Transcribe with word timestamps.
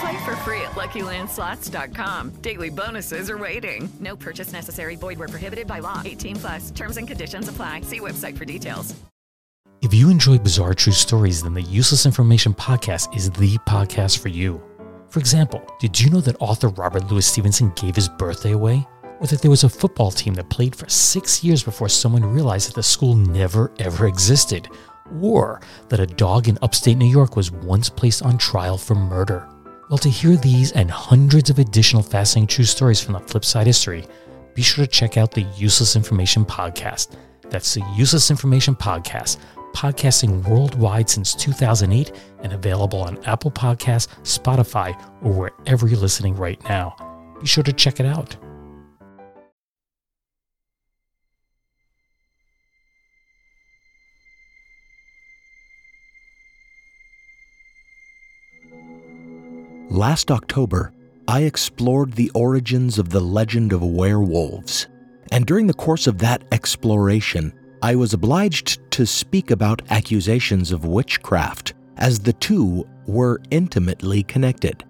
Play 0.00 0.24
for 0.24 0.36
free 0.36 0.60
at 0.60 0.72
LuckyLandSlots.com. 0.72 2.30
Daily 2.42 2.70
bonuses 2.70 3.30
are 3.30 3.38
waiting. 3.38 3.88
No 4.00 4.16
purchase 4.16 4.52
necessary. 4.52 4.96
Void 4.96 5.18
where 5.18 5.28
prohibited 5.28 5.66
by 5.66 5.78
law. 5.78 6.02
18 6.04 6.36
plus. 6.36 6.70
Terms 6.70 6.96
and 6.96 7.08
conditions 7.08 7.48
apply. 7.48 7.82
See 7.82 8.00
website 8.00 8.36
for 8.36 8.44
details. 8.44 8.94
If 9.82 9.92
you 9.94 10.08
enjoy 10.08 10.38
bizarre 10.38 10.74
true 10.74 10.92
stories, 10.92 11.42
then 11.42 11.54
the 11.54 11.62
Useless 11.62 12.06
Information 12.06 12.54
Podcast 12.54 13.14
is 13.14 13.30
the 13.30 13.56
podcast 13.68 14.18
for 14.18 14.28
you. 14.28 14.60
For 15.10 15.20
example, 15.20 15.62
did 15.78 16.00
you 16.00 16.10
know 16.10 16.20
that 16.22 16.36
author 16.40 16.68
Robert 16.68 17.10
Louis 17.10 17.26
Stevenson 17.26 17.72
gave 17.76 17.94
his 17.94 18.08
birthday 18.08 18.52
away? 18.52 18.86
Or 19.20 19.26
that 19.28 19.42
there 19.42 19.50
was 19.50 19.64
a 19.64 19.68
football 19.68 20.10
team 20.10 20.34
that 20.34 20.50
played 20.50 20.74
for 20.74 20.88
six 20.88 21.44
years 21.44 21.62
before 21.62 21.88
someone 21.88 22.24
realized 22.24 22.68
that 22.68 22.74
the 22.74 22.82
school 22.82 23.14
never 23.14 23.72
ever 23.78 24.06
existed? 24.06 24.68
Or 25.22 25.60
that 25.88 26.00
a 26.00 26.06
dog 26.06 26.48
in 26.48 26.58
upstate 26.62 26.96
New 26.96 27.06
York 27.06 27.36
was 27.36 27.52
once 27.52 27.88
placed 27.88 28.22
on 28.22 28.38
trial 28.38 28.76
for 28.76 28.94
murder? 28.94 29.48
Well, 29.88 29.98
to 29.98 30.10
hear 30.10 30.36
these 30.36 30.72
and 30.72 30.90
hundreds 30.90 31.48
of 31.48 31.60
additional 31.60 32.02
fascinating 32.02 32.48
true 32.48 32.64
stories 32.64 33.00
from 33.00 33.12
the 33.12 33.20
Flipside 33.20 33.66
history, 33.66 34.04
be 34.52 34.62
sure 34.62 34.84
to 34.84 34.90
check 34.90 35.16
out 35.16 35.30
the 35.30 35.46
Useless 35.56 35.94
Information 35.94 36.44
Podcast. 36.44 37.16
That's 37.50 37.74
the 37.74 37.86
Useless 37.94 38.28
Information 38.28 38.74
Podcast, 38.74 39.36
podcasting 39.76 40.42
worldwide 40.48 41.08
since 41.08 41.36
2008 41.36 42.10
and 42.42 42.52
available 42.52 43.00
on 43.00 43.24
Apple 43.26 43.52
Podcasts, 43.52 44.08
Spotify, 44.22 45.00
or 45.22 45.30
wherever 45.32 45.86
you're 45.86 46.00
listening 46.00 46.34
right 46.34 46.60
now. 46.64 46.96
Be 47.40 47.46
sure 47.46 47.62
to 47.62 47.72
check 47.72 48.00
it 48.00 48.06
out. 48.06 48.36
Last 59.96 60.30
October, 60.30 60.92
I 61.26 61.44
explored 61.44 62.12
the 62.12 62.30
origins 62.34 62.98
of 62.98 63.08
the 63.08 63.20
legend 63.20 63.72
of 63.72 63.82
werewolves, 63.82 64.88
and 65.32 65.46
during 65.46 65.66
the 65.66 65.72
course 65.72 66.06
of 66.06 66.18
that 66.18 66.44
exploration, 66.52 67.50
I 67.80 67.96
was 67.96 68.12
obliged 68.12 68.78
to 68.90 69.06
speak 69.06 69.50
about 69.50 69.80
accusations 69.88 70.70
of 70.70 70.84
witchcraft, 70.84 71.72
as 71.96 72.18
the 72.18 72.34
two 72.34 72.86
were 73.06 73.40
intimately 73.50 74.22
connected. 74.22 74.84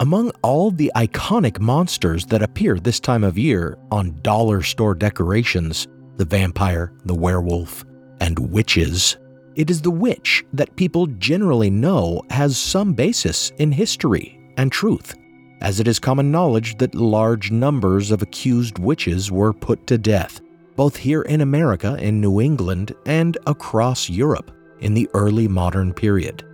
Among 0.00 0.32
all 0.42 0.72
the 0.72 0.90
iconic 0.96 1.60
monsters 1.60 2.26
that 2.26 2.42
appear 2.42 2.80
this 2.80 2.98
time 2.98 3.22
of 3.22 3.38
year 3.38 3.78
on 3.92 4.18
dollar 4.22 4.62
store 4.62 4.96
decorations 4.96 5.86
the 6.16 6.24
vampire, 6.24 6.92
the 7.04 7.14
werewolf, 7.14 7.84
and 8.18 8.36
witches 8.50 9.18
it 9.54 9.70
is 9.70 9.82
the 9.82 9.90
witch 9.90 10.44
that 10.52 10.76
people 10.76 11.06
generally 11.06 11.68
know 11.68 12.22
has 12.30 12.56
some 12.56 12.92
basis 12.92 13.50
in 13.58 13.72
history 13.72 14.37
and 14.58 14.70
truth, 14.70 15.16
as 15.62 15.80
it 15.80 15.88
is 15.88 15.98
common 15.98 16.30
knowledge 16.30 16.76
that 16.76 16.94
large 16.94 17.50
numbers 17.50 18.10
of 18.10 18.20
accused 18.20 18.78
witches 18.78 19.30
were 19.30 19.52
put 19.54 19.86
to 19.86 19.96
death, 19.96 20.40
both 20.76 20.96
here 20.96 21.22
in 21.22 21.40
America, 21.40 21.96
in 22.00 22.20
New 22.20 22.40
England, 22.40 22.94
and 23.06 23.38
across 23.46 24.10
Europe 24.10 24.50
in 24.80 24.92
the 24.92 25.08
early 25.14 25.48
modern 25.48 25.94
period. 25.94 26.44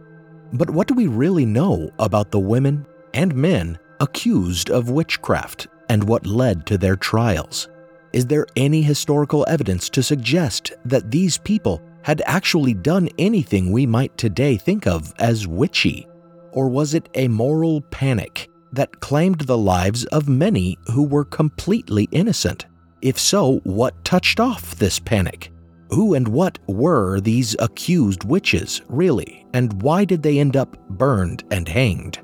But 0.52 0.70
what 0.70 0.86
do 0.86 0.94
we 0.94 1.08
really 1.08 1.44
know 1.44 1.90
about 1.98 2.30
the 2.30 2.38
women 2.38 2.86
and 3.12 3.34
men 3.34 3.78
accused 4.00 4.70
of 4.70 4.90
witchcraft 4.90 5.66
and 5.88 6.04
what 6.04 6.26
led 6.26 6.66
to 6.66 6.78
their 6.78 6.96
trials? 6.96 7.68
Is 8.12 8.26
there 8.26 8.46
any 8.54 8.80
historical 8.80 9.44
evidence 9.48 9.90
to 9.90 10.02
suggest 10.02 10.72
that 10.84 11.10
these 11.10 11.36
people 11.38 11.82
had 12.02 12.22
actually 12.26 12.74
done 12.74 13.08
anything 13.18 13.72
we 13.72 13.86
might 13.86 14.16
today 14.16 14.56
think 14.56 14.86
of 14.86 15.12
as 15.18 15.48
witchy? 15.48 16.06
Or 16.54 16.68
was 16.68 16.94
it 16.94 17.08
a 17.14 17.26
moral 17.26 17.80
panic 17.80 18.48
that 18.72 19.00
claimed 19.00 19.40
the 19.40 19.58
lives 19.58 20.04
of 20.06 20.28
many 20.28 20.78
who 20.92 21.02
were 21.02 21.24
completely 21.24 22.08
innocent? 22.12 22.66
If 23.02 23.18
so, 23.18 23.58
what 23.64 24.04
touched 24.04 24.38
off 24.38 24.76
this 24.76 25.00
panic? 25.00 25.50
Who 25.90 26.14
and 26.14 26.28
what 26.28 26.60
were 26.68 27.20
these 27.20 27.56
accused 27.58 28.22
witches, 28.22 28.82
really, 28.88 29.44
and 29.52 29.82
why 29.82 30.04
did 30.04 30.22
they 30.22 30.38
end 30.38 30.56
up 30.56 30.78
burned 30.90 31.42
and 31.50 31.68
hanged? 31.68 32.20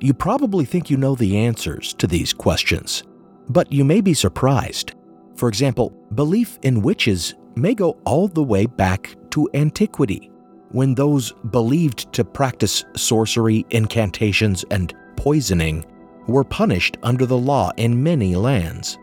You 0.00 0.12
probably 0.12 0.64
think 0.64 0.90
you 0.90 0.96
know 0.96 1.14
the 1.14 1.38
answers 1.38 1.94
to 1.94 2.08
these 2.08 2.32
questions, 2.32 3.04
but 3.48 3.72
you 3.72 3.84
may 3.84 4.00
be 4.00 4.12
surprised. 4.12 4.94
For 5.36 5.48
example, 5.48 5.90
belief 6.16 6.58
in 6.62 6.82
witches 6.82 7.34
may 7.54 7.74
go 7.74 7.96
all 8.04 8.26
the 8.26 8.42
way 8.42 8.66
back 8.66 9.14
to 9.30 9.48
antiquity 9.54 10.31
when 10.72 10.94
those 10.94 11.32
believed 11.50 12.12
to 12.14 12.24
practice 12.24 12.84
sorcery, 12.96 13.64
incantations, 13.70 14.64
and 14.70 14.94
poisoning 15.16 15.84
were 16.26 16.44
punished 16.44 16.96
under 17.02 17.26
the 17.26 17.38
law 17.38 17.70
in 17.76 18.02
many 18.02 18.34
lands. 18.34 18.98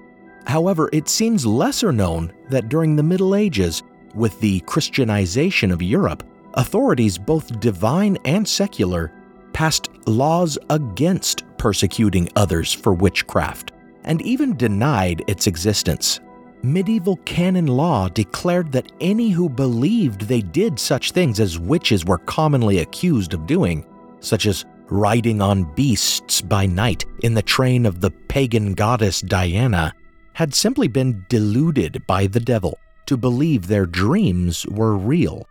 However, 0.45 0.89
it 0.91 1.07
seems 1.07 1.45
lesser 1.45 1.91
known 1.91 2.33
that 2.49 2.69
during 2.69 2.95
the 2.95 3.03
Middle 3.03 3.35
Ages, 3.35 3.83
with 4.15 4.39
the 4.39 4.61
Christianization 4.61 5.71
of 5.71 5.81
Europe, 5.81 6.23
authorities, 6.55 7.17
both 7.17 7.59
divine 7.59 8.17
and 8.25 8.47
secular, 8.47 9.11
passed 9.53 9.89
laws 10.07 10.57
against 10.69 11.43
persecuting 11.57 12.29
others 12.35 12.73
for 12.73 12.93
witchcraft 12.93 13.73
and 14.05 14.21
even 14.23 14.57
denied 14.57 15.23
its 15.27 15.45
existence 15.45 16.19
medieval 16.63 17.17
canon 17.25 17.67
law 17.67 18.09
declared 18.09 18.71
that 18.71 18.91
any 18.99 19.29
who 19.29 19.49
believed 19.49 20.21
they 20.21 20.41
did 20.41 20.79
such 20.79 21.11
things 21.11 21.39
as 21.39 21.59
witches 21.59 22.05
were 22.05 22.17
commonly 22.17 22.79
accused 22.79 23.33
of 23.33 23.47
doing, 23.47 23.85
such 24.19 24.45
as 24.45 24.65
riding 24.89 25.41
on 25.41 25.63
beasts 25.75 26.41
by 26.41 26.65
night 26.65 27.05
in 27.23 27.33
the 27.33 27.41
train 27.41 27.85
of 27.85 28.01
the 28.01 28.11
pagan 28.11 28.73
goddess 28.73 29.21
Diana, 29.21 29.93
had 30.33 30.53
simply 30.53 30.87
been 30.87 31.25
deluded 31.29 32.05
by 32.07 32.27
the 32.27 32.39
devil 32.39 32.77
to 33.05 33.17
believe 33.17 33.67
their 33.67 33.85
dreams 33.85 34.65
were 34.67 34.95
real. 34.95 35.47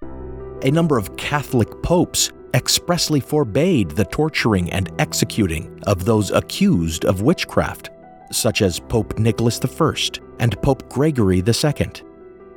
A 0.63 0.71
number 0.71 0.99
of 0.99 1.17
Catholic 1.17 1.83
popes 1.83 2.33
expressly 2.55 3.21
forbade 3.21 3.91
the 3.91 4.05
torturing 4.07 4.71
and 4.73 4.91
executing 4.99 5.81
of 5.87 6.05
those 6.05 6.31
accused 6.31 7.05
of 7.05 7.23
witchcraft 7.23 7.91
such 8.31 8.63
as 8.63 8.81
Pope 8.81 9.19
Nicholas 9.19 9.61
I 9.61 9.95
and 10.39 10.61
Pope 10.63 10.89
Gregory 10.89 11.43
II. 11.47 11.93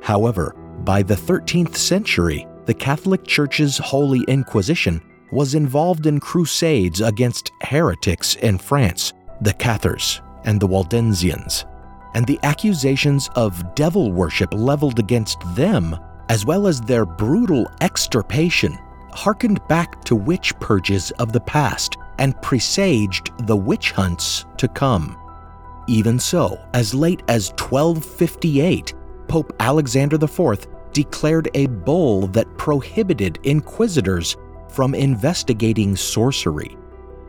However, 0.00 0.54
by 0.84 1.02
the 1.02 1.14
13th 1.14 1.76
century, 1.76 2.46
the 2.66 2.74
Catholic 2.74 3.24
Church's 3.24 3.78
Holy 3.78 4.22
Inquisition 4.28 5.00
was 5.32 5.54
involved 5.54 6.06
in 6.06 6.20
crusades 6.20 7.00
against 7.00 7.52
heretics 7.62 8.36
in 8.36 8.58
France, 8.58 9.12
the 9.40 9.52
Cathars, 9.54 10.20
and 10.44 10.60
the 10.60 10.68
Waldensians, 10.68 11.64
and 12.14 12.26
the 12.26 12.38
accusations 12.42 13.28
of 13.34 13.74
devil 13.74 14.12
worship 14.12 14.52
leveled 14.52 14.98
against 14.98 15.38
them, 15.54 15.96
as 16.28 16.44
well 16.44 16.66
as 16.66 16.80
their 16.80 17.06
brutal 17.06 17.66
extirpation, 17.80 18.78
harkened 19.12 19.66
back 19.68 20.04
to 20.04 20.16
witch 20.16 20.54
purges 20.60 21.10
of 21.12 21.32
the 21.32 21.40
past 21.40 21.96
and 22.18 22.40
presaged 22.42 23.30
the 23.46 23.56
witch 23.56 23.92
hunts 23.92 24.44
to 24.58 24.68
come. 24.68 25.18
Even 25.88 26.18
so, 26.18 26.60
as 26.74 26.94
late 26.94 27.22
as 27.28 27.50
1258, 27.50 28.94
Pope 29.28 29.52
Alexander 29.60 30.16
IV 30.16 30.66
declared 30.92 31.48
a 31.54 31.66
bull 31.66 32.26
that 32.28 32.56
prohibited 32.56 33.38
inquisitors 33.44 34.36
from 34.68 34.94
investigating 34.94 35.96
sorcery. 35.96 36.76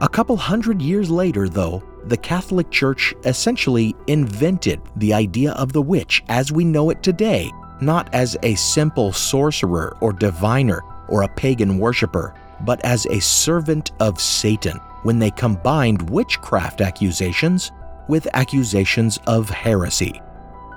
A 0.01 0.09
couple 0.09 0.35
hundred 0.35 0.81
years 0.81 1.09
later, 1.09 1.47
though, 1.47 1.81
the 2.05 2.17
Catholic 2.17 2.69
Church 2.69 3.13
essentially 3.25 3.95
invented 4.07 4.81
the 4.97 5.13
idea 5.13 5.53
of 5.53 5.71
the 5.71 5.81
witch 5.81 6.23
as 6.27 6.51
we 6.51 6.65
know 6.65 6.89
it 6.89 7.01
today, 7.01 7.49
not 7.81 8.13
as 8.13 8.37
a 8.43 8.55
simple 8.55 9.13
sorcerer 9.13 9.95
or 10.01 10.11
diviner 10.11 10.81
or 11.07 11.23
a 11.23 11.29
pagan 11.29 11.79
worshiper, 11.79 12.35
but 12.65 12.83
as 12.83 13.05
a 13.07 13.21
servant 13.21 13.91
of 13.99 14.19
Satan 14.19 14.77
when 15.03 15.19
they 15.19 15.31
combined 15.31 16.09
witchcraft 16.09 16.81
accusations 16.81 17.71
with 18.07 18.27
accusations 18.33 19.19
of 19.27 19.49
heresy. 19.49 20.21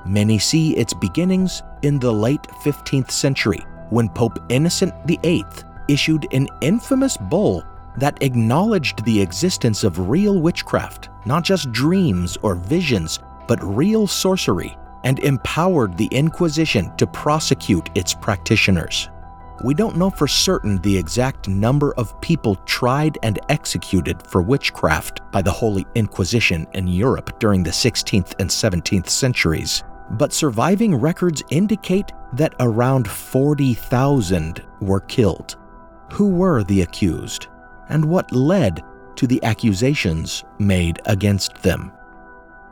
Many 0.04 0.38
see 0.38 0.76
its 0.76 0.94
beginnings 0.94 1.62
in 1.82 1.98
the 1.98 2.12
late 2.12 2.42
15th 2.62 3.10
century 3.10 3.64
when 3.90 4.08
Pope 4.08 4.38
Innocent 4.48 4.94
VIII 5.06 5.44
issued 5.88 6.26
an 6.32 6.48
infamous 6.60 7.16
bull 7.16 7.64
that 7.96 8.22
acknowledged 8.22 9.04
the 9.04 9.20
existence 9.20 9.84
of 9.84 10.08
real 10.08 10.40
witchcraft, 10.40 11.08
not 11.24 11.44
just 11.44 11.72
dreams 11.72 12.36
or 12.42 12.54
visions, 12.54 13.20
but 13.48 13.62
real 13.62 14.06
sorcery, 14.06 14.76
and 15.04 15.18
empowered 15.20 15.96
the 15.96 16.06
Inquisition 16.06 16.94
to 16.96 17.06
prosecute 17.06 17.90
its 17.94 18.12
practitioners. 18.12 19.08
We 19.64 19.72
don't 19.72 19.96
know 19.96 20.10
for 20.10 20.28
certain 20.28 20.78
the 20.82 20.96
exact 20.96 21.48
number 21.48 21.94
of 21.94 22.20
people 22.20 22.56
tried 22.66 23.18
and 23.22 23.38
executed 23.48 24.22
for 24.26 24.42
witchcraft 24.42 25.22
by 25.32 25.40
the 25.40 25.50
Holy 25.50 25.86
Inquisition 25.94 26.66
in 26.74 26.86
Europe 26.86 27.38
during 27.38 27.62
the 27.62 27.70
16th 27.70 28.34
and 28.38 28.50
17th 28.50 29.08
centuries, 29.08 29.82
but 30.10 30.34
surviving 30.34 30.94
records 30.94 31.42
indicate 31.50 32.12
that 32.34 32.54
around 32.60 33.08
40,000 33.08 34.62
were 34.80 35.00
killed. 35.00 35.56
Who 36.12 36.28
were 36.28 36.62
the 36.62 36.82
accused, 36.82 37.46
and 37.88 38.04
what 38.04 38.30
led 38.32 38.82
to 39.16 39.26
the 39.26 39.42
accusations 39.42 40.44
made 40.58 41.00
against 41.06 41.54
them? 41.62 41.92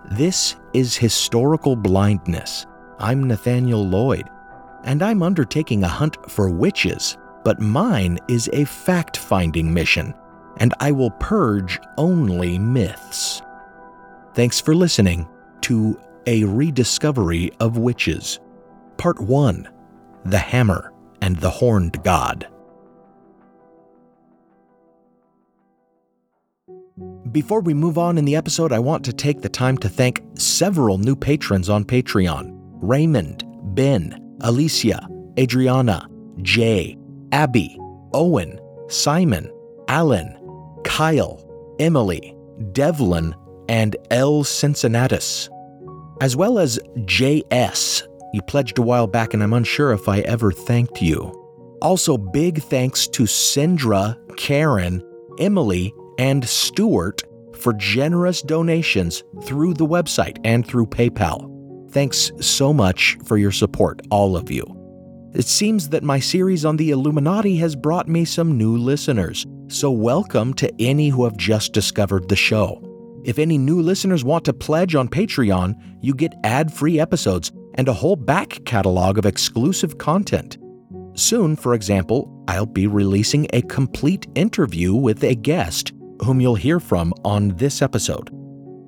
This 0.05 0.57
is 0.75 0.97
historical 0.97 1.77
blindness. 1.77 2.67
I'm 2.99 3.25
Nathaniel 3.25 3.89
Lloyd 3.89 4.29
and 4.85 5.03
I'm 5.03 5.23
undertaking 5.23 5.83
a 5.83 5.89
hunt 5.89 6.17
for 6.31 6.49
witches, 6.51 7.17
but 7.43 7.61
mine 7.61 8.19
is 8.29 8.49
a 8.53 8.65
fact 8.65 9.17
finding 9.17 9.73
mission, 9.73 10.15
and 10.59 10.73
I 10.81 10.93
will 10.93 11.11
purge 11.13 11.81
only 11.99 12.59
myths. 12.59 13.43
Thanks 14.35 14.61
for 14.61 14.75
listening 14.75 15.29
to 15.63 15.99
A 16.27 16.45
Rediscovery 16.45 17.51
of 17.61 17.79
Witches, 17.79 18.41
Part 18.97 19.21
1 19.21 19.69
The 20.27 20.39
Hammer 20.39 20.93
and 21.21 21.37
the 21.37 21.51
Horned 21.51 22.03
God. 22.03 22.49
Before 27.33 27.61
we 27.61 27.75
move 27.75 27.99
on 27.99 28.19
in 28.19 28.25
the 28.25 28.37
episode, 28.37 28.71
I 28.71 28.79
want 28.79 29.05
to 29.07 29.13
take 29.13 29.41
the 29.41 29.49
time 29.49 29.77
to 29.79 29.89
thank 29.89 30.23
several 30.35 30.99
new 30.99 31.17
patrons 31.17 31.69
on 31.69 31.85
Patreon 31.85 32.53
Raymond, 32.81 33.45
Ben, 33.75 34.24
Alicia, 34.45 35.09
Adriana, 35.39 36.07
Jay, 36.43 36.97
Abby, 37.33 37.79
Owen, 38.13 38.61
Simon, 38.89 39.51
Alan, 39.89 40.37
Kyle, 40.85 41.41
Emily, 41.81 42.37
Devlin, 42.73 43.35
and 43.69 43.97
L. 44.11 44.45
Cincinnatus, 44.45 45.49
as 46.21 46.37
well 46.37 46.59
as 46.59 46.79
J.S. 47.07 48.03
You 48.35 48.43
pledged 48.43 48.79
a 48.79 48.83
while 48.83 49.07
back, 49.07 49.33
and 49.33 49.43
I'm 49.43 49.55
unsure 49.55 49.93
if 49.93 50.09
I 50.09 50.21
ever 50.21 50.53
thanked 50.53 51.01
you. 51.01 51.41
Also, 51.81 52.19
big 52.19 52.63
thanks 52.63 53.09
to 53.09 53.25
Sindra, 53.25 54.17
Karen, 54.37 55.03
Emily, 55.39 55.93
and 56.19 56.47
Stuart 56.47 57.23
for 57.57 57.73
generous 57.73 58.43
donations 58.43 59.25
through 59.43 59.75
the 59.75 59.87
website 59.87 60.39
and 60.45 60.67
through 60.67 60.87
PayPal. 60.87 61.54
Thanks 61.95 62.33
so 62.41 62.73
much 62.73 63.17
for 63.25 63.37
your 63.37 63.53
support, 63.53 64.03
all 64.11 64.37
of 64.37 64.51
you. 64.51 64.67
It 65.33 65.45
seems 65.45 65.91
that 65.91 66.03
my 66.03 66.19
series 66.19 66.65
on 66.65 66.77
the 66.77 66.91
Illuminati 66.91 67.55
has 67.59 67.77
brought 67.77 68.09
me 68.09 68.25
some 68.25 68.59
new 68.59 68.77
listeners, 68.77 69.47
so 69.69 69.93
welcome 69.93 70.55
to 70.55 70.69
any 70.81 71.09
who 71.11 71.23
have 71.23 71.37
just 71.37 71.73
discovered 71.73 72.29
the 72.29 72.35
show. 72.35 72.83
If 73.25 73.39
any 73.39 73.59
new 73.59 73.81
listeners 73.81 74.25
want 74.25 74.45
to 74.47 74.53
pledge 74.53 74.97
on 74.97 75.07
Patreon, 75.07 75.77
you 76.01 76.15
get 76.15 76.35
ad 76.43 76.73
free 76.73 76.99
episodes 76.99 77.53
and 77.75 77.87
a 77.87 77.93
whole 77.93 78.17
back 78.17 78.59
catalog 78.65 79.17
of 79.17 79.25
exclusive 79.25 79.97
content. 79.97 80.59
Soon, 81.15 81.55
for 81.55 81.75
example, 81.75 82.45
I'll 82.49 82.67
be 82.67 82.89
releasing 82.89 83.47
a 83.53 83.63
complete 83.63 84.27
interview 84.35 84.97
with 84.97 85.23
a 85.23 85.37
guest 85.37 85.93
whom 86.25 86.41
you'll 86.41 86.57
hear 86.57 86.81
from 86.81 87.15
on 87.25 87.51
this 87.51 87.83
episode. 87.83 88.31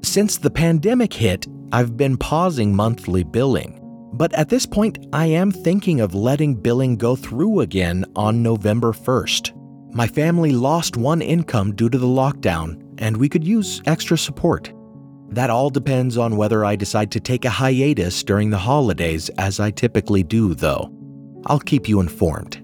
Since 0.02 0.38
the 0.38 0.50
pandemic 0.50 1.12
hit, 1.12 1.46
I've 1.72 1.96
been 1.96 2.16
pausing 2.16 2.74
monthly 2.74 3.24
billing, 3.24 3.80
but 4.12 4.32
at 4.34 4.48
this 4.48 4.66
point, 4.66 5.06
I 5.12 5.26
am 5.26 5.50
thinking 5.50 6.00
of 6.00 6.14
letting 6.14 6.54
billing 6.54 6.96
go 6.96 7.16
through 7.16 7.60
again 7.60 8.04
on 8.14 8.42
November 8.42 8.92
1st. 8.92 9.52
My 9.92 10.06
family 10.06 10.52
lost 10.52 10.96
one 10.96 11.20
income 11.20 11.74
due 11.74 11.88
to 11.88 11.98
the 11.98 12.06
lockdown, 12.06 12.82
and 12.98 13.16
we 13.16 13.28
could 13.28 13.44
use 13.44 13.82
extra 13.86 14.16
support. 14.16 14.72
That 15.30 15.50
all 15.50 15.70
depends 15.70 16.16
on 16.16 16.36
whether 16.36 16.64
I 16.64 16.76
decide 16.76 17.10
to 17.12 17.20
take 17.20 17.44
a 17.44 17.50
hiatus 17.50 18.22
during 18.22 18.50
the 18.50 18.58
holidays, 18.58 19.28
as 19.30 19.58
I 19.58 19.72
typically 19.72 20.22
do, 20.22 20.54
though. 20.54 20.92
I'll 21.46 21.58
keep 21.58 21.88
you 21.88 21.98
informed. 21.98 22.62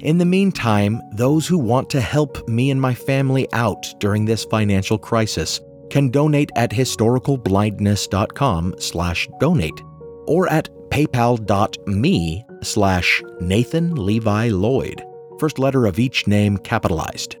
In 0.00 0.18
the 0.18 0.24
meantime, 0.24 1.00
those 1.12 1.46
who 1.46 1.58
want 1.58 1.88
to 1.90 2.00
help 2.00 2.48
me 2.48 2.70
and 2.70 2.80
my 2.80 2.94
family 2.94 3.46
out 3.52 3.86
during 4.00 4.24
this 4.24 4.44
financial 4.46 4.98
crisis 4.98 5.60
can 5.90 6.08
donate 6.08 6.50
at 6.56 6.70
historicalblindness.com 6.70 8.74
slash 8.78 9.28
donate 9.38 9.82
or 10.26 10.50
at 10.50 10.70
paypal.me 10.90 12.44
slash 12.62 13.22
Nathan 13.40 13.94
Levi 13.94 14.48
Lloyd, 14.48 15.02
first 15.38 15.58
letter 15.58 15.86
of 15.86 15.98
each 15.98 16.26
name 16.26 16.58
capitalized. 16.58 17.36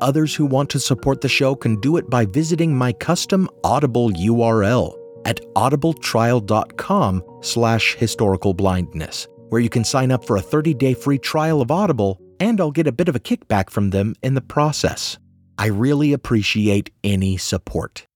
Others 0.00 0.34
who 0.34 0.46
want 0.46 0.68
to 0.70 0.80
support 0.80 1.20
the 1.20 1.28
show 1.28 1.54
can 1.54 1.80
do 1.80 1.96
it 1.96 2.10
by 2.10 2.26
visiting 2.26 2.76
my 2.76 2.92
custom 2.92 3.48
Audible 3.62 4.10
URL 4.10 4.98
at 5.24 5.40
audibletrial.com 5.54 7.22
slash 7.40 7.96
historicalblindness, 7.96 9.28
where 9.50 9.60
you 9.60 9.68
can 9.68 9.84
sign 9.84 10.10
up 10.10 10.24
for 10.24 10.36
a 10.36 10.42
30-day 10.42 10.94
free 10.94 11.18
trial 11.18 11.60
of 11.60 11.70
Audible, 11.70 12.20
and 12.40 12.60
I'll 12.60 12.72
get 12.72 12.88
a 12.88 12.92
bit 12.92 13.08
of 13.08 13.14
a 13.14 13.20
kickback 13.20 13.70
from 13.70 13.90
them 13.90 14.14
in 14.22 14.34
the 14.34 14.40
process. 14.40 15.18
I 15.62 15.66
really 15.66 16.12
appreciate 16.12 16.90
any 17.04 17.36
support. 17.36 18.08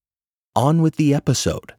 On 0.56 0.82
with 0.82 0.96
the 0.96 1.14
episode. 1.14 1.74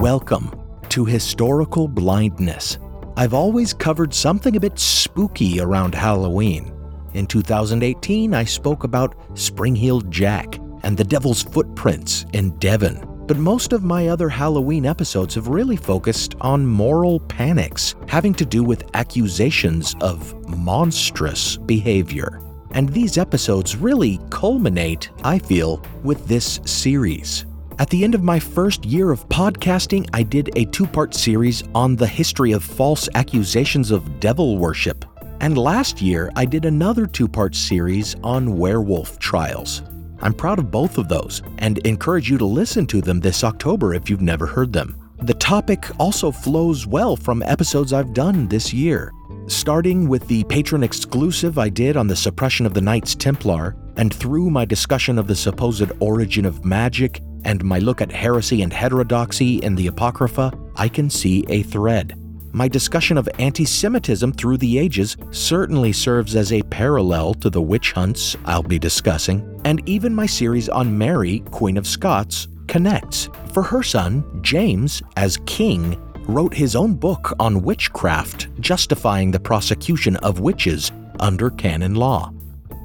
Welcome 0.00 0.54
to 0.90 1.04
Historical 1.04 1.88
Blindness. 1.88 2.78
I've 3.16 3.34
always 3.34 3.74
covered 3.74 4.14
something 4.14 4.54
a 4.54 4.60
bit 4.60 4.78
spooky 4.78 5.60
around 5.60 5.96
Halloween. 5.96 6.72
In 7.14 7.26
2018, 7.26 8.34
I 8.34 8.44
spoke 8.44 8.84
about 8.84 9.16
Spring 9.36 9.74
Heeled 9.74 10.12
Jack 10.12 10.60
and 10.84 10.96
the 10.96 11.02
Devil's 11.02 11.42
Footprints 11.42 12.24
in 12.32 12.56
Devon 12.58 13.09
but 13.30 13.38
most 13.38 13.72
of 13.72 13.84
my 13.84 14.08
other 14.08 14.28
Halloween 14.28 14.84
episodes 14.84 15.36
have 15.36 15.46
really 15.46 15.76
focused 15.76 16.34
on 16.40 16.66
moral 16.66 17.20
panics 17.20 17.94
having 18.08 18.34
to 18.34 18.44
do 18.44 18.64
with 18.64 18.90
accusations 18.94 19.94
of 20.00 20.34
monstrous 20.48 21.56
behavior. 21.56 22.40
And 22.72 22.88
these 22.88 23.18
episodes 23.18 23.76
really 23.76 24.18
culminate, 24.30 25.10
I 25.22 25.38
feel, 25.38 25.80
with 26.02 26.26
this 26.26 26.58
series. 26.64 27.46
At 27.78 27.88
the 27.88 28.02
end 28.02 28.16
of 28.16 28.24
my 28.24 28.40
first 28.40 28.84
year 28.84 29.12
of 29.12 29.28
podcasting, 29.28 30.10
I 30.12 30.24
did 30.24 30.50
a 30.56 30.64
two 30.64 30.88
part 30.88 31.14
series 31.14 31.62
on 31.72 31.94
the 31.94 32.08
history 32.08 32.50
of 32.50 32.64
false 32.64 33.08
accusations 33.14 33.92
of 33.92 34.18
devil 34.18 34.58
worship. 34.58 35.04
And 35.40 35.56
last 35.56 36.02
year, 36.02 36.32
I 36.34 36.46
did 36.46 36.64
another 36.64 37.06
two 37.06 37.28
part 37.28 37.54
series 37.54 38.16
on 38.24 38.58
werewolf 38.58 39.20
trials. 39.20 39.82
I'm 40.22 40.34
proud 40.34 40.58
of 40.58 40.70
both 40.70 40.98
of 40.98 41.08
those 41.08 41.42
and 41.58 41.78
encourage 41.86 42.30
you 42.30 42.38
to 42.38 42.44
listen 42.44 42.86
to 42.88 43.00
them 43.00 43.20
this 43.20 43.44
October 43.44 43.94
if 43.94 44.10
you've 44.10 44.20
never 44.20 44.46
heard 44.46 44.72
them. 44.72 44.96
The 45.22 45.34
topic 45.34 45.86
also 45.98 46.30
flows 46.30 46.86
well 46.86 47.16
from 47.16 47.42
episodes 47.42 47.92
I've 47.92 48.14
done 48.14 48.48
this 48.48 48.72
year, 48.72 49.12
starting 49.48 50.08
with 50.08 50.26
the 50.28 50.44
patron 50.44 50.82
exclusive 50.82 51.58
I 51.58 51.68
did 51.68 51.96
on 51.96 52.06
the 52.06 52.16
suppression 52.16 52.64
of 52.66 52.74
the 52.74 52.80
Knights 52.80 53.14
Templar, 53.14 53.76
and 53.96 54.12
through 54.14 54.50
my 54.50 54.64
discussion 54.64 55.18
of 55.18 55.26
the 55.26 55.36
supposed 55.36 55.90
origin 56.00 56.44
of 56.44 56.64
magic 56.64 57.20
and 57.44 57.64
my 57.64 57.78
look 57.78 58.00
at 58.00 58.12
heresy 58.12 58.62
and 58.62 58.72
heterodoxy 58.72 59.56
in 59.56 59.74
the 59.74 59.86
Apocrypha, 59.86 60.52
I 60.76 60.88
can 60.88 61.10
see 61.10 61.44
a 61.48 61.62
thread. 61.62 62.14
My 62.52 62.66
discussion 62.66 63.16
of 63.16 63.28
anti 63.38 63.64
Semitism 63.64 64.32
through 64.32 64.56
the 64.56 64.78
ages 64.78 65.16
certainly 65.30 65.92
serves 65.92 66.34
as 66.34 66.52
a 66.52 66.62
parallel 66.62 67.34
to 67.34 67.48
the 67.48 67.62
witch 67.62 67.92
hunts 67.92 68.36
I'll 68.44 68.64
be 68.64 68.78
discussing, 68.78 69.60
and 69.64 69.80
even 69.88 70.12
my 70.12 70.26
series 70.26 70.68
on 70.68 70.96
Mary, 70.96 71.40
Queen 71.52 71.76
of 71.76 71.86
Scots, 71.86 72.48
connects. 72.66 73.28
For 73.52 73.62
her 73.62 73.84
son, 73.84 74.24
James, 74.42 75.00
as 75.16 75.38
king, 75.46 75.96
wrote 76.26 76.52
his 76.52 76.74
own 76.74 76.94
book 76.94 77.32
on 77.38 77.62
witchcraft, 77.62 78.48
justifying 78.60 79.30
the 79.30 79.40
prosecution 79.40 80.16
of 80.16 80.40
witches 80.40 80.90
under 81.20 81.50
canon 81.50 81.94
law. 81.94 82.32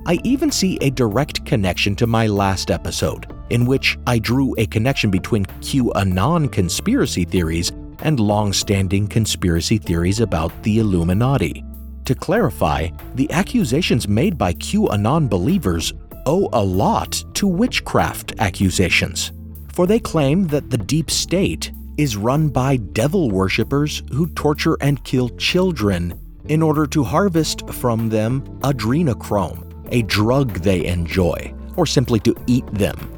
I 0.06 0.20
even 0.24 0.52
see 0.52 0.78
a 0.82 0.92
direct 0.92 1.44
connection 1.46 1.96
to 1.96 2.06
my 2.06 2.28
last 2.28 2.70
episode, 2.70 3.34
in 3.50 3.66
which 3.66 3.98
I 4.06 4.20
drew 4.20 4.54
a 4.60 4.68
connection 4.68 5.10
between 5.10 5.46
QAnon 5.46 6.52
conspiracy 6.52 7.26
theories 7.26 7.72
and 8.02 8.20
long 8.20 8.54
standing 8.54 9.08
conspiracy 9.08 9.78
theories 9.78 10.20
about 10.20 10.52
the 10.64 10.80
Illuminati. 10.80 11.64
To 12.06 12.16
clarify, 12.16 12.90
the 13.16 13.32
accusations 13.32 14.08
made 14.08 14.38
by 14.38 14.54
QAnon 14.54 15.30
believers 15.30 15.94
owe 16.26 16.50
a 16.54 16.64
lot 16.64 17.24
to 17.34 17.48
witchcraft 17.48 18.34
accusations, 18.40 19.32
for 19.74 19.88
they 19.88 20.00
claim 20.00 20.48
that 20.48 20.70
the 20.70 20.78
deep 20.78 21.10
state 21.10 21.72
is 21.98 22.18
run 22.18 22.50
by 22.50 22.78
devil 22.78 23.32
worshippers 23.32 24.04
who 24.12 24.28
torture 24.30 24.78
and 24.82 25.04
kill 25.04 25.30
children 25.38 26.20
in 26.48 26.62
order 26.62 26.86
to 26.86 27.04
harvest 27.04 27.68
from 27.70 28.10
them 28.10 28.42
adrenochrome, 28.62 29.64
a 29.92 30.02
drug 30.04 30.52
they 30.60 30.86
enjoy, 30.86 31.54
or 31.76 31.86
simply 31.86 32.20
to 32.20 32.36
eat 32.48 32.66
them. 32.68 33.15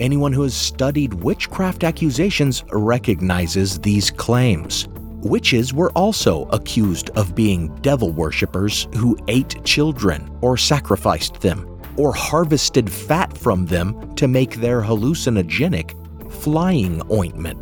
Anyone 0.00 0.32
who 0.32 0.44
has 0.44 0.54
studied 0.54 1.12
witchcraft 1.12 1.84
accusations 1.84 2.64
recognizes 2.72 3.78
these 3.78 4.10
claims. 4.10 4.88
Witches 5.22 5.74
were 5.74 5.90
also 5.90 6.46
accused 6.46 7.10
of 7.10 7.34
being 7.34 7.68
devil 7.82 8.10
worshippers 8.10 8.88
who 8.96 9.18
ate 9.28 9.62
children 9.62 10.34
or 10.40 10.56
sacrificed 10.56 11.42
them 11.42 11.78
or 11.98 12.14
harvested 12.14 12.90
fat 12.90 13.36
from 13.36 13.66
them 13.66 14.14
to 14.14 14.26
make 14.26 14.54
their 14.54 14.80
hallucinogenic 14.80 15.92
flying 16.32 17.02
ointment. 17.12 17.58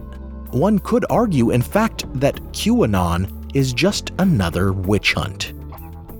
One 0.54 0.78
could 0.78 1.04
argue, 1.10 1.50
in 1.50 1.60
fact, 1.60 2.04
that 2.20 2.36
QAnon 2.52 3.50
is 3.52 3.72
just 3.72 4.12
another 4.20 4.72
witch 4.72 5.12
hunt. 5.12 5.54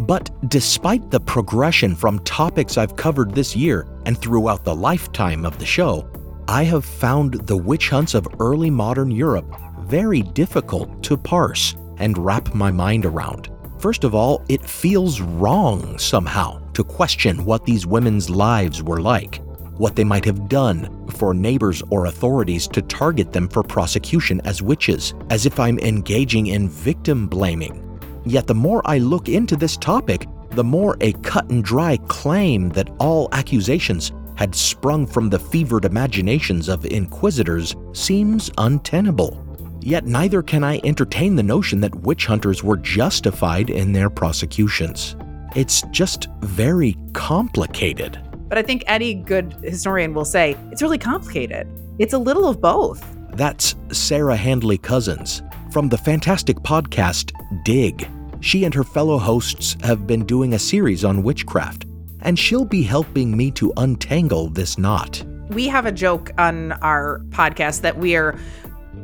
But 0.01 0.31
despite 0.49 1.13
the 1.13 1.21
progression 1.21 1.95
from 1.95 2.19
topics 2.21 2.77
I've 2.77 2.97
covered 2.97 3.35
this 3.35 3.55
year 3.55 3.87
and 4.09 4.17
throughout 4.17 4.65
the 4.65 4.75
lifetime 4.75 5.45
of 5.45 5.59
the 5.59 5.67
show, 5.67 6.09
I 6.49 6.65
have 6.65 6.87
found 6.87 7.47
the 7.47 7.59
witch 7.59 7.91
hunts 7.91 8.15
of 8.15 8.27
early 8.41 8.71
modern 8.71 9.11
Europe 9.11 9.55
very 9.81 10.23
difficult 10.23 11.03
to 11.03 11.19
parse 11.19 11.77
and 11.99 12.17
wrap 12.17 12.55
my 12.55 12.71
mind 12.71 13.05
around. 13.05 13.51
First 13.79 14.05
of 14.05 14.15
all, 14.15 14.43
it 14.49 14.65
feels 14.65 15.21
wrong 15.21 15.99
somehow 15.99 16.59
to 16.73 16.83
question 16.83 17.45
what 17.45 17.67
these 17.67 17.87
women's 17.87 18.31
lives 18.31 18.83
were 18.83 19.03
like, 19.03 19.43
what 19.77 19.95
they 19.95 20.05
might 20.05 20.25
have 20.25 20.49
done 20.49 21.07
for 21.11 21.35
neighbors 21.35 21.83
or 21.91 22.07
authorities 22.07 22.67
to 22.69 22.81
target 22.81 23.35
them 23.35 23.47
for 23.47 23.63
prosecution 23.63 24.41
as 24.47 24.63
witches, 24.63 25.13
as 25.29 25.45
if 25.45 25.61
I'm 25.61 25.79
engaging 25.81 26.47
in 26.47 26.71
victim 26.71 27.27
blaming. 27.27 27.85
Yet 28.25 28.47
the 28.47 28.55
more 28.55 28.81
I 28.87 28.97
look 28.97 29.29
into 29.29 29.55
this 29.55 29.77
topic, 29.77 30.25
the 30.59 30.65
more 30.65 30.97
a 31.01 31.13
cut 31.23 31.49
and 31.51 31.63
dry 31.63 31.97
claim 32.09 32.69
that 32.71 32.91
all 32.99 33.29
accusations 33.31 34.11
had 34.35 34.53
sprung 34.53 35.07
from 35.07 35.31
the 35.31 35.39
fevered 35.39 35.85
imaginations 35.85 36.69
of 36.69 36.85
inquisitors 36.85 37.77
seems 37.93 38.51
untenable. 38.59 39.41
Yet 39.81 40.07
neither 40.07 40.43
can 40.43 40.65
I 40.65 40.81
entertain 40.83 41.37
the 41.37 41.45
notion 41.45 41.81
that 41.83 41.95
witch 41.95 42.27
hunters 42.27 42.65
were 42.65 42.77
justified 42.77 43.71
in 43.71 43.93
their 43.93 44.11
prosecutions. 44.11 45.15
It's 45.55 45.83
just 45.93 46.27
very 46.41 46.97
complicated. 47.13 48.21
But 48.49 48.59
I 48.59 48.63
think 48.63 48.83
any 48.89 49.15
good 49.15 49.53
historian 49.63 50.13
will 50.13 50.25
say 50.25 50.57
it's 50.73 50.83
really 50.83 50.99
complicated. 50.99 51.69
It's 52.01 52.15
a 52.15 52.19
little 52.19 52.49
of 52.49 52.61
both. 52.61 53.07
That's 53.35 53.77
Sarah 53.93 54.35
Handley 54.35 54.79
Cousins 54.79 55.41
from 55.71 55.89
the 55.89 55.99
fantastic 55.99 56.57
podcast 56.57 57.31
Dig. 57.65 58.09
She 58.41 58.65
and 58.65 58.73
her 58.75 58.85
fellow 58.85 59.19
hosts 59.19 59.77
have 59.83 60.07
been 60.07 60.25
doing 60.25 60.55
a 60.55 60.59
series 60.59 61.05
on 61.05 61.23
witchcraft, 61.23 61.87
and 62.23 62.39
she'll 62.39 62.65
be 62.65 62.83
helping 62.83 63.37
me 63.37 63.51
to 63.53 63.73
untangle 63.77 64.49
this 64.49 64.79
knot. 64.79 65.25
We 65.51 65.67
have 65.69 65.87
a 65.87 65.93
joke 65.93 66.31
on 66.39 66.73
our 66.73 67.21
podcast 67.31 67.81
that 67.81 67.99
we 67.99 68.15
are 68.15 68.39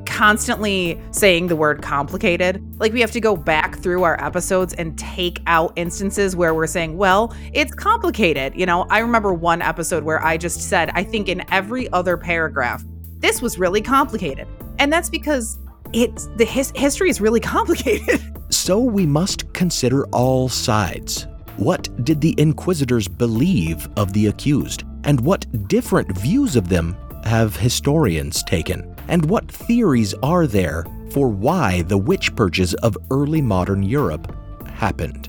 constantly 0.07 1.00
saying 1.11 1.49
the 1.49 1.57
word 1.57 1.83
complicated. 1.83 2.62
Like 2.79 2.93
we 2.93 3.00
have 3.00 3.11
to 3.12 3.21
go 3.21 3.37
back 3.37 3.79
through 3.79 4.03
our 4.03 4.23
episodes 4.23 4.75
and 4.75 4.97
take 4.99 5.41
out 5.47 5.73
instances 5.76 6.37
where 6.37 6.55
we're 6.55 6.67
saying, 6.67 6.97
well, 6.97 7.35
it's 7.53 7.75
complicated. 7.75 8.55
You 8.55 8.67
know, 8.67 8.87
I 8.91 8.99
remember 8.99 9.33
one 9.33 9.62
episode 9.62 10.05
where 10.05 10.23
I 10.25 10.37
just 10.37 10.69
said, 10.69 10.91
I 10.95 11.03
think 11.03 11.29
in 11.29 11.43
every 11.50 11.91
other 11.93 12.17
paragraph, 12.17 12.85
this 13.19 13.41
was 13.41 13.59
really 13.59 13.81
complicated. 13.81 14.47
And 14.79 14.93
that's 14.93 15.09
because 15.09 15.59
it's 15.93 16.26
the 16.37 16.45
his, 16.45 16.73
history 16.76 17.09
is 17.09 17.21
really 17.21 17.41
complicated. 17.55 18.21
So 18.64 18.78
we 18.78 19.04
must 19.04 19.52
consider 19.52 20.06
all 20.06 20.49
sides. 20.49 21.26
What 21.59 21.87
did 22.02 22.23
the 22.23 22.35
inquisitors 22.38 23.06
believe 23.06 23.87
of 23.99 24.14
the 24.14 24.28
accused? 24.28 24.85
And 25.04 25.21
what 25.21 25.68
different 25.68 26.16
views 26.16 26.56
of 26.56 26.71
them 26.71 26.97
have 27.25 27.54
historians 27.54 28.42
taken? 28.42 28.97
And 29.09 29.26
what 29.26 29.52
theories 29.52 30.14
are 30.23 30.47
there 30.47 30.87
for 31.11 31.28
why 31.28 31.83
the 31.83 31.99
witch 31.99 32.35
purges 32.35 32.73
of 32.76 32.97
early 33.11 33.42
modern 33.42 33.83
Europe 33.83 34.35
happened? 34.66 35.28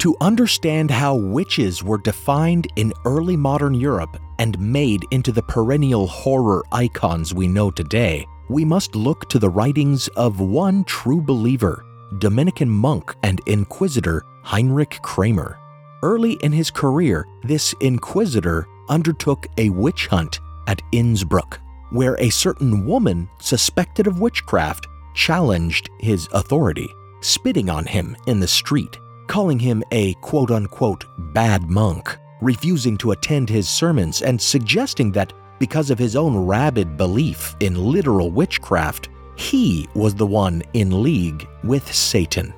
To 0.00 0.16
understand 0.20 0.90
how 0.90 1.14
witches 1.14 1.84
were 1.84 1.98
defined 1.98 2.66
in 2.74 2.92
early 3.04 3.36
modern 3.36 3.74
Europe 3.74 4.16
and 4.38 4.58
made 4.58 5.04
into 5.10 5.32
the 5.32 5.42
perennial 5.42 6.06
horror 6.06 6.64
icons 6.72 7.34
we 7.34 7.46
know 7.46 7.70
today, 7.70 8.26
we 8.48 8.64
must 8.64 8.94
look 8.94 9.28
to 9.28 9.38
the 9.38 9.48
writings 9.48 10.08
of 10.16 10.40
one 10.40 10.84
true 10.84 11.20
believer, 11.20 11.84
Dominican 12.18 12.68
monk 12.68 13.14
and 13.22 13.40
inquisitor 13.46 14.22
Heinrich 14.42 15.00
Kramer. 15.02 15.58
Early 16.02 16.34
in 16.42 16.52
his 16.52 16.70
career, 16.70 17.26
this 17.42 17.74
inquisitor 17.80 18.66
undertook 18.88 19.46
a 19.56 19.70
witch 19.70 20.06
hunt 20.08 20.40
at 20.66 20.82
Innsbruck, 20.92 21.60
where 21.90 22.16
a 22.18 22.28
certain 22.28 22.84
woman 22.84 23.28
suspected 23.40 24.06
of 24.06 24.20
witchcraft 24.20 24.86
challenged 25.14 25.88
his 26.00 26.28
authority, 26.32 26.88
spitting 27.20 27.70
on 27.70 27.86
him 27.86 28.16
in 28.26 28.40
the 28.40 28.48
street, 28.48 28.98
calling 29.26 29.58
him 29.58 29.82
a 29.92 30.14
quote 30.14 30.50
unquote 30.50 31.04
bad 31.32 31.70
monk, 31.70 32.18
refusing 32.40 32.96
to 32.98 33.12
attend 33.12 33.48
his 33.48 33.68
sermons, 33.68 34.22
and 34.22 34.40
suggesting 34.40 35.12
that 35.12 35.32
because 35.58 35.90
of 35.90 35.98
his 35.98 36.16
own 36.16 36.36
rabid 36.36 36.96
belief 36.96 37.56
in 37.60 37.74
literal 37.76 38.30
witchcraft, 38.30 39.08
he 39.36 39.88
was 39.94 40.14
the 40.14 40.26
one 40.26 40.62
in 40.74 41.02
league 41.02 41.46
with 41.62 41.92
Satan. 41.92 42.52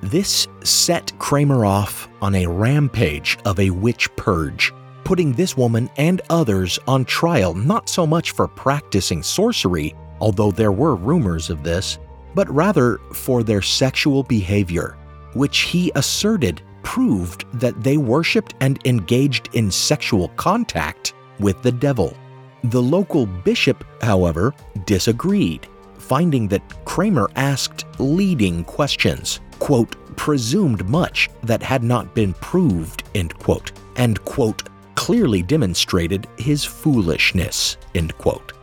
This 0.00 0.48
set 0.64 1.12
Kramer 1.18 1.64
off 1.64 2.08
on 2.20 2.34
a 2.34 2.46
rampage 2.46 3.38
of 3.44 3.60
a 3.60 3.70
witch 3.70 4.14
purge, 4.16 4.72
putting 5.04 5.32
this 5.32 5.56
woman 5.56 5.90
and 5.96 6.20
others 6.30 6.78
on 6.86 7.04
trial 7.04 7.54
not 7.54 7.88
so 7.88 8.06
much 8.06 8.32
for 8.32 8.48
practicing 8.48 9.22
sorcery, 9.22 9.94
although 10.20 10.50
there 10.50 10.72
were 10.72 10.94
rumors 10.96 11.50
of 11.50 11.62
this, 11.62 11.98
but 12.34 12.52
rather 12.52 12.98
for 13.12 13.42
their 13.42 13.62
sexual 13.62 14.22
behavior, 14.22 14.96
which 15.34 15.60
he 15.60 15.92
asserted 15.94 16.62
proved 16.82 17.44
that 17.60 17.82
they 17.82 17.96
worshipped 17.96 18.54
and 18.60 18.84
engaged 18.86 19.48
in 19.54 19.70
sexual 19.70 20.28
contact 20.30 21.14
with 21.38 21.60
the 21.62 21.72
devil. 21.72 22.16
The 22.64 22.82
local 22.82 23.26
bishop, 23.26 23.84
however, 24.02 24.54
disagreed, 24.86 25.66
finding 25.98 26.48
that 26.48 26.84
Kramer 26.84 27.28
asked 27.36 27.84
leading 27.98 28.64
questions 28.64 29.40
quote, 29.62 29.94
presumed 30.16 30.88
much 30.88 31.30
that 31.44 31.62
had 31.62 31.84
not 31.84 32.16
been 32.16 32.34
proved, 32.34 33.04
end 33.14 33.32
quote, 33.38 33.70
and, 33.94 34.22
quote, 34.24 34.68
clearly 34.96 35.40
demonstrated 35.40 36.26
his 36.36 36.64
foolishness, 36.64 37.76
end 37.94 38.12
quote. 38.18 38.54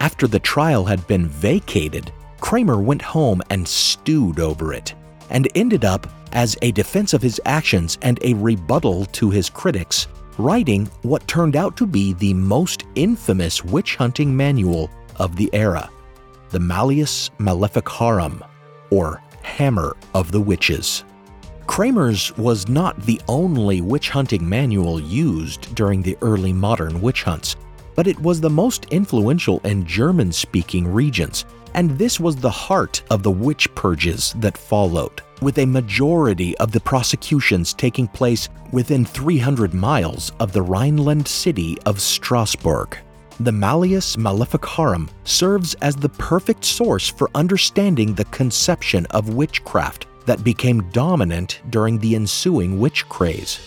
After 0.00 0.26
the 0.26 0.38
trial 0.38 0.86
had 0.86 1.06
been 1.06 1.28
vacated, 1.28 2.10
Kramer 2.40 2.80
went 2.80 3.02
home 3.02 3.42
and 3.50 3.68
stewed 3.68 4.40
over 4.40 4.72
it, 4.72 4.94
and 5.30 5.48
ended 5.54 5.84
up, 5.84 6.06
as 6.32 6.56
a 6.62 6.72
defense 6.72 7.14
of 7.14 7.22
his 7.22 7.40
actions 7.44 7.98
and 8.02 8.18
a 8.22 8.34
rebuttal 8.34 9.06
to 9.06 9.30
his 9.30 9.48
critics, 9.48 10.06
writing 10.36 10.86
what 11.02 11.26
turned 11.26 11.56
out 11.56 11.76
to 11.76 11.86
be 11.86 12.12
the 12.14 12.34
most 12.34 12.84
infamous 12.94 13.64
witch 13.64 13.96
hunting 13.96 14.36
manual 14.36 14.90
of 15.16 15.36
the 15.36 15.50
era, 15.52 15.88
the 16.50 16.60
Malleus 16.60 17.30
Maleficarum, 17.38 18.42
or 18.90 19.22
Hammer 19.42 19.96
of 20.14 20.30
the 20.30 20.40
Witches. 20.40 21.04
Kramer's 21.66 22.36
was 22.38 22.68
not 22.68 23.00
the 23.02 23.20
only 23.28 23.80
witch 23.82 24.08
hunting 24.08 24.48
manual 24.48 24.98
used 24.98 25.74
during 25.74 26.00
the 26.00 26.16
early 26.22 26.52
modern 26.52 27.00
witch 27.00 27.24
hunts, 27.24 27.56
but 27.94 28.06
it 28.06 28.18
was 28.20 28.40
the 28.40 28.48
most 28.48 28.86
influential 28.86 29.60
in 29.64 29.84
German 29.84 30.32
speaking 30.32 30.86
regions, 30.86 31.44
and 31.78 31.96
this 31.96 32.18
was 32.18 32.34
the 32.34 32.50
heart 32.50 33.02
of 33.08 33.22
the 33.22 33.30
witch 33.30 33.72
purges 33.76 34.34
that 34.38 34.58
followed, 34.58 35.22
with 35.40 35.58
a 35.58 35.64
majority 35.64 36.58
of 36.58 36.72
the 36.72 36.80
prosecutions 36.80 37.72
taking 37.72 38.08
place 38.08 38.48
within 38.72 39.04
300 39.04 39.72
miles 39.72 40.32
of 40.40 40.50
the 40.50 40.60
Rhineland 40.60 41.28
city 41.28 41.78
of 41.86 42.00
Strasbourg. 42.00 42.98
The 43.38 43.52
Malleus 43.52 44.16
Maleficarum 44.16 45.08
serves 45.22 45.74
as 45.74 45.94
the 45.94 46.08
perfect 46.08 46.64
source 46.64 47.08
for 47.08 47.30
understanding 47.36 48.12
the 48.12 48.24
conception 48.24 49.06
of 49.10 49.34
witchcraft 49.34 50.06
that 50.26 50.42
became 50.42 50.90
dominant 50.90 51.60
during 51.70 52.00
the 52.00 52.16
ensuing 52.16 52.80
witch 52.80 53.08
craze. 53.08 53.60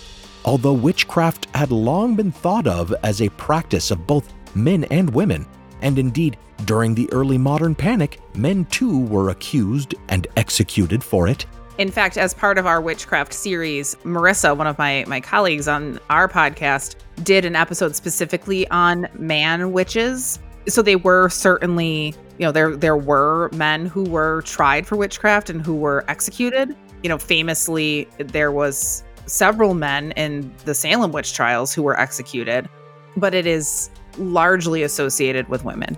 Although 0.44 0.74
witchcraft 0.74 1.48
had 1.56 1.72
long 1.72 2.18
been 2.18 2.34
thought 2.34 2.68
of 2.68 2.94
as 3.04 3.22
a 3.22 3.30
practice 3.30 3.90
of 3.90 4.06
both 4.06 4.34
men 4.54 4.84
and 4.92 5.10
women, 5.12 5.46
and 5.82 5.98
indeed, 6.00 6.38
during 6.66 6.94
the 6.94 7.12
early 7.12 7.38
modern 7.38 7.74
panic, 7.76 8.20
men 8.36 8.66
too 8.66 9.06
were 9.06 9.30
accused 9.30 9.96
and 10.10 10.28
executed 10.38 11.04
for 11.04 11.28
it, 11.28 11.46
In 11.78 11.90
fact, 11.90 12.18
as 12.18 12.34
part 12.34 12.58
of 12.58 12.68
our 12.68 12.80
witchcraft 12.82 13.34
series, 13.34 13.96
Marissa, 14.04 14.56
one 14.56 14.68
of 14.68 14.78
my 14.78 15.04
my 15.08 15.20
colleagues 15.20 15.68
on 15.68 16.00
our 16.10 16.28
podcast, 16.28 16.96
did 17.24 17.46
an 17.46 17.56
episode 17.56 17.96
specifically 17.96 18.68
on 18.70 19.08
man 19.16 19.72
witches. 19.72 20.38
So 20.68 20.82
they 20.84 20.96
were 20.96 21.30
certainly, 21.30 22.14
you 22.38 22.46
know, 22.46 22.52
there 22.52 22.76
there 22.76 22.98
were 22.98 23.50
men 23.54 23.86
who 23.88 24.04
were 24.04 24.44
tried 24.44 24.86
for 24.86 24.96
witchcraft 24.96 25.50
and 25.50 25.66
who 25.66 25.74
were 25.74 26.06
executed. 26.08 26.76
You 27.02 27.10
know, 27.10 27.18
famously 27.18 28.08
there 28.20 28.52
was 28.52 29.04
several 29.26 29.74
men 29.74 30.12
in 30.12 30.54
the 30.66 30.76
Salem 30.76 31.12
witch 31.12 31.34
trials 31.34 31.74
who 31.74 31.82
were 31.82 32.00
executed, 32.00 32.70
but 33.18 33.34
it 33.34 33.48
is 33.48 33.90
largely 34.18 34.84
associated 34.84 35.48
with 35.50 35.66
women. 35.66 35.98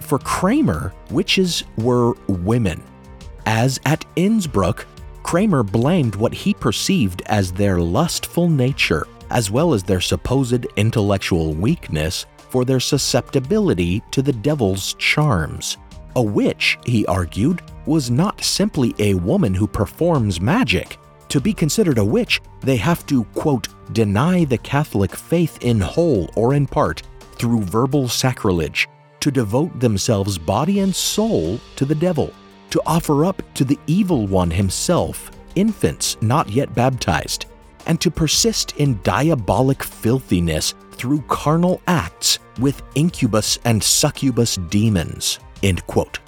For 0.00 0.18
Kramer, 0.18 0.92
witches 1.10 1.64
were 1.78 2.14
women. 2.28 2.82
As 3.46 3.80
at 3.84 4.04
Innsbruck, 4.16 4.86
Kramer 5.22 5.62
blamed 5.62 6.14
what 6.14 6.34
he 6.34 6.52
perceived 6.52 7.22
as 7.26 7.50
their 7.50 7.78
lustful 7.80 8.48
nature, 8.48 9.06
as 9.30 9.50
well 9.50 9.72
as 9.72 9.82
their 9.82 10.00
supposed 10.00 10.66
intellectual 10.76 11.54
weakness, 11.54 12.26
for 12.50 12.64
their 12.64 12.80
susceptibility 12.80 14.02
to 14.10 14.22
the 14.22 14.32
devil's 14.32 14.94
charms. 14.94 15.78
A 16.16 16.22
witch, 16.22 16.78
he 16.84 17.04
argued, 17.06 17.62
was 17.86 18.10
not 18.10 18.44
simply 18.44 18.94
a 18.98 19.14
woman 19.14 19.54
who 19.54 19.66
performs 19.66 20.40
magic. 20.40 20.98
To 21.30 21.40
be 21.40 21.52
considered 21.52 21.98
a 21.98 22.04
witch, 22.04 22.40
they 22.60 22.76
have 22.76 23.04
to, 23.06 23.24
quote, 23.34 23.68
deny 23.92 24.44
the 24.44 24.58
Catholic 24.58 25.16
faith 25.16 25.58
in 25.62 25.80
whole 25.80 26.30
or 26.36 26.54
in 26.54 26.66
part 26.66 27.02
through 27.34 27.62
verbal 27.62 28.08
sacrilege, 28.08 28.88
to 29.20 29.30
devote 29.30 29.78
themselves 29.80 30.38
body 30.38 30.80
and 30.80 30.94
soul 30.94 31.58
to 31.76 31.84
the 31.84 31.94
devil, 31.94 32.32
to 32.70 32.80
offer 32.86 33.24
up 33.24 33.42
to 33.54 33.64
the 33.64 33.78
evil 33.86 34.26
one 34.26 34.50
himself 34.50 35.30
infants 35.54 36.16
not 36.20 36.48
yet 36.48 36.74
baptized, 36.74 37.46
and 37.86 38.00
to 38.00 38.10
persist 38.10 38.76
in 38.78 39.00
diabolic 39.02 39.82
filthiness 39.82 40.74
through 40.92 41.22
carnal 41.28 41.80
acts 41.86 42.38
with 42.58 42.82
incubus 42.94 43.58
and 43.64 43.82
succubus 43.82 44.56
demons. 44.68 45.38
End 45.62 45.86
quote. 45.86 46.18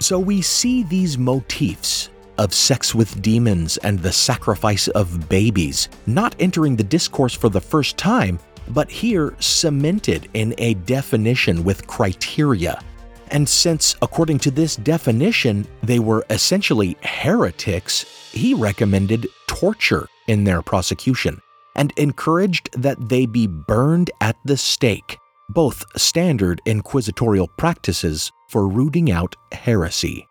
So 0.00 0.18
we 0.18 0.42
see 0.42 0.82
these 0.82 1.16
motifs 1.16 2.10
of 2.38 2.52
sex 2.52 2.94
with 2.94 3.22
demons 3.22 3.76
and 3.78 3.98
the 3.98 4.12
sacrifice 4.12 4.88
of 4.88 5.28
babies 5.28 5.88
not 6.06 6.34
entering 6.40 6.76
the 6.76 6.84
discourse 6.84 7.34
for 7.34 7.48
the 7.48 7.60
first 7.60 7.96
time, 7.96 8.38
but 8.68 8.90
here 8.90 9.34
cemented 9.40 10.28
in 10.34 10.54
a 10.58 10.74
definition 10.74 11.64
with 11.64 11.86
criteria. 11.86 12.80
And 13.28 13.48
since, 13.48 13.96
according 14.02 14.38
to 14.40 14.50
this 14.50 14.76
definition, 14.76 15.66
they 15.82 15.98
were 15.98 16.24
essentially 16.30 16.96
heretics, 17.02 18.04
he 18.32 18.54
recommended 18.54 19.26
torture 19.46 20.06
in 20.28 20.44
their 20.44 20.62
prosecution 20.62 21.40
and 21.76 21.92
encouraged 21.96 22.70
that 22.80 23.08
they 23.08 23.26
be 23.26 23.46
burned 23.46 24.10
at 24.20 24.36
the 24.44 24.56
stake, 24.56 25.18
both 25.48 25.84
standard 25.98 26.60
inquisitorial 26.66 27.48
practices 27.56 28.30
for 28.50 28.68
rooting 28.68 29.10
out 29.10 29.34
heresy. 29.52 30.26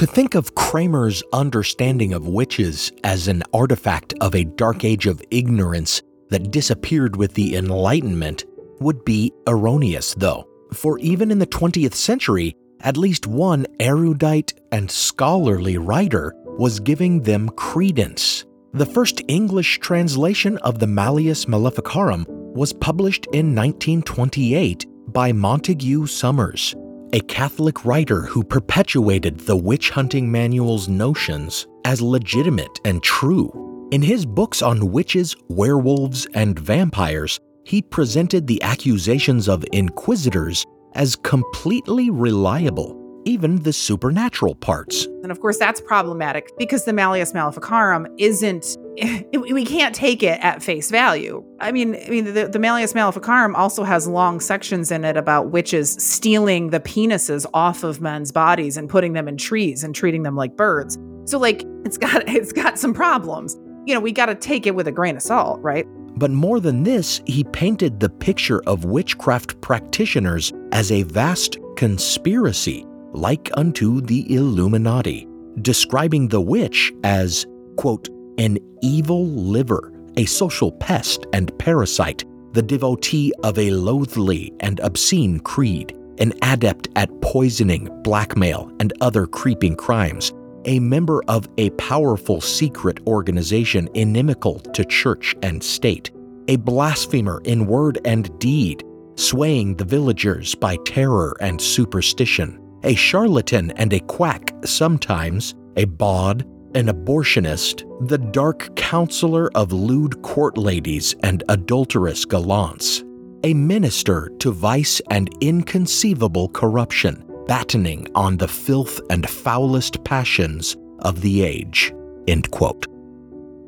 To 0.00 0.06
think 0.06 0.34
of 0.34 0.54
Kramer's 0.54 1.22
understanding 1.30 2.14
of 2.14 2.26
witches 2.26 2.90
as 3.04 3.28
an 3.28 3.42
artifact 3.52 4.14
of 4.22 4.34
a 4.34 4.44
dark 4.44 4.82
age 4.82 5.06
of 5.06 5.22
ignorance 5.30 6.00
that 6.30 6.50
disappeared 6.50 7.16
with 7.16 7.34
the 7.34 7.54
Enlightenment 7.54 8.46
would 8.80 9.04
be 9.04 9.30
erroneous, 9.46 10.14
though, 10.14 10.48
for 10.72 10.98
even 11.00 11.30
in 11.30 11.38
the 11.38 11.46
20th 11.46 11.92
century, 11.92 12.56
at 12.80 12.96
least 12.96 13.26
one 13.26 13.66
erudite 13.78 14.54
and 14.72 14.90
scholarly 14.90 15.76
writer 15.76 16.32
was 16.46 16.80
giving 16.80 17.20
them 17.20 17.50
credence. 17.50 18.46
The 18.72 18.86
first 18.86 19.20
English 19.28 19.80
translation 19.80 20.56
of 20.62 20.78
the 20.78 20.86
Malleus 20.86 21.46
Maleficarum 21.46 22.24
was 22.26 22.72
published 22.72 23.26
in 23.34 23.54
1928 23.54 24.86
by 25.12 25.32
Montague 25.32 26.06
Summers, 26.06 26.74
a 27.12 27.20
Catholic 27.20 27.84
writer 27.84 28.22
who 28.22 28.44
perpetuated 28.44 29.40
the 29.40 29.56
witch 29.56 29.90
hunting 29.90 30.30
manual's 30.30 30.88
notions 30.88 31.66
as 31.84 32.00
legitimate 32.00 32.80
and 32.84 33.02
true. 33.02 33.88
In 33.90 34.00
his 34.00 34.24
books 34.24 34.62
on 34.62 34.92
witches, 34.92 35.34
werewolves, 35.48 36.26
and 36.34 36.56
vampires, 36.56 37.40
he 37.64 37.82
presented 37.82 38.46
the 38.46 38.62
accusations 38.62 39.48
of 39.48 39.64
inquisitors 39.72 40.64
as 40.94 41.16
completely 41.16 42.10
reliable, 42.10 42.96
even 43.24 43.56
the 43.56 43.72
supernatural 43.72 44.54
parts. 44.54 45.06
And 45.24 45.32
of 45.32 45.40
course, 45.40 45.58
that's 45.58 45.80
problematic 45.80 46.56
because 46.58 46.84
the 46.84 46.92
Malleus 46.92 47.34
Maleficarum 47.34 48.06
isn't. 48.18 48.76
We 49.32 49.64
can't 49.64 49.94
take 49.94 50.22
it 50.22 50.38
at 50.42 50.62
face 50.62 50.90
value. 50.90 51.44
I 51.60 51.72
mean, 51.72 51.96
I 51.96 52.08
mean, 52.08 52.32
the, 52.32 52.48
the 52.48 52.58
Malleus 52.58 52.94
Maleficarum 52.94 53.56
also 53.56 53.82
has 53.84 54.06
long 54.06 54.40
sections 54.40 54.90
in 54.90 55.04
it 55.04 55.16
about 55.16 55.50
witches 55.50 55.92
stealing 55.92 56.70
the 56.70 56.80
penises 56.80 57.46
off 57.52 57.82
of 57.82 58.00
men's 58.00 58.32
bodies 58.32 58.76
and 58.76 58.88
putting 58.88 59.12
them 59.12 59.28
in 59.28 59.36
trees 59.36 59.82
and 59.82 59.94
treating 59.94 60.22
them 60.22 60.36
like 60.36 60.56
birds. 60.56 60.98
So, 61.24 61.38
like, 61.38 61.64
it's 61.84 61.98
got 61.98 62.22
it's 62.28 62.52
got 62.52 62.78
some 62.78 62.94
problems. 62.94 63.56
You 63.86 63.94
know, 63.94 64.00
we 64.00 64.12
got 64.12 64.26
to 64.26 64.34
take 64.34 64.66
it 64.66 64.74
with 64.74 64.86
a 64.86 64.92
grain 64.92 65.16
of 65.16 65.22
salt, 65.22 65.60
right? 65.62 65.86
But 66.16 66.30
more 66.30 66.60
than 66.60 66.82
this, 66.82 67.22
he 67.26 67.44
painted 67.44 67.98
the 67.98 68.10
picture 68.10 68.62
of 68.66 68.84
witchcraft 68.84 69.60
practitioners 69.60 70.52
as 70.72 70.92
a 70.92 71.02
vast 71.04 71.58
conspiracy, 71.76 72.84
like 73.12 73.50
unto 73.54 74.00
the 74.00 74.32
Illuminati, 74.34 75.26
describing 75.62 76.28
the 76.28 76.40
witch 76.40 76.92
as, 77.04 77.46
quote, 77.76 78.08
an 78.40 78.58
evil 78.80 79.26
liver, 79.26 79.92
a 80.16 80.24
social 80.24 80.72
pest 80.72 81.26
and 81.34 81.56
parasite, 81.58 82.24
the 82.52 82.62
devotee 82.62 83.30
of 83.44 83.58
a 83.58 83.70
loathly 83.70 84.50
and 84.60 84.80
obscene 84.80 85.38
creed, 85.40 85.94
an 86.18 86.32
adept 86.40 86.88
at 86.96 87.20
poisoning, 87.20 87.86
blackmail, 88.02 88.72
and 88.80 88.94
other 89.02 89.26
creeping 89.26 89.76
crimes, 89.76 90.32
a 90.64 90.80
member 90.80 91.22
of 91.28 91.50
a 91.58 91.68
powerful 91.70 92.40
secret 92.40 92.98
organization 93.06 93.90
inimical 93.92 94.58
to 94.58 94.86
church 94.86 95.36
and 95.42 95.62
state, 95.62 96.10
a 96.48 96.56
blasphemer 96.56 97.42
in 97.44 97.66
word 97.66 97.98
and 98.06 98.36
deed, 98.38 98.82
swaying 99.16 99.76
the 99.76 99.84
villagers 99.84 100.54
by 100.54 100.76
terror 100.86 101.36
and 101.42 101.60
superstition, 101.60 102.58
a 102.84 102.94
charlatan 102.94 103.70
and 103.72 103.92
a 103.92 104.00
quack 104.00 104.54
sometimes, 104.64 105.54
a 105.76 105.84
bawd, 105.84 106.46
an 106.74 106.86
abortionist, 106.86 107.84
the 108.08 108.18
dark 108.18 108.74
counselor 108.76 109.50
of 109.54 109.72
lewd 109.72 110.20
court 110.22 110.56
ladies 110.56 111.14
and 111.22 111.42
adulterous 111.48 112.24
gallants, 112.24 113.02
a 113.44 113.54
minister 113.54 114.30
to 114.38 114.52
vice 114.52 115.00
and 115.10 115.30
inconceivable 115.40 116.48
corruption, 116.50 117.24
battening 117.46 118.06
on 118.14 118.36
the 118.36 118.48
filth 118.48 119.00
and 119.10 119.28
foulest 119.28 120.02
passions 120.04 120.76
of 121.00 121.20
the 121.20 121.42
age. 121.42 121.92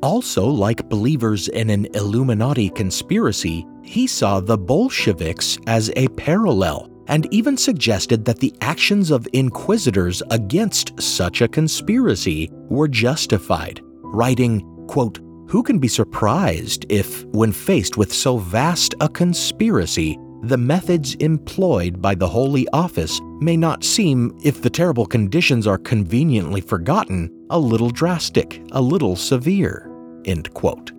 Also, 0.01 0.45
like 0.45 0.89
believers 0.89 1.47
in 1.49 1.69
an 1.69 1.87
Illuminati 1.93 2.69
conspiracy, 2.69 3.65
he 3.83 4.07
saw 4.07 4.39
the 4.39 4.57
Bolsheviks 4.57 5.57
as 5.67 5.91
a 5.95 6.07
parallel 6.09 6.89
and 7.07 7.31
even 7.33 7.57
suggested 7.57 8.25
that 8.25 8.39
the 8.39 8.53
actions 8.61 9.11
of 9.11 9.27
inquisitors 9.33 10.21
against 10.31 10.99
such 11.01 11.41
a 11.41 11.47
conspiracy 11.47 12.49
were 12.69 12.87
justified, 12.87 13.81
writing, 14.01 14.61
quote, 14.87 15.19
Who 15.49 15.63
can 15.63 15.79
be 15.79 15.87
surprised 15.87 16.85
if, 16.89 17.25
when 17.25 17.51
faced 17.51 17.97
with 17.97 18.13
so 18.13 18.37
vast 18.37 18.95
a 19.01 19.09
conspiracy, 19.09 20.17
the 20.43 20.57
methods 20.57 21.15
employed 21.15 22.01
by 22.01 22.15
the 22.15 22.27
Holy 22.27 22.67
Office 22.73 23.21
may 23.39 23.55
not 23.55 23.83
seem, 23.83 24.37
if 24.43 24.61
the 24.61 24.69
terrible 24.69 25.05
conditions 25.05 25.67
are 25.67 25.77
conveniently 25.77 26.59
forgotten, 26.59 27.31
a 27.49 27.57
little 27.57 27.89
drastic, 27.89 28.61
a 28.73 28.81
little 28.81 29.15
severe. 29.15 29.89
End 30.25 30.53
quote. 30.53 30.91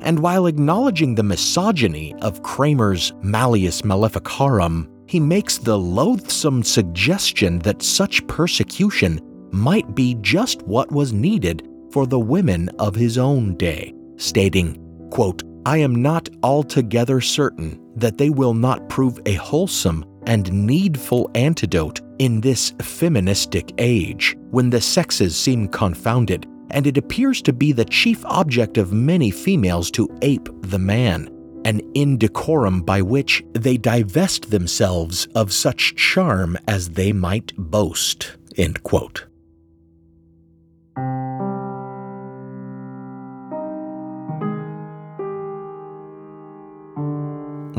And 0.00 0.20
while 0.20 0.46
acknowledging 0.46 1.14
the 1.14 1.24
misogyny 1.24 2.14
of 2.20 2.42
Kramer's 2.42 3.12
Malleus 3.22 3.84
Maleficarum, 3.84 4.88
he 5.14 5.20
makes 5.20 5.58
the 5.58 5.78
loathsome 5.78 6.60
suggestion 6.60 7.60
that 7.60 7.80
such 7.80 8.26
persecution 8.26 9.20
might 9.52 9.94
be 9.94 10.16
just 10.22 10.60
what 10.62 10.90
was 10.90 11.12
needed 11.12 11.64
for 11.92 12.04
the 12.04 12.18
women 12.18 12.68
of 12.80 12.96
his 12.96 13.16
own 13.16 13.54
day, 13.54 13.94
stating, 14.16 14.76
quote, 15.12 15.44
I 15.66 15.76
am 15.76 16.02
not 16.02 16.28
altogether 16.42 17.20
certain 17.20 17.80
that 17.94 18.18
they 18.18 18.28
will 18.28 18.54
not 18.54 18.88
prove 18.88 19.20
a 19.24 19.34
wholesome 19.34 20.04
and 20.26 20.52
needful 20.52 21.30
antidote 21.36 22.00
in 22.18 22.40
this 22.40 22.72
feministic 22.82 23.70
age, 23.78 24.36
when 24.50 24.68
the 24.68 24.80
sexes 24.80 25.38
seem 25.38 25.68
confounded, 25.68 26.44
and 26.72 26.88
it 26.88 26.98
appears 26.98 27.40
to 27.42 27.52
be 27.52 27.70
the 27.70 27.84
chief 27.84 28.24
object 28.24 28.78
of 28.78 28.92
many 28.92 29.30
females 29.30 29.92
to 29.92 30.08
ape 30.22 30.48
the 30.62 30.78
man, 30.80 31.30
an 31.64 31.80
indecorum 31.94 32.84
by 32.84 33.02
which 33.02 33.42
they 33.52 33.76
divest 33.76 34.50
themselves 34.50 35.26
of 35.34 35.52
such 35.52 35.94
charm 35.96 36.58
as 36.68 36.90
they 36.90 37.12
might 37.12 37.52
boast. 37.56 38.36
End 38.56 38.82
quote. 38.82 39.26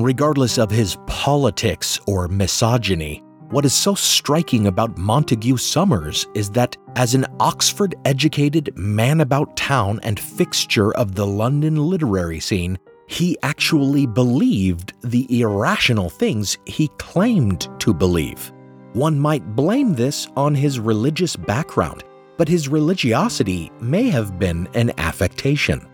regardless 0.05 0.59
of 0.59 0.69
his 0.69 0.97
politics 1.07 1.99
or 2.05 2.27
misogyny, 2.27 3.23
what 3.49 3.65
is 3.65 3.73
so 3.73 3.95
striking 3.95 4.67
about 4.67 4.97
Montague 4.99 5.57
Summers 5.57 6.27
is 6.35 6.51
that, 6.51 6.77
as 6.95 7.15
an 7.15 7.25
Oxford 7.39 7.95
educated 8.05 8.71
man 8.77 9.19
about 9.21 9.57
town 9.57 9.99
and 10.03 10.19
fixture 10.19 10.93
of 10.95 11.15
the 11.15 11.25
London 11.25 11.77
literary 11.77 12.39
scene, 12.39 12.77
he 13.07 13.37
actually 13.43 14.05
believed 14.05 14.93
the 15.01 15.41
irrational 15.41 16.09
things 16.09 16.57
he 16.65 16.87
claimed 16.97 17.67
to 17.79 17.93
believe. 17.93 18.51
One 18.93 19.19
might 19.19 19.55
blame 19.55 19.93
this 19.93 20.27
on 20.35 20.55
his 20.55 20.79
religious 20.79 21.35
background, 21.35 22.03
but 22.37 22.47
his 22.47 22.67
religiosity 22.67 23.71
may 23.79 24.09
have 24.09 24.39
been 24.39 24.67
an 24.73 24.91
affectation. 24.97 25.87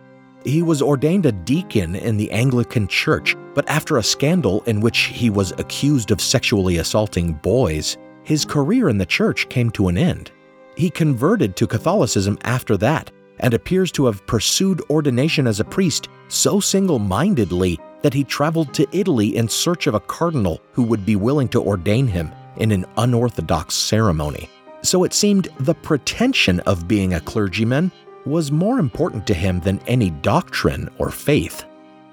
He 0.45 0.63
was 0.63 0.82
ordained 0.82 1.26
a 1.26 1.32
deacon 1.32 1.95
in 1.95 2.17
the 2.17 2.32
Anglican 2.32 2.88
Church, 2.88 3.36
but 3.54 3.67
after 3.69 3.97
a 3.97 4.04
scandal 4.04 4.62
in 4.63 4.82
which 4.82 4.97
he 5.00 5.30
was 5.30 5.52
accused 5.54 6.12
of 6.12 6.21
sexually 6.21 6.78
assaulting 6.78 7.34
boys, 7.34 7.97
his 8.24 8.45
career 8.45 8.89
in 8.89 8.97
the 8.97 9.06
church 9.06 9.50
came 9.50 9.69
to 9.71 9.88
an 9.88 9.97
end. 9.97 10.32
He 10.76 10.89
converted 10.89 11.56
to 11.58 11.67
Catholicism 11.67 12.38
after 12.43 12.78
that 12.78 13.12
and 13.41 13.54
appears 13.54 13.91
to 13.91 14.06
have 14.06 14.25
pursued 14.25 14.82
ordination 14.89 15.47
as 15.47 15.60
a 15.60 15.65
priest 15.65 16.08
so 16.27 16.60
single 16.60 16.99
mindedly 16.99 17.80
that 18.01 18.13
he 18.13 18.23
traveled 18.23 18.73
to 18.73 18.88
Italy 18.91 19.36
in 19.36 19.47
search 19.47 19.88
of 19.88 19.93
a 19.93 19.99
cardinal 19.99 20.62
who 20.71 20.84
would 20.84 21.06
be 21.06 21.15
willing 21.15 21.47
to 21.49 21.62
ordain 21.62 22.08
him 22.08 22.32
in 22.58 22.71
an 22.71 22.86
unorthodox 22.97 23.75
ceremony. 23.75 24.49
So 24.84 25.04
it 25.04 25.13
seemed 25.13 25.49
the 25.60 25.75
pretension 25.75 26.60
of 26.62 26.88
being 26.88 27.13
a 27.13 27.19
clergyman 27.19 27.91
was 28.25 28.51
more 28.51 28.80
important 28.80 29.25
to 29.27 29.34
him 29.34 29.60
than 29.60 29.80
any 29.88 30.10
doctrine 30.10 30.89
or 30.97 31.12
faith. 31.12 31.65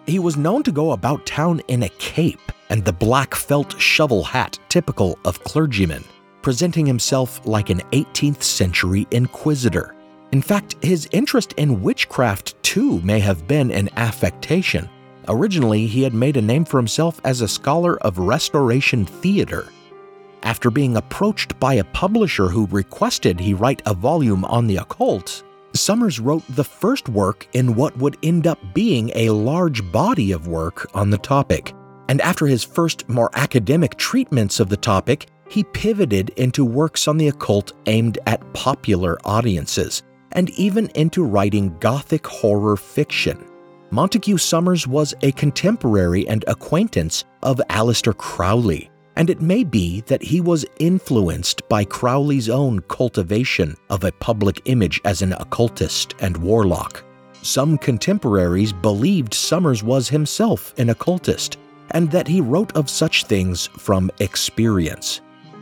He 0.07 0.19
was 0.19 0.37
known 0.37 0.63
to 0.63 0.73
go 0.73 0.93
about 0.93 1.27
town 1.27 1.61
in 1.69 1.83
a 1.83 1.89
cape 1.91 2.53
and 2.71 2.85
the 2.85 2.93
black 2.93 3.35
felt 3.35 3.79
shovel 3.81 4.23
hat 4.23 4.59
typical 4.69 5.19
of 5.25 5.43
clergymen, 5.45 6.05
presenting 6.43 6.87
himself 6.87 7.47
like 7.47 7.71
an 7.71 7.81
18th 7.93 8.43
century 8.43 9.07
inquisitor. 9.11 9.95
In 10.33 10.43
fact, 10.43 10.77
his 10.83 11.09
interest 11.13 11.55
in 11.55 11.83
witchcraft 11.83 12.63
too 12.63 13.01
may 13.01 13.19
have 13.21 13.49
been 13.49 13.71
an 13.71 13.89
affectation. 13.97 14.89
Originally, 15.27 15.87
he 15.87 16.03
had 16.03 16.15
made 16.15 16.37
a 16.37 16.43
name 16.43 16.65
for 16.65 16.79
himself 16.79 17.21
as 17.25 17.41
a 17.41 17.49
scholar 17.49 17.99
of 18.03 18.19
Restoration 18.19 19.05
theater. 19.05 19.69
After 20.43 20.71
being 20.71 20.97
approached 20.97 21.59
by 21.59 21.75
a 21.75 21.85
publisher 21.85 22.49
who 22.49 22.67
requested 22.67 23.41
he 23.41 23.55
write 23.55 23.83
a 23.87 23.95
volume 23.95 24.45
on 24.45 24.67
the 24.67 24.77
occult, 24.77 25.43
Summers 25.75 26.19
wrote 26.19 26.45
the 26.49 26.65
first 26.65 27.09
work 27.09 27.47
in 27.53 27.75
what 27.75 27.97
would 27.99 28.17
end 28.23 28.47
up 28.47 28.59
being 28.75 29.11
a 29.15 29.31
large 29.31 29.91
body 29.93 30.33
of 30.33 30.49
work 30.49 30.91
on 30.95 31.11
the 31.11 31.19
topic. 31.19 31.75
And 32.09 32.21
after 32.23 32.47
his 32.47 32.65
first 32.65 33.09
more 33.09 33.31
academic 33.35 33.97
treatments 33.97 34.61
of 34.61 34.71
the 34.71 34.77
topic, 34.77 35.27
he 35.49 35.65
pivoted 35.65 36.31
into 36.31 36.65
works 36.65 37.07
on 37.07 37.19
the 37.19 37.29
occult 37.29 37.73
aimed 37.87 38.19
at 38.27 38.53
popular 38.55 39.19
audiences, 39.25 40.03
and 40.33 40.51
even 40.51 40.89
into 40.95 41.25
writing 41.25 41.77
Gothic 41.79 42.27
horror 42.27 42.77
fiction. 42.77 43.45
Montague 43.91 44.39
Summers 44.39 44.87
was 44.87 45.15
a 45.23 45.33
contemporary 45.33 46.29
and 46.29 46.45
acquaintance 46.47 47.25
of 47.43 47.61
Aleister 47.71 48.17
Crowley, 48.17 48.91
and 49.17 49.31
it 49.31 49.41
may 49.41 49.65
be 49.65 50.03
that 50.03 50.23
he 50.23 50.41
was 50.41 50.67
influenced 50.79 51.67
by 51.69 51.85
Crowley's 51.85 52.49
own 52.49 52.81
cultivation 52.83 53.75
of 53.91 54.05
a 54.05 54.13
public 54.13 54.61
image 54.67 55.01
as 55.05 55.23
an 55.23 55.33
occultist 55.33 56.15
and 56.21 56.37
warlock. 56.37 57.03
Some 57.43 57.79
contemporaries 57.79 58.73
believed 58.73 59.33
Summers 59.33 59.83
was 59.83 60.09
himself 60.09 60.75
an 60.79 60.91
occultist, 60.91 61.57
and 61.93 62.11
that 62.11 62.29
he 62.29 62.41
wrote 62.41 62.77
of 62.77 62.91
such 62.91 63.25
things 63.25 63.69
from 63.79 64.11
experience. 64.21 65.21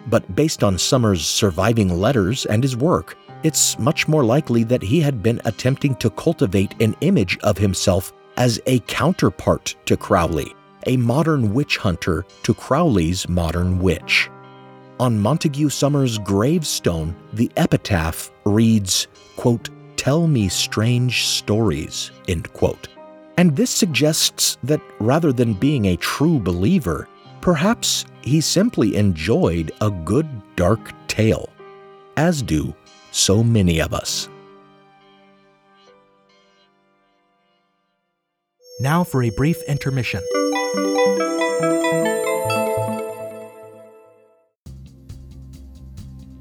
But 0.08 0.34
based 0.34 0.64
on 0.64 0.78
Summers' 0.78 1.26
surviving 1.26 1.98
letters 1.98 2.46
and 2.46 2.62
his 2.62 2.76
work, 2.76 3.16
it's 3.42 3.78
much 3.78 4.08
more 4.08 4.24
likely 4.24 4.64
that 4.64 4.82
he 4.82 5.00
had 5.00 5.22
been 5.22 5.40
attempting 5.44 5.94
to 5.96 6.10
cultivate 6.10 6.80
an 6.80 6.96
image 7.00 7.38
of 7.38 7.58
himself 7.58 8.12
as 8.36 8.60
a 8.66 8.80
counterpart 8.80 9.74
to 9.86 9.96
Crowley 9.96 10.54
a 10.86 10.96
modern 10.96 11.52
witch 11.52 11.76
hunter 11.76 12.24
to 12.44 12.54
Crowley's 12.54 13.28
modern 13.28 13.78
witch. 13.78 14.30
On 14.98 15.18
Montague 15.18 15.68
Summers' 15.68 16.18
gravestone, 16.18 17.14
the 17.34 17.50
epitaph 17.56 18.30
reads, 18.44 19.08
quote, 19.36 19.68
Tell 19.96 20.26
me 20.26 20.48
strange 20.48 21.26
stories, 21.26 22.12
end 22.28 22.52
quote. 22.52 22.88
And 23.36 23.54
this 23.54 23.70
suggests 23.70 24.56
that 24.62 24.80
rather 25.00 25.32
than 25.32 25.52
being 25.52 25.86
a 25.86 25.96
true 25.96 26.38
believer, 26.38 27.08
perhaps 27.40 28.06
he 28.22 28.40
simply 28.40 28.96
enjoyed 28.96 29.72
a 29.80 29.90
good 29.90 30.28
dark 30.54 30.92
tale, 31.08 31.50
as 32.16 32.40
do 32.40 32.74
so 33.16 33.42
many 33.42 33.80
of 33.80 33.94
us. 33.94 34.28
Now 38.78 39.04
for 39.04 39.22
a 39.22 39.30
brief 39.30 39.62
intermission. 39.62 40.20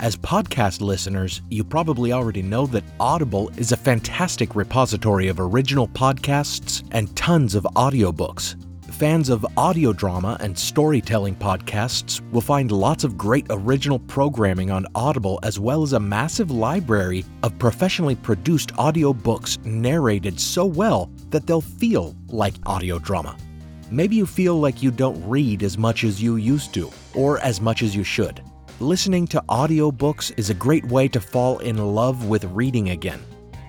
As 0.02 0.18
podcast 0.18 0.82
listeners, 0.82 1.42
you 1.50 1.64
probably 1.64 2.12
already 2.12 2.42
know 2.42 2.68
that 2.68 2.84
Audible 3.00 3.50
is 3.58 3.72
a 3.72 3.78
fantastic 3.78 4.54
repository 4.54 5.30
of 5.30 5.40
original 5.40 5.88
podcasts 5.88 6.88
and 6.92 7.16
tons 7.16 7.56
of 7.56 7.64
audiobooks. 7.76 8.56
Fans 8.96 9.28
of 9.28 9.46
audio 9.58 9.92
drama 9.92 10.38
and 10.40 10.58
storytelling 10.58 11.36
podcasts 11.36 12.22
will 12.32 12.40
find 12.40 12.72
lots 12.72 13.04
of 13.04 13.18
great 13.18 13.46
original 13.50 14.00
programming 14.00 14.72
on 14.72 14.88
Audible, 14.96 15.38
as 15.44 15.60
well 15.60 15.84
as 15.84 15.92
a 15.92 16.00
massive 16.00 16.50
library 16.50 17.26
of 17.44 17.60
professionally 17.60 18.16
produced 18.16 18.74
audiobooks 18.76 19.62
narrated 19.66 20.40
so 20.40 20.66
well 20.66 21.12
that 21.30 21.46
they'll 21.46 21.60
feel 21.60 22.16
like 22.30 22.54
audio 22.66 22.98
drama. 22.98 23.36
Maybe 23.92 24.16
you 24.16 24.26
feel 24.26 24.62
like 24.62 24.82
you 24.82 24.92
don't 24.92 25.22
read 25.28 25.62
as 25.62 25.78
much 25.78 26.06
as 26.06 26.24
you 26.24 26.38
used 26.38 26.74
to, 26.76 26.90
or 27.14 27.38
as 27.42 27.60
much 27.60 27.82
as 27.82 27.94
you 27.94 28.06
should. 28.06 28.42
Listening 28.80 29.28
to 29.28 29.44
audiobooks 29.50 30.32
is 30.38 30.50
a 30.50 30.54
great 30.54 30.86
way 30.86 31.10
to 31.10 31.20
fall 31.20 31.60
in 31.60 31.76
love 31.76 32.30
with 32.30 32.46
reading 32.46 32.92
again. 32.92 33.22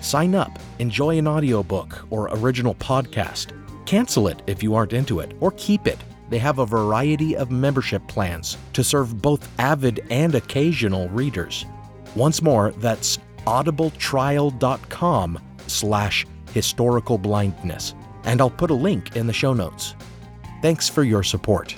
Sign 0.00 0.34
up, 0.34 0.58
enjoy 0.78 1.18
an 1.18 1.28
audiobook 1.28 2.06
or 2.10 2.28
original 2.32 2.74
podcast 2.76 3.52
Cancel 3.90 4.28
it 4.28 4.40
if 4.46 4.62
you 4.62 4.76
aren't 4.76 4.92
into 4.92 5.18
it, 5.18 5.36
or 5.40 5.50
keep 5.56 5.88
it. 5.88 5.98
They 6.28 6.38
have 6.38 6.60
a 6.60 6.64
variety 6.64 7.36
of 7.36 7.50
membership 7.50 8.06
plans 8.06 8.56
to 8.74 8.84
serve 8.84 9.20
both 9.20 9.48
avid 9.58 10.06
and 10.10 10.36
occasional 10.36 11.08
readers. 11.08 11.66
Once 12.14 12.40
more, 12.40 12.70
that's 12.78 13.18
audibletrial.com 13.48 15.40
slash 15.66 16.24
historical 16.52 17.18
blindness, 17.18 17.94
and 18.24 18.40
I'll 18.40 18.50
put 18.50 18.70
a 18.70 18.74
link 18.74 19.16
in 19.16 19.26
the 19.26 19.32
show 19.32 19.54
notes. 19.54 19.94
Thanks 20.62 20.88
for 20.88 21.02
your 21.02 21.22
support. 21.22 21.74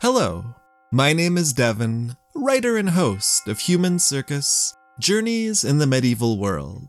Hello, 0.00 0.44
my 0.90 1.12
name 1.12 1.36
is 1.36 1.52
Devin, 1.52 2.16
writer 2.34 2.76
and 2.76 2.90
host 2.90 3.46
of 3.48 3.60
Human 3.60 3.98
Circus 3.98 4.74
Journeys 4.98 5.62
in 5.62 5.78
the 5.78 5.86
Medieval 5.86 6.38
World, 6.38 6.88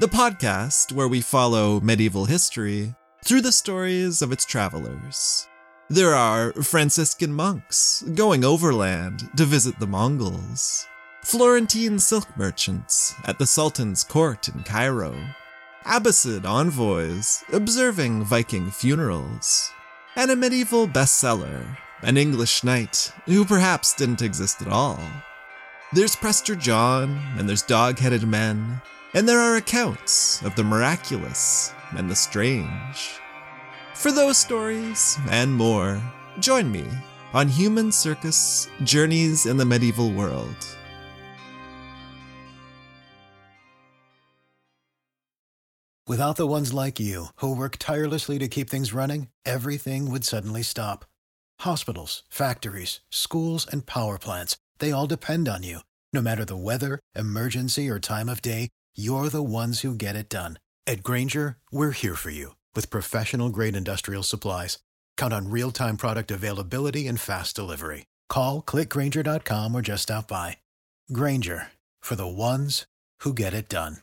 the 0.00 0.06
podcast 0.06 0.92
where 0.92 1.08
we 1.08 1.20
follow 1.20 1.80
medieval 1.80 2.26
history 2.26 2.94
through 3.24 3.40
the 3.40 3.52
stories 3.52 4.20
of 4.20 4.32
its 4.32 4.44
travelers. 4.44 5.48
There 5.92 6.14
are 6.14 6.54
Franciscan 6.54 7.34
monks 7.34 8.02
going 8.14 8.46
overland 8.46 9.28
to 9.36 9.44
visit 9.44 9.78
the 9.78 9.86
Mongols. 9.86 10.86
Florentine 11.20 11.98
silk 11.98 12.34
merchants 12.34 13.14
at 13.26 13.38
the 13.38 13.44
Sultan's 13.44 14.02
court 14.02 14.48
in 14.48 14.62
Cairo, 14.62 15.14
Abbasid 15.84 16.46
envoys 16.46 17.44
observing 17.52 18.24
Viking 18.24 18.70
funerals, 18.70 19.70
and 20.16 20.30
a 20.30 20.34
medieval 20.34 20.88
bestseller, 20.88 21.76
an 22.00 22.16
English 22.16 22.64
knight 22.64 23.12
who 23.26 23.44
perhaps 23.44 23.92
didn't 23.92 24.22
exist 24.22 24.62
at 24.62 24.68
all. 24.68 24.98
There's 25.92 26.16
Prester 26.16 26.54
John, 26.54 27.20
and 27.36 27.46
there's 27.46 27.60
dog 27.60 27.98
headed 27.98 28.26
men, 28.26 28.80
and 29.12 29.28
there 29.28 29.40
are 29.40 29.56
accounts 29.56 30.40
of 30.40 30.56
the 30.56 30.64
miraculous 30.64 31.74
and 31.94 32.10
the 32.10 32.16
strange. 32.16 33.20
For 33.94 34.10
those 34.10 34.38
stories 34.38 35.18
and 35.30 35.54
more, 35.54 36.02
join 36.40 36.72
me 36.72 36.84
on 37.34 37.46
Human 37.46 37.92
Circus 37.92 38.68
Journeys 38.82 39.46
in 39.46 39.58
the 39.58 39.64
Medieval 39.64 40.10
World. 40.10 40.56
Without 46.08 46.36
the 46.36 46.48
ones 46.48 46.74
like 46.74 46.98
you, 46.98 47.26
who 47.36 47.54
work 47.54 47.76
tirelessly 47.78 48.38
to 48.38 48.48
keep 48.48 48.68
things 48.68 48.92
running, 48.92 49.28
everything 49.46 50.10
would 50.10 50.24
suddenly 50.24 50.62
stop. 50.62 51.04
Hospitals, 51.60 52.24
factories, 52.28 53.00
schools, 53.10 53.66
and 53.70 53.86
power 53.86 54.18
plants, 54.18 54.56
they 54.78 54.90
all 54.90 55.06
depend 55.06 55.48
on 55.48 55.62
you. 55.62 55.80
No 56.12 56.20
matter 56.20 56.44
the 56.44 56.56
weather, 56.56 56.98
emergency, 57.14 57.88
or 57.88 58.00
time 58.00 58.28
of 58.28 58.42
day, 58.42 58.68
you're 58.96 59.28
the 59.28 59.42
ones 59.42 59.80
who 59.80 59.94
get 59.94 60.16
it 60.16 60.28
done. 60.28 60.58
At 60.86 61.02
Grainger, 61.02 61.58
we're 61.70 61.92
here 61.92 62.16
for 62.16 62.30
you 62.30 62.54
with 62.74 62.90
professional 62.90 63.48
grade 63.48 63.76
industrial 63.76 64.22
supplies. 64.22 64.78
Count 65.16 65.32
on 65.32 65.50
real 65.50 65.70
time 65.70 65.96
product 65.96 66.30
availability 66.30 67.06
and 67.06 67.18
fast 67.20 67.56
delivery. 67.56 68.06
Call 68.28 68.62
clickgrainger.com 68.62 69.74
or 69.74 69.82
just 69.82 70.04
stop 70.04 70.28
by. 70.28 70.58
Grainger 71.12 71.68
for 72.00 72.16
the 72.16 72.26
ones 72.26 72.86
who 73.20 73.32
get 73.32 73.54
it 73.54 73.68
done. 73.68 73.98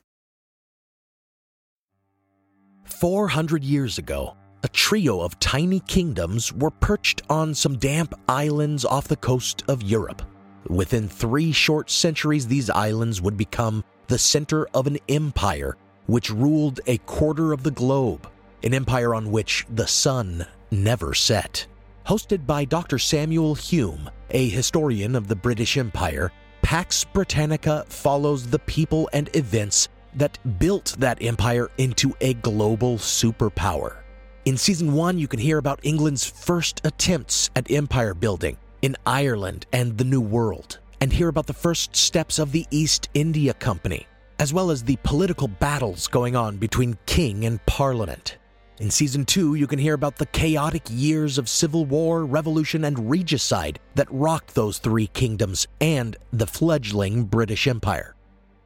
400 2.86 3.64
years 3.64 3.98
ago, 3.98 4.36
a 4.64 4.68
trio 4.68 5.22
of 5.22 5.40
tiny 5.40 5.80
kingdoms 5.82 6.52
were 6.52 6.72
perched 6.72 7.22
on 7.30 7.54
some 7.54 7.78
damp 7.78 8.14
islands 8.28 8.84
off 8.84 9.08
the 9.08 9.16
coast 9.16 9.64
of 9.68 9.84
Europe. 9.84 10.22
Within 10.68 11.08
three 11.08 11.52
short 11.52 11.90
centuries, 11.90 12.48
these 12.48 12.70
islands 12.70 13.22
would 13.22 13.38
become 13.38 13.84
the 14.08 14.18
center 14.18 14.68
of 14.74 14.88
an 14.88 14.98
empire 15.08 15.78
which 16.08 16.30
ruled 16.30 16.82
a 16.88 16.98
quarter 17.00 17.54
of 17.54 17.64
the 17.64 17.72
globe, 17.72 18.30
an 18.64 18.74
empire 18.74 19.14
on 19.16 19.32
which 19.32 19.66
the 19.70 19.88
sun 19.88 20.46
never 20.72 21.14
set. 21.14 21.66
Hosted 22.06 22.46
by 22.46 22.66
Dr. 22.66 22.98
Samuel 22.98 23.56
Hume, 23.56 24.10
a 24.32 24.50
historian 24.50 25.16
of 25.16 25.28
the 25.28 25.36
British 25.36 25.78
Empire, 25.78 26.32
Pax 26.62 27.04
Britannica 27.04 27.86
follows 27.88 28.48
the 28.48 28.60
people 28.60 29.10
and 29.14 29.30
events 29.36 29.90
that 30.16 30.38
built 30.60 30.96
that 31.00 31.22
empire 31.22 31.70
into 31.78 32.14
a 32.22 32.34
global 32.36 32.98
superpower. 32.98 33.98
In 34.46 34.58
season 34.58 34.94
one, 34.94 35.20
you 35.20 35.28
can 35.28 35.40
hear 35.40 35.58
about 35.58 35.80
England's 35.84 36.26
first 36.26 36.82
attempts 36.84 37.50
at 37.56 37.70
empire 37.70 38.14
building 38.14 38.58
in 38.82 38.96
Ireland 39.06 39.66
and 39.74 39.98
the 39.98 40.04
New 40.04 40.22
World, 40.22 40.80
and 41.02 41.12
hear 41.12 41.28
about 41.28 41.48
the 41.48 41.54
first 41.54 41.96
steps 41.96 42.40
of 42.40 42.52
the 42.52 42.66
East 42.72 43.10
India 43.14 43.54
Company, 43.54 44.08
as 44.40 44.54
well 44.54 44.72
as 44.72 44.84
the 44.84 44.98
political 45.04 45.48
battles 45.48 46.08
going 46.08 46.36
on 46.36 46.58
between 46.58 46.98
king 47.06 47.46
and 47.46 47.64
parliament. 47.66 48.38
In 48.80 48.90
season 48.90 49.26
two, 49.26 49.56
you 49.56 49.68
can 49.68 49.78
hear 49.78 49.94
about 49.94 50.16
the 50.16 50.26
chaotic 50.28 50.84
years 50.90 51.38
of 51.38 51.50
civil 51.50 51.84
war, 51.84 52.24
revolution, 52.24 52.86
and 52.86 53.10
regicide 53.10 53.78
that 53.96 54.08
rocked 54.10 54.56
those 54.56 54.78
three 54.78 55.08
kingdoms 55.08 55.68
and 55.82 56.16
the 56.32 56.48
fledgling 56.48 57.26
British 57.26 57.68
Empire. 57.68 58.16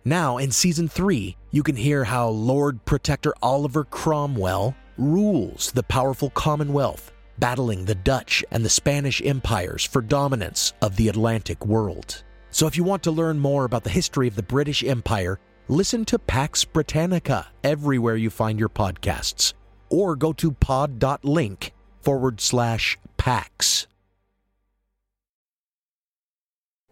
Now, 0.06 0.38
in 0.38 0.52
season 0.52 0.88
three, 0.88 1.36
you 1.50 1.64
can 1.64 1.76
hear 1.76 2.04
how 2.04 2.28
Lord 2.28 2.86
Protector 2.86 3.34
Oliver 3.42 3.86
Cromwell 3.86 4.76
rules 5.00 5.72
the 5.72 5.82
powerful 5.82 6.30
Commonwealth, 6.30 7.12
battling 7.40 7.86
the 7.86 7.96
Dutch 7.96 8.46
and 8.52 8.64
the 8.64 8.70
Spanish 8.70 9.20
empires 9.26 9.84
for 9.84 10.04
dominance 10.04 10.74
of 10.84 10.96
the 10.96 11.08
Atlantic 11.08 11.66
world. 11.66 12.24
So, 12.52 12.68
if 12.68 12.78
you 12.78 12.84
want 12.84 13.02
to 13.04 13.12
learn 13.12 13.40
more 13.40 13.66
about 13.66 13.84
the 13.84 13.90
history 13.90 14.28
of 14.28 14.36
the 14.36 14.44
British 14.44 14.84
Empire, 14.84 15.40
listen 15.70 16.06
to 16.06 16.20
Pax 16.20 16.66
Britannica 16.66 17.48
everywhere 17.64 18.16
you 18.16 18.30
find 18.30 18.60
your 18.60 18.70
podcasts, 18.70 19.54
or 19.94 20.16
go 20.16 20.34
to 20.34 20.52
pod.link 20.52 21.72
forward 22.02 22.42
slash 22.42 22.98
Pax. 23.16 23.86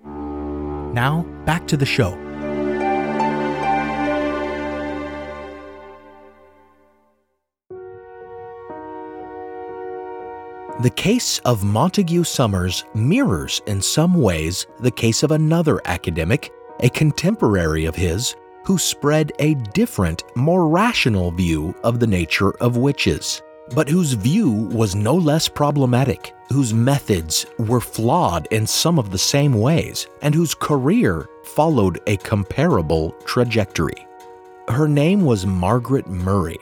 Now, 0.06 1.26
back 1.46 1.68
to 1.68 1.78
the 1.78 1.86
show. 1.86 2.12
The 10.82 10.90
case 10.90 11.40
of 11.40 11.64
Montague 11.64 12.24
Summers 12.24 12.86
mirrors, 12.94 13.62
in 13.68 13.82
some 13.82 14.14
ways, 14.16 14.68
the 14.80 14.92
case 14.92 15.24
of 15.24 15.32
another 15.32 15.82
academic, 15.86 16.52
a 16.80 16.90
contemporary 16.90 17.86
of 17.86 17.96
his, 17.96 18.36
who 18.64 18.78
spread 18.78 19.32
a 19.40 19.56
different, 19.74 20.24
more 20.36 20.68
rational 20.68 21.32
view 21.32 21.76
of 21.84 22.00
the 22.00 22.08
nature 22.08 22.52
of 22.58 22.78
witches, 22.78 23.42
but 23.76 23.90
whose 23.90 24.14
view 24.14 24.52
was 24.72 24.96
no 24.96 25.16
less 25.16 25.48
problematic, 25.48 26.34
whose 26.50 26.74
methods 26.74 27.46
were 27.58 27.82
flawed 27.82 28.48
in 28.52 28.68
some 28.68 29.00
of 29.00 29.12
the 29.12 29.18
same 29.18 29.54
ways, 29.54 30.08
and 30.22 30.36
whose 30.36 30.54
career 30.54 31.28
followed 31.44 32.00
a 32.08 32.18
comparable 32.18 33.12
trajectory. 33.26 34.08
Her 34.68 34.88
name 34.88 35.22
was 35.26 35.46
Margaret 35.46 36.08
Murray, 36.08 36.60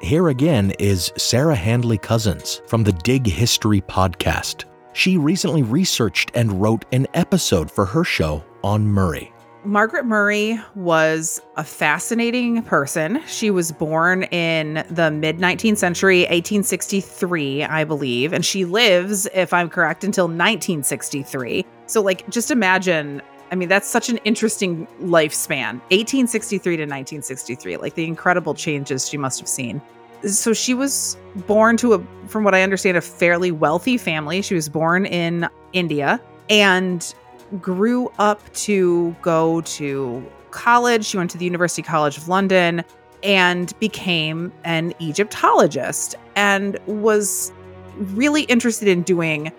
here 0.00 0.30
again 0.30 0.72
is 0.78 1.12
Sarah 1.18 1.54
Handley 1.54 1.98
Cousins 1.98 2.62
from 2.66 2.82
the 2.82 2.92
Dig 2.92 3.26
History 3.26 3.82
podcast. 3.82 4.64
She 4.94 5.18
recently 5.18 5.62
researched 5.62 6.30
and 6.34 6.60
wrote 6.60 6.86
an 6.92 7.06
episode 7.12 7.70
for 7.70 7.84
her 7.84 8.02
show 8.02 8.42
on 8.64 8.86
Murray. 8.86 9.30
Margaret 9.64 10.06
Murray 10.06 10.58
was 10.74 11.40
a 11.56 11.64
fascinating 11.64 12.62
person. 12.62 13.22
She 13.26 13.50
was 13.50 13.72
born 13.72 14.22
in 14.24 14.84
the 14.90 15.10
mid 15.10 15.38
19th 15.38 15.76
century, 15.76 16.20
1863, 16.20 17.64
I 17.64 17.84
believe, 17.84 18.32
and 18.32 18.44
she 18.44 18.64
lives, 18.64 19.28
if 19.34 19.52
I'm 19.52 19.68
correct, 19.68 20.02
until 20.02 20.24
1963. 20.24 21.66
So, 21.86 22.00
like, 22.00 22.28
just 22.30 22.50
imagine 22.50 23.20
I 23.52 23.56
mean, 23.56 23.68
that's 23.68 23.88
such 23.88 24.08
an 24.08 24.18
interesting 24.18 24.86
lifespan 25.02 25.80
1863 25.90 26.76
to 26.76 26.82
1963, 26.82 27.76
like 27.78 27.94
the 27.94 28.04
incredible 28.04 28.54
changes 28.54 29.08
she 29.08 29.16
must 29.16 29.40
have 29.40 29.48
seen. 29.48 29.82
So 30.24 30.52
she 30.52 30.72
was 30.72 31.16
born 31.48 31.76
to 31.78 31.94
a, 31.94 32.06
from 32.28 32.44
what 32.44 32.54
I 32.54 32.62
understand, 32.62 32.96
a 32.96 33.00
fairly 33.00 33.50
wealthy 33.50 33.98
family. 33.98 34.40
She 34.42 34.54
was 34.54 34.68
born 34.68 35.04
in 35.04 35.48
India 35.72 36.20
and 36.48 37.12
grew 37.60 38.10
up 38.18 38.52
to 38.54 39.14
go 39.22 39.60
to 39.62 40.24
college. 40.50 41.04
She 41.04 41.16
went 41.16 41.30
to 41.30 41.38
the 41.38 41.44
University 41.44 41.82
College 41.82 42.16
of 42.16 42.28
London 42.28 42.84
and 43.22 43.78
became 43.80 44.52
an 44.64 44.94
Egyptologist 44.98 46.14
and 46.36 46.78
was 46.86 47.52
really 47.96 48.42
interested 48.44 48.88
in 48.88 49.02
doing 49.02 49.52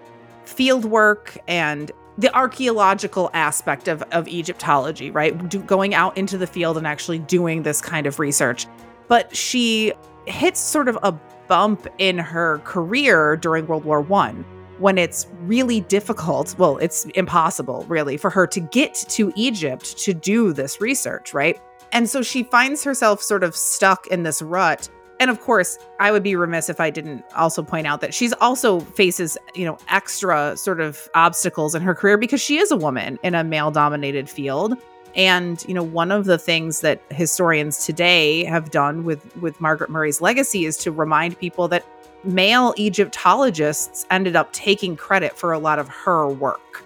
field 0.45 0.85
work 0.85 1.37
and 1.47 1.91
the 2.17 2.35
archaeological 2.35 3.29
aspect 3.33 3.87
of, 3.87 4.03
of 4.11 4.27
Egyptology, 4.27 5.11
right? 5.11 5.49
Do, 5.49 5.59
going 5.59 5.93
out 5.93 6.17
into 6.17 6.37
the 6.37 6.47
field 6.47 6.77
and 6.77 6.85
actually 6.85 7.19
doing 7.19 7.63
this 7.63 7.81
kind 7.81 8.05
of 8.05 8.19
research. 8.19 8.67
But 9.07 9.35
she 9.35 9.93
hits 10.25 10.59
sort 10.59 10.87
of 10.87 10.97
a 11.03 11.11
bump 11.47 11.87
in 11.97 12.17
her 12.17 12.59
career 12.59 13.35
during 13.37 13.67
World 13.67 13.85
War 13.85 14.01
One 14.01 14.45
when 14.81 14.97
it's 14.97 15.27
really 15.43 15.81
difficult. 15.81 16.55
Well, 16.57 16.77
it's 16.77 17.05
impossible, 17.15 17.85
really, 17.87 18.17
for 18.17 18.29
her 18.29 18.45
to 18.47 18.59
get 18.59 18.95
to 19.09 19.31
Egypt 19.35 19.97
to 19.99 20.13
do 20.13 20.51
this 20.51 20.81
research, 20.81 21.33
right? 21.33 21.59
And 21.93 22.09
so 22.09 22.21
she 22.21 22.43
finds 22.43 22.83
herself 22.83 23.21
sort 23.21 23.43
of 23.43 23.55
stuck 23.55 24.07
in 24.07 24.23
this 24.23 24.41
rut 24.41 24.89
and 25.21 25.29
of 25.29 25.39
course, 25.39 25.77
I 25.99 26.11
would 26.11 26.23
be 26.23 26.35
remiss 26.35 26.67
if 26.67 26.79
I 26.79 26.89
didn't 26.89 27.23
also 27.35 27.61
point 27.61 27.85
out 27.85 28.01
that 28.01 28.11
she's 28.11 28.33
also 28.33 28.79
faces, 28.79 29.37
you 29.53 29.65
know, 29.65 29.77
extra 29.87 30.57
sort 30.57 30.81
of 30.81 31.07
obstacles 31.13 31.75
in 31.75 31.83
her 31.83 31.93
career 31.93 32.17
because 32.17 32.41
she 32.41 32.57
is 32.57 32.71
a 32.71 32.75
woman 32.75 33.19
in 33.21 33.35
a 33.35 33.43
male 33.43 33.69
dominated 33.69 34.27
field. 34.27 34.75
And, 35.15 35.63
you 35.67 35.75
know, 35.75 35.83
one 35.83 36.11
of 36.11 36.25
the 36.25 36.39
things 36.39 36.81
that 36.81 37.03
historians 37.11 37.85
today 37.85 38.45
have 38.45 38.71
done 38.71 39.03
with 39.03 39.37
with 39.37 39.61
Margaret 39.61 39.91
Murray's 39.91 40.21
legacy 40.21 40.65
is 40.65 40.75
to 40.77 40.91
remind 40.91 41.37
people 41.37 41.67
that 41.67 41.85
male 42.23 42.73
Egyptologists 42.77 44.05
ended 44.11 44.35
up 44.35 44.51
taking 44.53 44.95
credit 44.95 45.37
for 45.37 45.53
a 45.53 45.59
lot 45.59 45.79
of 45.79 45.87
her 45.89 46.27
work. 46.27 46.83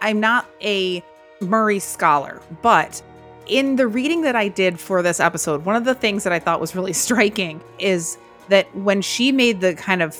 I'm 0.00 0.20
not 0.20 0.46
a 0.60 1.02
Murray 1.40 1.78
scholar, 1.78 2.40
but 2.62 3.02
in 3.46 3.76
the 3.76 3.86
reading 3.86 4.22
that 4.22 4.36
I 4.36 4.48
did 4.48 4.78
for 4.78 5.02
this 5.02 5.20
episode, 5.20 5.64
one 5.64 5.76
of 5.76 5.84
the 5.84 5.94
things 5.94 6.24
that 6.24 6.32
I 6.32 6.38
thought 6.38 6.60
was 6.60 6.74
really 6.74 6.92
striking 7.04 7.60
is 7.78 8.18
that 8.48 8.74
when 8.76 9.02
she 9.02 9.32
made 9.32 9.60
the 9.60 9.74
kind 9.74 10.02
of 10.02 10.16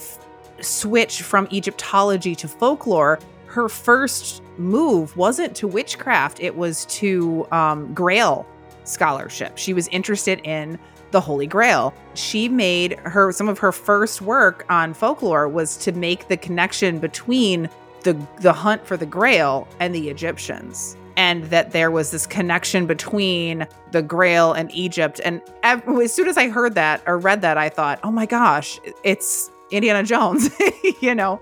switch 0.60 1.22
from 1.22 1.48
Egyptology 1.52 2.34
to 2.36 2.48
folklore, 2.48 3.18
her 3.46 3.68
first 3.68 4.42
move 4.56 5.16
wasn't 5.16 5.54
to 5.56 5.68
witchcraft, 5.68 6.40
it 6.40 6.56
was 6.56 6.86
to 6.86 7.46
um, 7.52 7.92
Grail 7.92 8.46
scholarship. 8.84 9.58
She 9.58 9.74
was 9.74 9.88
interested 9.88 10.40
in 10.44 10.78
the 11.12 11.20
Holy 11.20 11.46
Grail. 11.46 11.94
She 12.14 12.48
made 12.48 12.98
her 13.00 13.32
some 13.32 13.48
of 13.48 13.58
her 13.58 13.72
first 13.72 14.20
work 14.20 14.66
on 14.68 14.94
folklore 14.94 15.48
was 15.48 15.76
to 15.78 15.92
make 15.92 16.28
the 16.28 16.36
connection 16.36 16.98
between 16.98 17.68
the 18.02 18.14
the 18.40 18.52
hunt 18.52 18.86
for 18.86 18.96
the 18.96 19.06
Grail 19.06 19.68
and 19.80 19.94
the 19.94 20.08
Egyptians. 20.08 20.96
And 21.14 21.44
that 21.44 21.72
there 21.72 21.90
was 21.90 22.10
this 22.10 22.26
connection 22.26 22.86
between 22.86 23.66
the 23.90 24.00
Grail 24.00 24.54
and 24.54 24.74
Egypt. 24.74 25.20
And 25.22 25.42
as 25.62 26.12
soon 26.12 26.26
as 26.26 26.38
I 26.38 26.48
heard 26.48 26.74
that 26.74 27.02
or 27.06 27.18
read 27.18 27.42
that, 27.42 27.58
I 27.58 27.68
thought, 27.68 28.00
oh 28.02 28.10
my 28.10 28.24
gosh, 28.24 28.80
it's 29.04 29.50
Indiana 29.70 30.04
Jones, 30.04 30.48
you 31.02 31.14
know? 31.14 31.38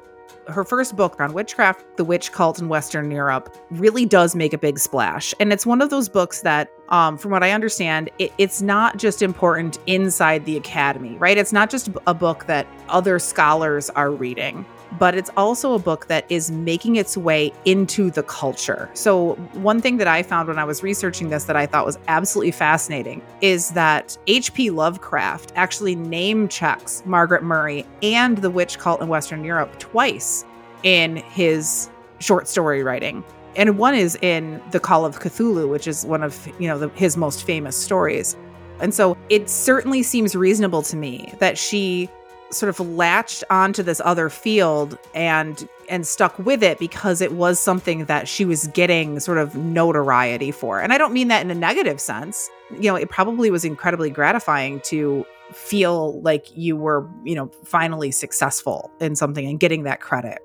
her 0.51 0.65
first 0.65 0.97
book 0.97 1.21
on 1.21 1.33
witchcraft, 1.33 1.85
The 1.97 2.05
Witch 2.05 2.33
Cult 2.33 2.59
in 2.59 2.69
Western 2.69 3.11
Europe, 3.11 3.57
really 3.71 4.05
does 4.05 4.35
make 4.35 4.53
a 4.53 4.59
big 4.59 4.79
splash. 4.79 5.35
And 5.41 5.53
it's 5.53 5.67
one 5.67 5.81
of 5.81 5.91
those 5.91 6.09
books 6.09 6.43
that, 6.43 6.71
um, 6.91 7.17
from 7.17 7.31
what 7.31 7.43
I 7.43 7.53
understand, 7.53 8.11
it, 8.19 8.33
it's 8.39 8.63
not 8.63 8.97
just 8.97 9.23
important 9.23 9.79
inside 9.87 10.45
the 10.45 10.57
academy, 10.57 11.17
right? 11.19 11.39
It's 11.39 11.53
not 11.53 11.71
just 11.71 11.89
a 12.07 12.15
book 12.15 12.47
that 12.47 12.67
other 12.89 13.19
scholars 13.19 13.91
are 13.91 14.11
reading 14.11 14.65
but 14.99 15.15
it's 15.15 15.31
also 15.37 15.75
a 15.75 15.79
book 15.79 16.07
that 16.07 16.25
is 16.29 16.51
making 16.51 16.97
its 16.97 17.17
way 17.17 17.53
into 17.65 18.11
the 18.11 18.23
culture. 18.23 18.91
So, 18.95 19.35
one 19.53 19.81
thing 19.81 19.99
that 19.99 20.09
I 20.09 20.23
found 20.23 20.49
when 20.49 20.59
I 20.59 20.65
was 20.65 20.83
researching 20.83 21.31
this 21.31 21.45
that 21.45 21.57
I 21.57 21.67
thought 21.67 21.87
was 21.87 21.99
absolutely 22.09 22.51
fascinating 22.53 23.23
is 23.41 23.71
that 23.71 24.17
H.P. 24.27 24.71
Lovecraft 24.71 25.53
actually 25.55 25.95
name 25.95 26.49
checks 26.49 27.03
Margaret 27.07 27.43
Murray 27.43 27.87
and 28.03 28.39
the 28.39 28.51
witch 28.51 28.79
cult 28.79 29.01
in 29.01 29.09
Western 29.09 29.45
Europe 29.45 29.79
twice 29.79 30.45
in 30.83 31.17
his 31.17 31.91
short 32.19 32.49
story 32.49 32.83
writing. 32.83 33.25
And 33.57 33.79
one 33.79 33.95
is 33.95 34.17
in 34.23 34.63
The 34.71 34.81
Call 34.81 35.05
of 35.05 35.19
Cthulhu, 35.19 35.69
which 35.69 35.87
is 35.87 36.05
one 36.07 36.23
of, 36.23 36.49
you 36.59 36.69
know, 36.69 36.79
the, 36.79 36.89
his 36.91 37.17
most 37.17 37.45
famous 37.45 37.77
stories. 37.77 38.37
And 38.81 38.95
so 38.95 39.17
it 39.29 39.51
certainly 39.51 40.03
seems 40.03 40.35
reasonable 40.35 40.83
to 40.83 40.97
me 40.97 41.33
that 41.39 41.59
she 41.59 42.09
sort 42.51 42.69
of 42.69 42.81
latched 42.81 43.45
onto 43.51 43.83
this 43.83 44.01
other 44.05 44.29
field 44.29 44.99
and 45.15 45.69
and 45.89 46.07
stuck 46.07 46.39
with 46.39 46.63
it 46.63 46.79
because 46.79 47.21
it 47.21 47.33
was 47.33 47.61
something 47.61 48.05
that 48.07 48.29
she 48.29 48.45
was 48.45 48.67
getting 48.69 49.19
sort 49.21 49.39
of 49.39 49.57
notoriety 49.57 50.51
for. 50.51 50.81
And 50.81 50.93
I 50.93 50.99
don't 50.99 51.13
mean 51.13 51.29
that 51.29 51.43
in 51.43 51.51
a 51.51 51.55
negative 51.55 52.01
sense. 52.01 52.49
You 52.73 52.91
know, 52.91 52.97
it 52.97 53.09
probably 53.09 53.51
was 53.51 53.65
incredibly 53.65 54.11
gratifying 54.11 54.81
to 54.83 55.25
feel 55.53 56.21
like 56.23 56.57
you 56.57 56.77
were, 56.77 57.09
you 57.25 57.35
know, 57.35 57.51
finally 57.65 58.13
successful 58.13 58.91
in 59.01 59.17
something 59.17 59.47
and 59.47 59.59
getting 59.59 59.83
that 59.85 60.01
credit. 60.01 60.39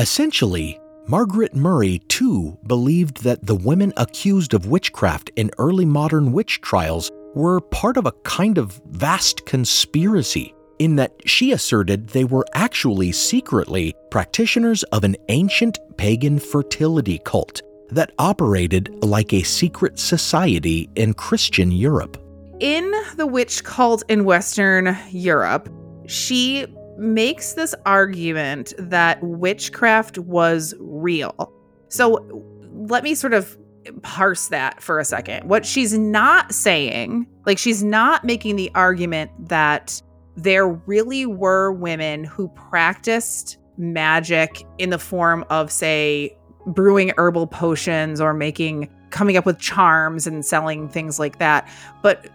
Essentially, 0.00 0.80
Margaret 1.08 1.54
Murray, 1.54 1.98
too, 2.08 2.56
believed 2.66 3.22
that 3.22 3.44
the 3.44 3.54
women 3.54 3.92
accused 3.98 4.54
of 4.54 4.64
witchcraft 4.64 5.30
in 5.36 5.50
early 5.58 5.84
modern 5.84 6.32
witch 6.32 6.62
trials 6.62 7.10
were 7.34 7.60
part 7.60 7.98
of 7.98 8.06
a 8.06 8.12
kind 8.22 8.56
of 8.56 8.80
vast 8.92 9.44
conspiracy, 9.44 10.54
in 10.78 10.96
that 10.96 11.12
she 11.26 11.52
asserted 11.52 12.08
they 12.08 12.24
were 12.24 12.46
actually 12.54 13.12
secretly 13.12 13.94
practitioners 14.10 14.84
of 14.84 15.04
an 15.04 15.16
ancient 15.28 15.78
pagan 15.98 16.38
fertility 16.38 17.18
cult 17.26 17.60
that 17.90 18.12
operated 18.18 19.04
like 19.04 19.34
a 19.34 19.42
secret 19.42 19.98
society 19.98 20.88
in 20.96 21.12
Christian 21.12 21.70
Europe. 21.70 22.16
In 22.58 22.90
the 23.18 23.26
witch 23.26 23.62
cult 23.64 24.02
in 24.08 24.24
Western 24.24 24.96
Europe, 25.10 25.68
she 26.06 26.66
makes 27.00 27.54
this 27.54 27.74
argument 27.86 28.74
that 28.78 29.22
witchcraft 29.22 30.18
was 30.18 30.74
real. 30.78 31.52
So 31.88 32.44
let 32.72 33.02
me 33.02 33.14
sort 33.14 33.32
of 33.32 33.56
parse 34.02 34.48
that 34.48 34.82
for 34.82 35.00
a 35.00 35.04
second. 35.04 35.48
What 35.48 35.64
she's 35.64 35.96
not 35.96 36.52
saying, 36.52 37.26
like, 37.46 37.58
she's 37.58 37.82
not 37.82 38.24
making 38.24 38.56
the 38.56 38.70
argument 38.74 39.30
that 39.48 40.00
there 40.36 40.68
really 40.68 41.26
were 41.26 41.72
women 41.72 42.24
who 42.24 42.48
practiced 42.48 43.56
magic 43.78 44.62
in 44.78 44.90
the 44.90 44.98
form 44.98 45.44
of, 45.48 45.72
say, 45.72 46.36
brewing 46.66 47.12
herbal 47.16 47.46
potions 47.46 48.20
or 48.20 48.34
making, 48.34 48.90
coming 49.08 49.38
up 49.38 49.46
with 49.46 49.58
charms 49.58 50.26
and 50.26 50.44
selling 50.44 50.88
things 50.88 51.18
like 51.18 51.38
that. 51.38 51.66
But 52.02 52.28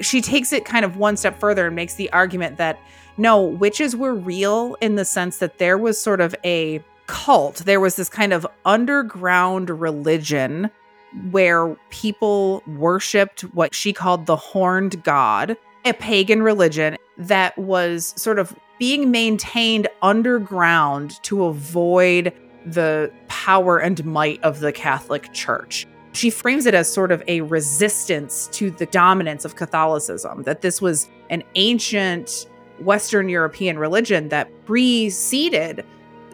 she 0.00 0.22
takes 0.22 0.52
it 0.52 0.64
kind 0.64 0.84
of 0.84 0.96
one 0.96 1.16
step 1.16 1.38
further 1.38 1.66
and 1.66 1.76
makes 1.76 1.94
the 1.94 2.10
argument 2.12 2.56
that 2.56 2.80
no, 3.16 3.42
witches 3.42 3.96
were 3.96 4.14
real 4.14 4.76
in 4.80 4.96
the 4.96 5.04
sense 5.04 5.38
that 5.38 5.58
there 5.58 5.78
was 5.78 6.00
sort 6.00 6.20
of 6.20 6.34
a 6.44 6.82
cult. 7.06 7.56
There 7.58 7.80
was 7.80 7.96
this 7.96 8.08
kind 8.08 8.32
of 8.32 8.46
underground 8.64 9.70
religion 9.70 10.70
where 11.30 11.74
people 11.90 12.62
worshiped 12.66 13.42
what 13.54 13.74
she 13.74 13.92
called 13.92 14.26
the 14.26 14.36
horned 14.36 15.02
god, 15.04 15.56
a 15.84 15.92
pagan 15.94 16.42
religion 16.42 16.96
that 17.16 17.56
was 17.56 18.12
sort 18.16 18.38
of 18.38 18.54
being 18.78 19.10
maintained 19.10 19.88
underground 20.02 21.22
to 21.22 21.44
avoid 21.44 22.32
the 22.66 23.10
power 23.28 23.78
and 23.78 24.04
might 24.04 24.42
of 24.42 24.60
the 24.60 24.72
Catholic 24.72 25.32
Church. 25.32 25.86
She 26.12 26.30
frames 26.30 26.66
it 26.66 26.74
as 26.74 26.92
sort 26.92 27.12
of 27.12 27.22
a 27.28 27.42
resistance 27.42 28.48
to 28.48 28.70
the 28.70 28.86
dominance 28.86 29.44
of 29.44 29.56
Catholicism, 29.56 30.42
that 30.42 30.62
this 30.62 30.82
was 30.82 31.08
an 31.30 31.42
ancient 31.54 32.46
Western 32.80 33.28
European 33.28 33.78
religion 33.78 34.28
that 34.28 34.48
preceded 34.66 35.84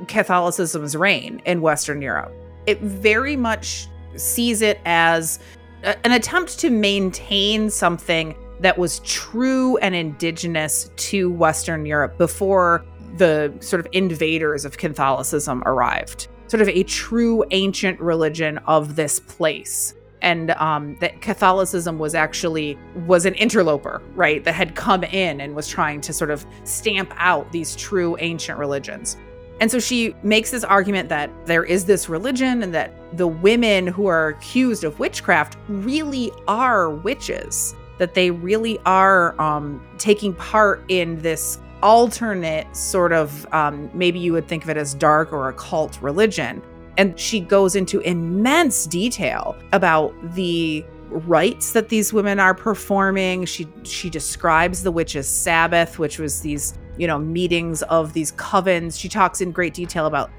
Catholicism's 0.09 0.97
reign 0.97 1.41
in 1.45 1.61
Western 1.61 2.03
Europe. 2.03 2.33
It 2.67 2.81
very 2.81 3.37
much 3.37 3.89
sees 4.17 4.63
it 4.63 4.81
as 4.85 5.39
a, 5.85 6.07
an 6.07 6.13
attempt 6.13 6.59
to 6.61 6.71
maintain 6.71 7.71
something 7.71 8.37
that 8.61 8.79
was 8.79 9.01
true 9.01 9.77
and 9.79 9.95
indigenous 9.95 10.91
to 10.97 11.31
Western 11.31 11.85
Europe 11.85 12.17
before 12.19 12.85
the 13.17 13.53
sort 13.61 13.81
of 13.81 13.89
invaders 13.93 14.65
of 14.65 14.79
Catholicism 14.79 15.63
arrived. 15.67 16.29
Sort 16.47 16.61
of 16.61 16.69
a 16.69 16.83
true 16.85 17.45
ancient 17.51 18.01
religion 18.01 18.59
of 18.67 18.97
this 18.97 19.21
place 19.21 19.95
and 20.23 20.53
um, 20.53 20.97
that 21.01 21.21
Catholicism 21.21 21.99
was 21.99 22.15
actually 22.15 22.79
was 23.07 23.27
an 23.27 23.35
interloper, 23.35 24.01
right? 24.15 24.43
That 24.45 24.55
had 24.55 24.75
come 24.75 25.05
in 25.05 25.41
and 25.41 25.55
was 25.55 25.69
trying 25.69 26.01
to 26.03 26.13
sort 26.13 26.31
of 26.31 26.47
stamp 26.65 27.13
out 27.17 27.51
these 27.53 27.77
true 27.77 28.17
ancient 28.21 28.59
religions. 28.59 29.19
And 29.61 29.71
so 29.71 29.79
she 29.79 30.15
makes 30.23 30.51
this 30.51 30.65
argument 30.65 31.09
that 31.11 31.31
there 31.47 31.63
is 31.63 31.85
this 31.85 32.09
religion 32.09 32.63
and 32.63 32.75
that 32.75 32.93
the 33.17 33.29
women 33.29 33.87
who 33.87 34.07
are 34.07 34.29
accused 34.29 34.83
of 34.83 34.99
witchcraft 34.99 35.57
really 35.69 36.33
are 36.49 36.91
witches, 36.91 37.75
that 37.99 38.15
they 38.15 38.31
really 38.31 38.79
are 38.87 39.41
um, 39.41 39.85
taking 39.99 40.35
part 40.35 40.83
in 40.89 41.21
this 41.21 41.59
alternate 41.83 42.75
sort 42.77 43.13
of 43.13 43.47
um, 43.53 43.91
maybe 43.93 44.19
you 44.19 44.33
would 44.33 44.47
think 44.47 44.63
of 44.65 44.71
it 44.71 44.77
as 44.77 44.95
dark 44.95 45.33
or 45.33 45.49
occult 45.49 46.01
religion 46.01 46.63
and 46.97 47.19
she 47.19 47.41
goes 47.41 47.75
into 47.77 48.01
immense 48.01 48.87
detail 48.87 49.57
about 49.73 50.15
the 50.35 50.85
rites 51.09 51.73
that 51.73 51.89
these 51.89 52.13
women 52.13 52.39
are 52.39 52.55
performing. 52.55 53.45
She 53.45 53.69
she 53.85 54.11
describes 54.11 54.83
the 54.83 54.93
witches' 54.93 55.29
Sabbath, 55.29 55.99
which 55.99 56.19
was 56.19 56.41
these 56.41 56.79
you 56.97 57.07
know 57.07 57.19
meetings 57.19 57.83
of 57.83 58.13
these 58.13 58.33
covens. 58.33 58.99
She 58.99 59.09
talks 59.09 59.41
in 59.41 59.53
great 59.53 59.75
detail 59.75 60.07
about 60.07 60.31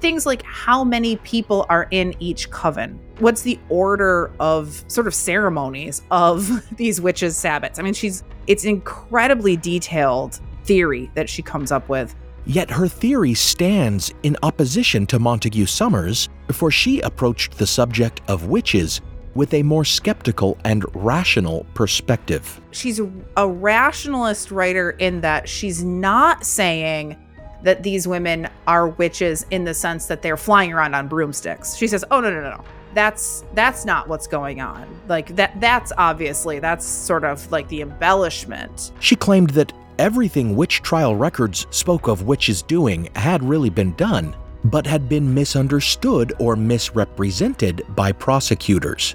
things 0.00 0.26
like 0.26 0.42
how 0.42 0.84
many 0.84 1.16
people 1.16 1.66
are 1.68 1.88
in 1.90 2.14
each 2.20 2.50
coven. 2.50 2.98
What's 3.18 3.42
the 3.42 3.58
order 3.68 4.32
of 4.40 4.84
sort 4.88 5.06
of 5.06 5.14
ceremonies 5.14 6.02
of 6.10 6.66
these 6.76 7.00
witches' 7.00 7.36
Sabbaths? 7.36 7.78
I 7.78 7.82
mean, 7.82 7.94
she's 7.94 8.22
it's 8.46 8.64
incredibly 8.64 9.56
detailed 9.56 10.40
theory 10.64 11.10
that 11.14 11.28
she 11.28 11.42
comes 11.42 11.70
up 11.72 11.88
with. 11.88 12.14
Yet 12.46 12.70
her 12.70 12.88
theory 12.88 13.34
stands 13.34 14.12
in 14.22 14.36
opposition 14.42 15.06
to 15.06 15.18
Montague 15.18 15.66
Summers, 15.66 16.28
for 16.52 16.70
she 16.70 17.00
approached 17.00 17.56
the 17.56 17.66
subject 17.66 18.20
of 18.28 18.46
witches 18.46 19.00
with 19.34 19.52
a 19.54 19.62
more 19.62 19.84
skeptical 19.84 20.58
and 20.64 20.84
rational 20.94 21.66
perspective. 21.74 22.60
She's 22.70 23.00
a 23.36 23.48
rationalist 23.48 24.50
writer 24.50 24.90
in 24.90 25.22
that 25.22 25.48
she's 25.48 25.82
not 25.82 26.44
saying 26.44 27.16
that 27.62 27.82
these 27.82 28.06
women 28.06 28.48
are 28.66 28.88
witches 28.88 29.46
in 29.50 29.64
the 29.64 29.74
sense 29.74 30.06
that 30.06 30.20
they're 30.20 30.36
flying 30.36 30.72
around 30.72 30.94
on 30.94 31.08
broomsticks. 31.08 31.76
She 31.76 31.88
says, 31.88 32.04
"Oh 32.10 32.20
no, 32.20 32.30
no, 32.30 32.42
no, 32.42 32.50
no. 32.50 32.64
That's 32.94 33.44
that's 33.54 33.84
not 33.84 34.08
what's 34.08 34.26
going 34.26 34.60
on. 34.60 34.86
Like 35.08 35.34
that 35.36 35.60
that's 35.60 35.92
obviously 35.98 36.58
that's 36.58 36.86
sort 36.86 37.24
of 37.24 37.50
like 37.50 37.68
the 37.68 37.82
embellishment." 37.82 38.92
She 39.00 39.16
claimed 39.16 39.50
that 39.50 39.72
Everything 39.98 40.56
witch 40.56 40.82
trial 40.82 41.14
records 41.14 41.68
spoke 41.70 42.08
of 42.08 42.22
witches 42.22 42.62
doing 42.62 43.08
had 43.14 43.44
really 43.44 43.70
been 43.70 43.94
done, 43.94 44.34
but 44.64 44.84
had 44.84 45.08
been 45.08 45.32
misunderstood 45.32 46.32
or 46.40 46.56
misrepresented 46.56 47.82
by 47.90 48.10
prosecutors. 48.10 49.14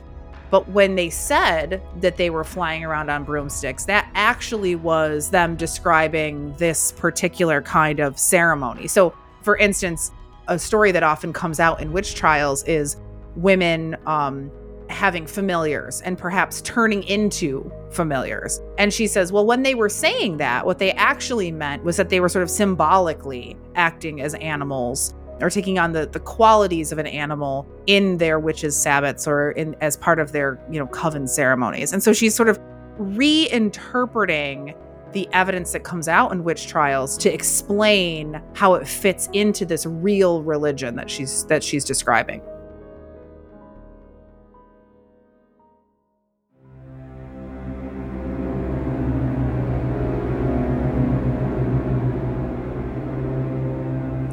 But 0.50 0.70
when 0.70 0.96
they 0.96 1.10
said 1.10 1.82
that 2.00 2.16
they 2.16 2.30
were 2.30 2.46
flying 2.46 2.86
around 2.86 3.10
on 3.10 3.26
broomsticks, 3.26 3.84
that 3.86 4.10
actually 4.16 4.76
was 4.76 5.30
them 5.30 5.58
describing 5.58 6.56
this 6.56 6.94
particular 6.94 7.62
kind 7.62 8.00
of 8.00 8.18
ceremony. 8.18 8.88
So, 8.88 9.14
for 9.42 9.58
instance, 9.58 10.12
a 10.48 10.58
story 10.58 10.94
that 10.94 11.04
often 11.04 11.34
comes 11.34 11.60
out 11.60 11.82
in 11.82 11.92
witch 11.92 12.16
trials 12.16 12.64
is 12.64 12.96
women 13.36 13.96
um, 14.06 14.52
having 14.90 15.28
familiars 15.28 16.02
and 16.02 16.18
perhaps 16.18 16.62
turning 16.62 17.04
into 17.04 17.72
familiars. 17.92 18.60
And 18.78 18.94
she 18.94 19.08
says, 19.08 19.32
well, 19.32 19.46
when 19.46 19.64
they 19.64 19.76
were 19.76 19.90
saying 19.90 20.38
that, 20.38 20.66
what 20.66 20.80
they 20.80 20.92
actually 20.94 21.52
meant 21.52 21.84
was 21.84 21.98
that 21.98 22.10
they 22.10 22.20
were 22.20 22.30
sort 22.30 22.44
of 22.44 22.50
symbolically 22.50 23.56
acting 23.76 24.22
as 24.22 24.34
animals 24.36 25.14
or 25.42 25.50
taking 25.50 25.80
on 25.80 25.94
the, 25.94 26.06
the 26.08 26.20
qualities 26.20 26.92
of 26.92 26.98
an 26.98 27.08
animal 27.08 27.68
in 27.88 28.18
their 28.18 28.40
witches' 28.40 28.76
sabbats 28.76 29.28
or 29.28 29.52
in 29.52 29.76
as 29.80 29.96
part 29.96 30.20
of 30.20 30.32
their, 30.32 30.60
you 30.70 30.80
know, 30.80 30.88
coven 30.88 31.28
ceremonies. 31.28 31.94
And 31.94 32.04
so 32.04 32.12
she's 32.12 32.36
sort 32.36 32.50
of 32.50 32.60
reinterpreting 33.00 34.76
the 35.14 35.28
evidence 35.32 35.72
that 35.72 35.84
comes 35.84 36.08
out 36.08 36.32
in 36.32 36.44
witch 36.44 36.68
trials 36.68 37.18
to 37.18 37.34
explain 37.34 38.42
how 38.54 38.76
it 38.76 38.88
fits 38.88 39.30
into 39.34 39.66
this 39.66 39.86
real 39.86 40.44
religion 40.44 40.96
that 40.96 41.10
she's 41.10 41.46
that 41.46 41.64
she's 41.64 41.84
describing. 41.84 42.42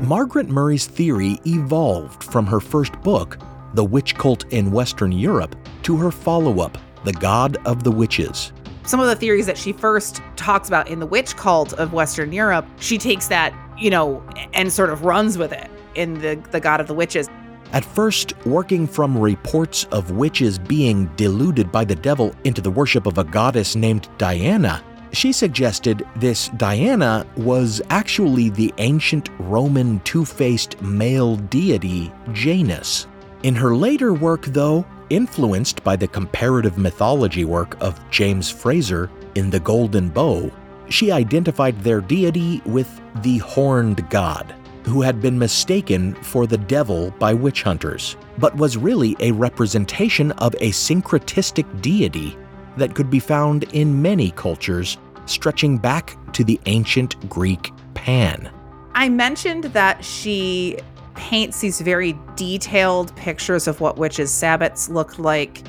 Margaret 0.06 0.48
Murray's 0.48 0.86
theory 0.86 1.40
evolved 1.46 2.22
from 2.22 2.46
her 2.46 2.60
first 2.60 2.92
book, 3.00 3.40
The 3.74 3.84
Witch 3.84 4.14
Cult 4.14 4.44
in 4.52 4.70
Western 4.70 5.10
Europe, 5.10 5.56
to 5.82 5.96
her 5.96 6.12
follow 6.12 6.60
up, 6.60 6.78
The 7.02 7.12
God 7.12 7.56
of 7.66 7.82
the 7.82 7.90
Witches. 7.90 8.52
Some 8.84 9.00
of 9.00 9.08
the 9.08 9.16
theories 9.16 9.46
that 9.46 9.58
she 9.58 9.72
first 9.72 10.22
talks 10.36 10.68
about 10.68 10.86
in 10.86 11.00
The 11.00 11.06
Witch 11.06 11.34
Cult 11.34 11.72
of 11.72 11.92
Western 11.92 12.32
Europe, 12.32 12.64
she 12.78 12.98
takes 12.98 13.26
that, 13.26 13.52
you 13.76 13.90
know, 13.90 14.22
and 14.54 14.72
sort 14.72 14.90
of 14.90 15.02
runs 15.02 15.38
with 15.38 15.52
it 15.52 15.68
in 15.96 16.14
the, 16.20 16.40
the 16.52 16.60
God 16.60 16.80
of 16.80 16.86
the 16.86 16.94
Witches. 16.94 17.28
At 17.72 17.84
first, 17.84 18.32
working 18.46 18.86
from 18.86 19.18
reports 19.18 19.86
of 19.90 20.12
witches 20.12 20.56
being 20.56 21.06
deluded 21.16 21.72
by 21.72 21.84
the 21.84 21.96
devil 21.96 22.32
into 22.44 22.60
the 22.60 22.70
worship 22.70 23.06
of 23.06 23.18
a 23.18 23.24
goddess 23.24 23.74
named 23.74 24.08
Diana, 24.18 24.84
she 25.16 25.32
suggested 25.32 26.06
this 26.16 26.48
Diana 26.58 27.26
was 27.36 27.80
actually 27.88 28.50
the 28.50 28.72
ancient 28.76 29.30
Roman 29.38 29.98
two 30.00 30.26
faced 30.26 30.80
male 30.82 31.36
deity 31.36 32.12
Janus. 32.32 33.06
In 33.42 33.54
her 33.54 33.74
later 33.74 34.12
work, 34.12 34.44
though, 34.46 34.84
influenced 35.08 35.82
by 35.82 35.96
the 35.96 36.06
comparative 36.06 36.76
mythology 36.76 37.46
work 37.46 37.80
of 37.80 37.98
James 38.10 38.50
Frazer 38.50 39.10
in 39.36 39.48
The 39.48 39.60
Golden 39.60 40.10
Bough, 40.10 40.50
she 40.90 41.10
identified 41.10 41.80
their 41.80 42.02
deity 42.02 42.60
with 42.66 43.00
the 43.22 43.38
horned 43.38 44.08
god, 44.10 44.54
who 44.84 45.00
had 45.00 45.22
been 45.22 45.38
mistaken 45.38 46.14
for 46.16 46.46
the 46.46 46.58
devil 46.58 47.10
by 47.12 47.32
witch 47.32 47.62
hunters, 47.62 48.18
but 48.36 48.54
was 48.56 48.76
really 48.76 49.16
a 49.20 49.32
representation 49.32 50.32
of 50.32 50.54
a 50.56 50.70
syncretistic 50.72 51.80
deity 51.80 52.36
that 52.76 52.94
could 52.94 53.10
be 53.10 53.18
found 53.18 53.64
in 53.72 54.02
many 54.02 54.30
cultures 54.32 54.98
stretching 55.26 55.78
back 55.78 56.16
to 56.32 56.44
the 56.44 56.60
ancient 56.66 57.28
Greek 57.28 57.72
Pan. 57.94 58.50
I 58.94 59.08
mentioned 59.08 59.64
that 59.64 60.04
she 60.04 60.78
paints 61.14 61.60
these 61.60 61.80
very 61.80 62.18
detailed 62.34 63.14
pictures 63.16 63.66
of 63.66 63.80
what 63.80 63.98
witches' 63.98 64.30
sabbats 64.30 64.88
looked 64.88 65.18
like. 65.18 65.62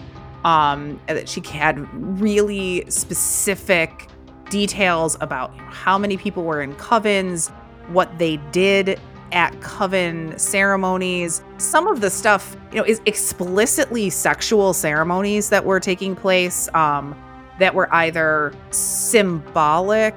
Um, 0.46 1.00
that 1.08 1.28
she 1.28 1.42
had 1.42 1.78
really 2.22 2.90
specific 2.90 4.08
details 4.50 5.18
about 5.20 5.54
how 5.58 5.98
many 5.98 6.16
people 6.16 6.44
were 6.44 6.62
in 6.62 6.74
covens, 6.76 7.50
what 7.88 8.18
they 8.18 8.38
did 8.52 9.00
at 9.32 9.60
coven 9.62 10.38
ceremonies. 10.38 11.44
Some 11.58 11.88
of 11.88 12.02
the 12.02 12.10
stuff, 12.10 12.56
you 12.72 12.78
know, 12.78 12.86
is 12.86 13.02
explicitly 13.06 14.10
sexual 14.10 14.74
ceremonies 14.74 15.50
that 15.50 15.66
were 15.66 15.80
taking 15.80 16.16
place. 16.16 16.70
Um, 16.74 17.16
that 17.60 17.74
were 17.74 17.94
either 17.94 18.54
symbolic. 18.72 20.16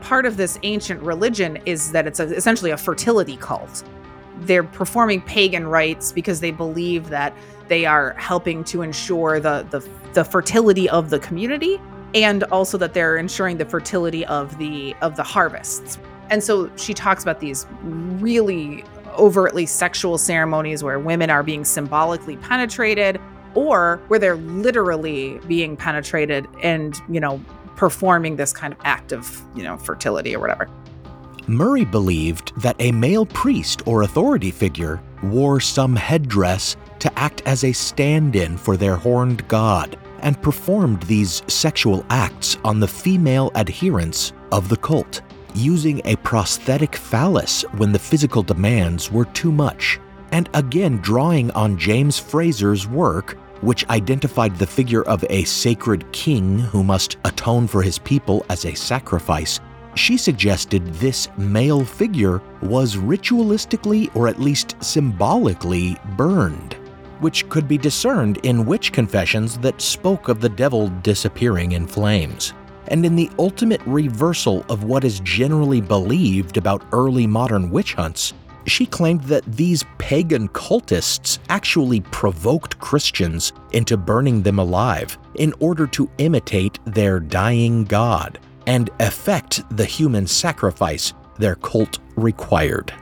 Part 0.00 0.26
of 0.26 0.36
this 0.36 0.58
ancient 0.62 1.02
religion 1.02 1.58
is 1.66 1.92
that 1.92 2.06
it's 2.06 2.20
a, 2.20 2.34
essentially 2.34 2.70
a 2.70 2.76
fertility 2.76 3.36
cult. 3.36 3.84
They're 4.40 4.64
performing 4.64 5.20
pagan 5.22 5.66
rites 5.68 6.12
because 6.12 6.40
they 6.40 6.50
believe 6.50 7.10
that 7.10 7.34
they 7.68 7.86
are 7.86 8.14
helping 8.14 8.64
to 8.64 8.82
ensure 8.82 9.38
the, 9.38 9.66
the, 9.70 9.86
the 10.14 10.24
fertility 10.24 10.88
of 10.88 11.10
the 11.10 11.18
community 11.18 11.80
and 12.14 12.42
also 12.44 12.76
that 12.78 12.94
they're 12.94 13.16
ensuring 13.16 13.58
the 13.58 13.64
fertility 13.64 14.26
of 14.26 14.56
the 14.58 14.94
of 15.00 15.16
the 15.16 15.22
harvests. 15.22 15.98
And 16.30 16.42
so 16.42 16.70
she 16.76 16.94
talks 16.94 17.22
about 17.22 17.40
these 17.40 17.66
really 17.82 18.84
overtly 19.18 19.66
sexual 19.66 20.18
ceremonies 20.18 20.82
where 20.82 20.98
women 20.98 21.30
are 21.30 21.42
being 21.42 21.64
symbolically 21.64 22.36
penetrated 22.36 23.20
or 23.54 24.00
where 24.08 24.18
they're 24.18 24.36
literally 24.36 25.40
being 25.46 25.76
penetrated 25.76 26.46
and, 26.62 27.00
you 27.08 27.20
know, 27.20 27.42
performing 27.76 28.36
this 28.36 28.52
kind 28.52 28.72
of 28.72 28.78
act 28.84 29.12
of, 29.12 29.42
you 29.54 29.62
know, 29.62 29.76
fertility 29.78 30.34
or 30.34 30.40
whatever. 30.40 30.68
Murray 31.46 31.84
believed 31.84 32.52
that 32.60 32.76
a 32.78 32.92
male 32.92 33.26
priest 33.26 33.82
or 33.86 34.02
authority 34.02 34.50
figure 34.50 35.02
wore 35.22 35.58
some 35.58 35.96
headdress 35.96 36.76
to 36.98 37.18
act 37.18 37.42
as 37.46 37.64
a 37.64 37.72
stand 37.72 38.36
in 38.36 38.56
for 38.56 38.76
their 38.76 38.96
horned 38.96 39.46
god 39.48 39.98
and 40.20 40.40
performed 40.42 41.02
these 41.04 41.42
sexual 41.48 42.04
acts 42.10 42.58
on 42.64 42.78
the 42.78 42.86
female 42.86 43.50
adherents 43.54 44.32
of 44.52 44.68
the 44.68 44.76
cult, 44.76 45.22
using 45.54 46.00
a 46.04 46.16
prosthetic 46.16 46.94
phallus 46.94 47.62
when 47.78 47.90
the 47.90 47.98
physical 47.98 48.42
demands 48.42 49.10
were 49.10 49.24
too 49.24 49.50
much 49.50 49.98
and 50.32 50.48
again 50.54 50.98
drawing 50.98 51.50
on 51.52 51.78
James 51.78 52.18
Frazer's 52.18 52.86
work, 52.86 53.36
which 53.60 53.88
identified 53.88 54.56
the 54.56 54.66
figure 54.66 55.02
of 55.02 55.24
a 55.28 55.44
sacred 55.44 56.10
king 56.12 56.58
who 56.58 56.82
must 56.82 57.16
atone 57.24 57.66
for 57.66 57.82
his 57.82 57.98
people 57.98 58.44
as 58.48 58.64
a 58.64 58.74
sacrifice, 58.74 59.60
she 59.94 60.16
suggested 60.16 60.86
this 60.94 61.28
male 61.36 61.84
figure 61.84 62.40
was 62.62 62.96
ritualistically 62.96 64.14
or 64.14 64.28
at 64.28 64.40
least 64.40 64.76
symbolically 64.82 65.96
burned, 66.16 66.74
which 67.20 67.48
could 67.48 67.66
be 67.66 67.76
discerned 67.76 68.38
in 68.44 68.64
witch 68.64 68.92
confessions 68.92 69.58
that 69.58 69.80
spoke 69.80 70.28
of 70.28 70.40
the 70.40 70.48
devil 70.48 70.88
disappearing 71.02 71.72
in 71.72 71.86
flames. 71.86 72.54
And 72.88 73.04
in 73.04 73.14
the 73.14 73.30
ultimate 73.38 73.82
reversal 73.86 74.64
of 74.68 74.84
what 74.84 75.04
is 75.04 75.20
generally 75.20 75.80
believed 75.80 76.56
about 76.56 76.84
early 76.92 77.26
modern 77.26 77.70
witch 77.70 77.94
hunts, 77.94 78.32
she 78.66 78.86
claimed 78.86 79.22
that 79.24 79.44
these 79.44 79.84
pagan 79.98 80.48
cultists 80.48 81.38
actually 81.48 82.00
provoked 82.00 82.78
Christians 82.78 83.52
into 83.72 83.96
burning 83.96 84.42
them 84.42 84.58
alive 84.58 85.18
in 85.36 85.54
order 85.60 85.86
to 85.88 86.10
imitate 86.18 86.78
their 86.84 87.20
dying 87.20 87.84
god 87.84 88.38
and 88.66 88.90
effect 89.00 89.62
the 89.76 89.84
human 89.84 90.26
sacrifice 90.26 91.14
their 91.38 91.56
cult 91.56 91.98
required. 92.16 92.92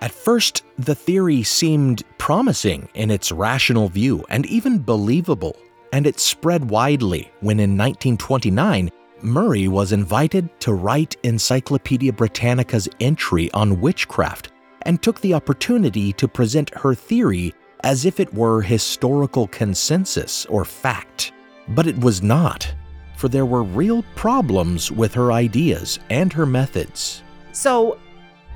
At 0.00 0.12
first, 0.12 0.62
the 0.78 0.94
theory 0.94 1.42
seemed 1.42 2.02
promising 2.18 2.88
in 2.94 3.10
its 3.10 3.32
rational 3.32 3.88
view 3.88 4.24
and 4.28 4.44
even 4.46 4.78
believable, 4.78 5.56
and 5.92 6.06
it 6.06 6.20
spread 6.20 6.68
widely 6.68 7.30
when 7.40 7.58
in 7.58 7.70
1929 7.70 8.90
Murray 9.22 9.66
was 9.66 9.92
invited 9.92 10.48
to 10.60 10.74
write 10.74 11.16
Encyclopedia 11.22 12.12
Britannica's 12.12 12.88
entry 13.00 13.50
on 13.52 13.80
witchcraft 13.80 14.52
and 14.82 15.02
took 15.02 15.20
the 15.20 15.32
opportunity 15.32 16.12
to 16.12 16.28
present 16.28 16.74
her 16.74 16.94
theory 16.94 17.54
as 17.82 18.04
if 18.04 18.20
it 18.20 18.32
were 18.34 18.60
historical 18.60 19.46
consensus 19.48 20.44
or 20.46 20.64
fact. 20.64 21.32
But 21.68 21.86
it 21.86 21.98
was 21.98 22.22
not, 22.22 22.72
for 23.16 23.28
there 23.28 23.46
were 23.46 23.62
real 23.62 24.04
problems 24.14 24.92
with 24.92 25.14
her 25.14 25.32
ideas 25.32 25.98
and 26.10 26.32
her 26.32 26.46
methods. 26.46 27.22
So, 27.52 27.98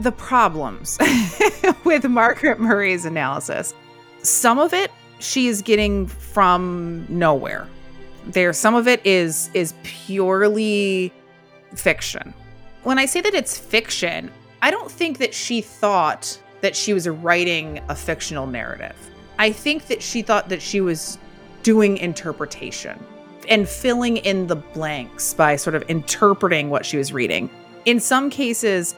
the 0.03 0.12
problems 0.12 0.98
with 1.84 2.05
Margaret 2.09 2.59
Murray's 2.59 3.05
analysis. 3.05 3.74
Some 4.22 4.59
of 4.59 4.72
it 4.72 4.90
she 5.18 5.48
is 5.48 5.61
getting 5.62 6.07
from 6.07 7.05
nowhere. 7.09 7.66
There 8.26 8.53
some 8.53 8.74
of 8.74 8.88
it 8.88 9.05
is 9.05 9.51
is 9.55 9.74
purely 9.82 11.12
fiction. 11.74 12.32
When 12.82 12.98
I 12.98 13.07
say 13.07 13.20
that 13.20 13.34
it's 13.34 13.59
fiction, 13.59 14.30
I 14.62 14.70
don't 14.70 14.90
think 14.90 15.18
that 15.18 15.34
she 15.34 15.61
thought 15.61 16.38
that 16.62 16.74
she 16.74 16.94
was 16.94 17.09
writing 17.09 17.80
a 17.88 17.94
fictional 17.94 18.46
narrative. 18.46 18.96
I 19.38 19.53
think 19.53 19.86
that 19.88 20.03
she 20.03 20.22
thought 20.22 20.48
that 20.48 20.62
she 20.62 20.80
was 20.80 21.18
doing 21.62 21.98
interpretation. 21.98 22.98
and 23.48 23.68
filling 23.68 24.18
in 24.18 24.46
the 24.46 24.55
blanks 24.57 25.34
by 25.34 25.57
sort 25.57 25.74
of 25.74 25.82
interpreting 25.88 26.70
what 26.70 26.86
she 26.86 26.96
was 26.96 27.12
reading. 27.12 27.51
In 27.84 27.98
some 27.98 28.30
cases, 28.30 28.94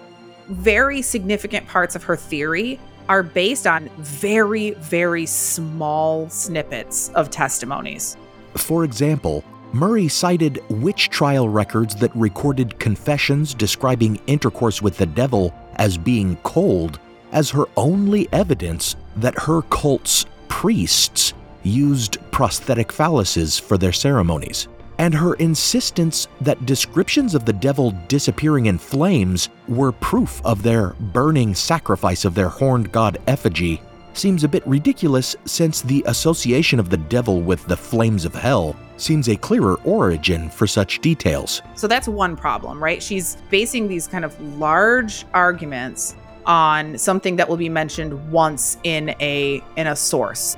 very 0.49 1.03
significant 1.03 1.67
parts 1.67 1.95
of 1.95 2.03
her 2.05 2.17
theory 2.17 2.79
are 3.09 3.23
based 3.23 3.67
on 3.67 3.89
very, 3.99 4.71
very 4.73 5.27
small 5.27 6.29
snippets 6.29 7.11
of 7.11 7.31
testimonies. 7.31 8.17
For 8.55 8.85
example, 8.85 9.45
Murray 9.73 10.09
cited 10.09 10.63
witch 10.69 11.09
trial 11.09 11.49
records 11.49 11.95
that 11.97 12.15
recorded 12.15 12.79
confessions 12.79 13.55
describing 13.55 14.21
intercourse 14.27 14.83
with 14.83 14.99
the 14.99 15.07
devil 15.07 15.55
as 15.77 15.97
being 15.97 16.37
cold 16.43 17.01
as 17.33 17.49
her 17.51 17.65
only 17.77 18.29
evidence 18.33 18.97
that 19.17 19.39
her 19.39 19.63
cult's 19.63 20.27
priests 20.49 21.33
used 21.63 22.19
prosthetic 22.31 22.89
phalluses 22.89 23.61
for 23.61 23.79
their 23.79 23.93
ceremonies. 23.93 24.69
And 24.99 25.15
her 25.15 25.35
insistence 25.35 26.29
that 26.41 26.65
descriptions 26.67 27.35
of 27.35 27.45
the 27.45 27.53
devil 27.53 27.93
disappearing 28.09 28.67
in 28.67 28.79
flames 28.79 29.49
were 29.69 29.93
proof 29.93 30.41
of 30.45 30.63
their 30.63 30.91
burning 31.13 31.55
sacrifice 31.55 32.25
of 32.25 32.35
their 32.35 32.49
horned 32.49 32.93
god 32.93 33.19
effigy 33.27 33.81
seems 34.15 34.45
a 34.45 34.49
bit 34.49 34.67
ridiculous 34.67 35.37
since 35.45 35.81
the 35.83 36.03
association 36.07 36.79
of 36.79 36.91
the 36.91 36.97
devil 36.97 37.41
with 37.41 37.65
the 37.67 37.77
flames 37.77 38.25
of 38.25 38.35
hell 38.35 38.77
seems 38.97 39.29
a 39.29 39.37
clearer 39.37 39.81
origin 39.85 40.49
for 40.51 40.67
such 40.67 41.01
details. 41.01 41.63
So 41.75 41.87
that's 41.87 42.09
one 42.09 42.37
problem, 42.37 42.83
right? 42.83 43.03
She's 43.03 43.37
basing 43.51 43.89
these 43.89 44.07
kind 44.07 44.25
of 44.25 44.39
large 44.59 45.25
arguments 45.35 46.15
on 46.47 46.99
something 46.99 47.37
that 47.37 47.49
will 47.49 47.57
be 47.57 47.69
mentioned 47.69 48.31
once 48.31 48.77
in 48.83 49.11
a 49.21 49.63
in 49.77 49.87
a 49.87 49.97
source. 49.97 50.57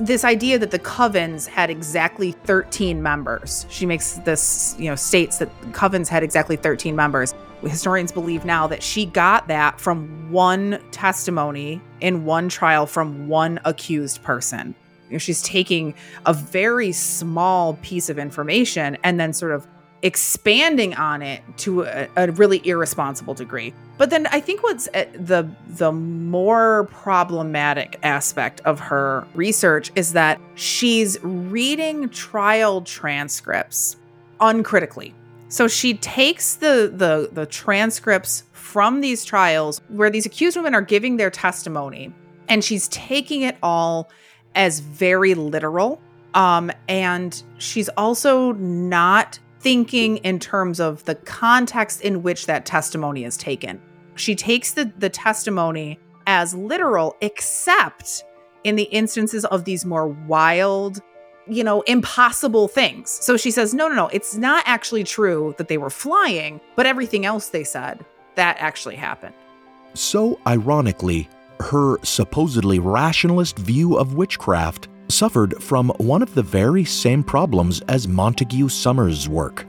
This 0.00 0.24
idea 0.24 0.58
that 0.58 0.70
the 0.70 0.78
covens 0.78 1.46
had 1.46 1.70
exactly 1.70 2.32
13 2.32 3.02
members. 3.02 3.64
She 3.70 3.86
makes 3.86 4.14
this, 4.24 4.76
you 4.78 4.90
know, 4.90 4.94
states 4.94 5.38
that 5.38 5.48
covens 5.72 6.08
had 6.08 6.22
exactly 6.22 6.56
13 6.56 6.94
members. 6.94 7.34
Historians 7.62 8.12
believe 8.12 8.44
now 8.44 8.66
that 8.66 8.82
she 8.82 9.06
got 9.06 9.48
that 9.48 9.80
from 9.80 10.30
one 10.30 10.78
testimony 10.90 11.80
in 12.00 12.26
one 12.26 12.50
trial 12.50 12.86
from 12.86 13.28
one 13.28 13.58
accused 13.64 14.22
person. 14.22 14.74
You 15.08 15.12
know, 15.12 15.18
she's 15.18 15.40
taking 15.42 15.94
a 16.26 16.34
very 16.34 16.92
small 16.92 17.74
piece 17.80 18.10
of 18.10 18.18
information 18.18 18.98
and 19.02 19.18
then 19.18 19.32
sort 19.32 19.52
of 19.52 19.66
expanding 20.06 20.94
on 20.94 21.20
it 21.20 21.42
to 21.58 21.82
a, 21.82 22.08
a, 22.16 22.30
really 22.32 22.66
irresponsible 22.66 23.34
degree. 23.34 23.74
But 23.98 24.10
then 24.10 24.28
I 24.28 24.38
think 24.38 24.62
what's 24.62 24.86
uh, 24.94 25.06
the 25.14 25.50
the 25.66 25.90
more 25.90 26.84
problematic 26.92 27.98
aspect 28.04 28.60
of 28.64 28.78
her 28.78 29.26
research 29.34 29.90
is 29.96 30.12
that 30.12 30.40
she's 30.54 31.18
reading 31.22 32.08
trial 32.10 32.82
transcripts 32.82 33.96
uncritically. 34.40 35.12
So 35.48 35.66
she 35.66 35.94
takes 35.94 36.54
the 36.54 36.92
the 36.94 37.30
the 37.32 37.46
transcripts 37.46 38.44
from 38.52 39.00
these 39.00 39.24
trials 39.24 39.80
where 39.88 40.10
these 40.10 40.24
accused 40.24 40.56
women 40.56 40.74
are 40.74 40.82
giving 40.82 41.16
their 41.16 41.30
testimony 41.30 42.12
and 42.48 42.62
she's 42.62 42.86
taking 42.88 43.42
it 43.42 43.56
all 43.60 44.08
as 44.54 44.78
very 44.78 45.34
literal 45.34 46.00
um, 46.34 46.70
and 46.86 47.42
she's 47.58 47.88
also 47.90 48.52
not 48.52 49.38
thinking 49.66 50.18
in 50.18 50.38
terms 50.38 50.78
of 50.78 51.04
the 51.06 51.16
context 51.16 52.00
in 52.00 52.22
which 52.22 52.46
that 52.46 52.64
testimony 52.64 53.24
is 53.24 53.36
taken. 53.36 53.82
She 54.14 54.36
takes 54.36 54.74
the, 54.74 54.92
the 54.96 55.10
testimony 55.10 55.98
as 56.28 56.54
literal, 56.54 57.16
except 57.20 58.22
in 58.62 58.76
the 58.76 58.84
instances 58.84 59.44
of 59.46 59.64
these 59.64 59.84
more 59.84 60.06
wild, 60.06 61.00
you 61.48 61.64
know, 61.64 61.80
impossible 61.80 62.68
things. 62.68 63.10
So 63.10 63.36
she 63.36 63.50
says, 63.50 63.74
no, 63.74 63.88
no, 63.88 63.96
no, 63.96 64.06
it's 64.12 64.36
not 64.36 64.62
actually 64.68 65.02
true 65.02 65.52
that 65.58 65.66
they 65.66 65.78
were 65.78 65.90
flying, 65.90 66.60
but 66.76 66.86
everything 66.86 67.26
else 67.26 67.48
they 67.48 67.64
said, 67.64 68.06
that 68.36 68.56
actually 68.60 68.94
happened. 68.94 69.34
So, 69.94 70.38
ironically, 70.46 71.28
her 71.58 71.98
supposedly 72.04 72.78
rationalist 72.78 73.58
view 73.58 73.96
of 73.96 74.14
witchcraft 74.14 74.86
suffered 75.08 75.62
from 75.62 75.90
one 75.98 76.22
of 76.22 76.34
the 76.34 76.42
very 76.42 76.84
same 76.84 77.22
problems 77.22 77.80
as 77.82 78.08
Montague 78.08 78.68
Summers' 78.68 79.28
work. 79.28 79.66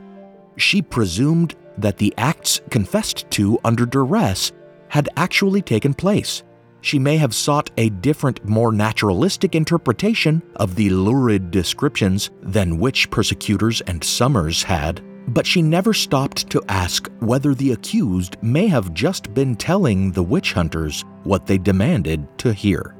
She 0.57 0.81
presumed 0.81 1.55
that 1.77 1.97
the 1.97 2.13
acts 2.17 2.61
confessed 2.69 3.29
to 3.31 3.59
under 3.63 3.85
duress 3.85 4.51
had 4.89 5.09
actually 5.15 5.61
taken 5.61 5.93
place. 5.93 6.43
She 6.81 6.99
may 6.99 7.17
have 7.17 7.35
sought 7.35 7.69
a 7.77 7.89
different, 7.89 8.45
more 8.45 8.71
naturalistic 8.71 9.55
interpretation 9.55 10.41
of 10.55 10.75
the 10.75 10.89
lurid 10.89 11.51
descriptions 11.51 12.29
than 12.41 12.79
witch 12.79 13.09
persecutors 13.09 13.81
and 13.81 14.03
Summers 14.03 14.63
had, 14.63 15.01
but 15.27 15.45
she 15.45 15.61
never 15.61 15.93
stopped 15.93 16.49
to 16.49 16.63
ask 16.69 17.11
whether 17.19 17.53
the 17.53 17.73
accused 17.73 18.37
may 18.41 18.67
have 18.67 18.93
just 18.93 19.33
been 19.33 19.55
telling 19.55 20.11
the 20.11 20.23
witch 20.23 20.53
hunters 20.53 21.03
what 21.23 21.45
they 21.45 21.57
demanded 21.57 22.25
to 22.39 22.53
hear. 22.53 22.96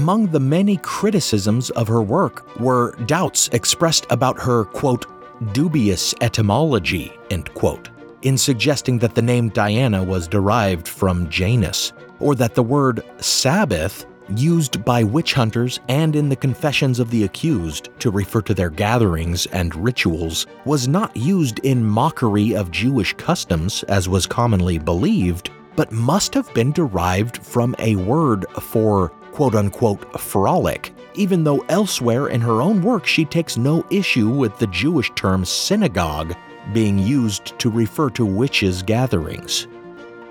Among 0.00 0.28
the 0.28 0.40
many 0.40 0.78
criticisms 0.78 1.68
of 1.68 1.86
her 1.88 2.00
work 2.00 2.58
were 2.58 2.96
doubts 3.04 3.48
expressed 3.48 4.06
about 4.08 4.40
her, 4.40 4.64
quote, 4.64 5.04
dubious 5.52 6.14
etymology, 6.22 7.12
end 7.28 7.52
quote, 7.52 7.90
in 8.22 8.38
suggesting 8.38 8.98
that 9.00 9.14
the 9.14 9.20
name 9.20 9.50
Diana 9.50 10.02
was 10.02 10.26
derived 10.26 10.88
from 10.88 11.28
Janus, 11.28 11.92
or 12.18 12.34
that 12.36 12.54
the 12.54 12.62
word 12.62 13.02
Sabbath, 13.18 14.06
used 14.34 14.82
by 14.86 15.04
witch 15.04 15.34
hunters 15.34 15.80
and 15.90 16.16
in 16.16 16.30
the 16.30 16.34
confessions 16.34 16.98
of 16.98 17.10
the 17.10 17.24
accused 17.24 17.90
to 17.98 18.10
refer 18.10 18.40
to 18.40 18.54
their 18.54 18.70
gatherings 18.70 19.44
and 19.52 19.76
rituals, 19.76 20.46
was 20.64 20.88
not 20.88 21.14
used 21.14 21.58
in 21.58 21.84
mockery 21.84 22.56
of 22.56 22.70
Jewish 22.70 23.12
customs, 23.18 23.82
as 23.82 24.08
was 24.08 24.26
commonly 24.26 24.78
believed, 24.78 25.50
but 25.76 25.92
must 25.92 26.32
have 26.32 26.52
been 26.54 26.72
derived 26.72 27.44
from 27.44 27.76
a 27.78 27.96
word 27.96 28.46
for 28.62 29.12
quote 29.32 29.54
unquote 29.54 30.20
frolic, 30.20 30.92
even 31.14 31.44
though 31.44 31.64
elsewhere 31.68 32.28
in 32.28 32.40
her 32.40 32.62
own 32.62 32.82
work 32.82 33.06
she 33.06 33.24
takes 33.24 33.56
no 33.56 33.84
issue 33.90 34.28
with 34.28 34.58
the 34.58 34.66
Jewish 34.68 35.10
term 35.14 35.44
synagogue 35.44 36.34
being 36.72 36.98
used 36.98 37.58
to 37.58 37.70
refer 37.70 38.10
to 38.10 38.24
witches' 38.24 38.82
gatherings. 38.82 39.66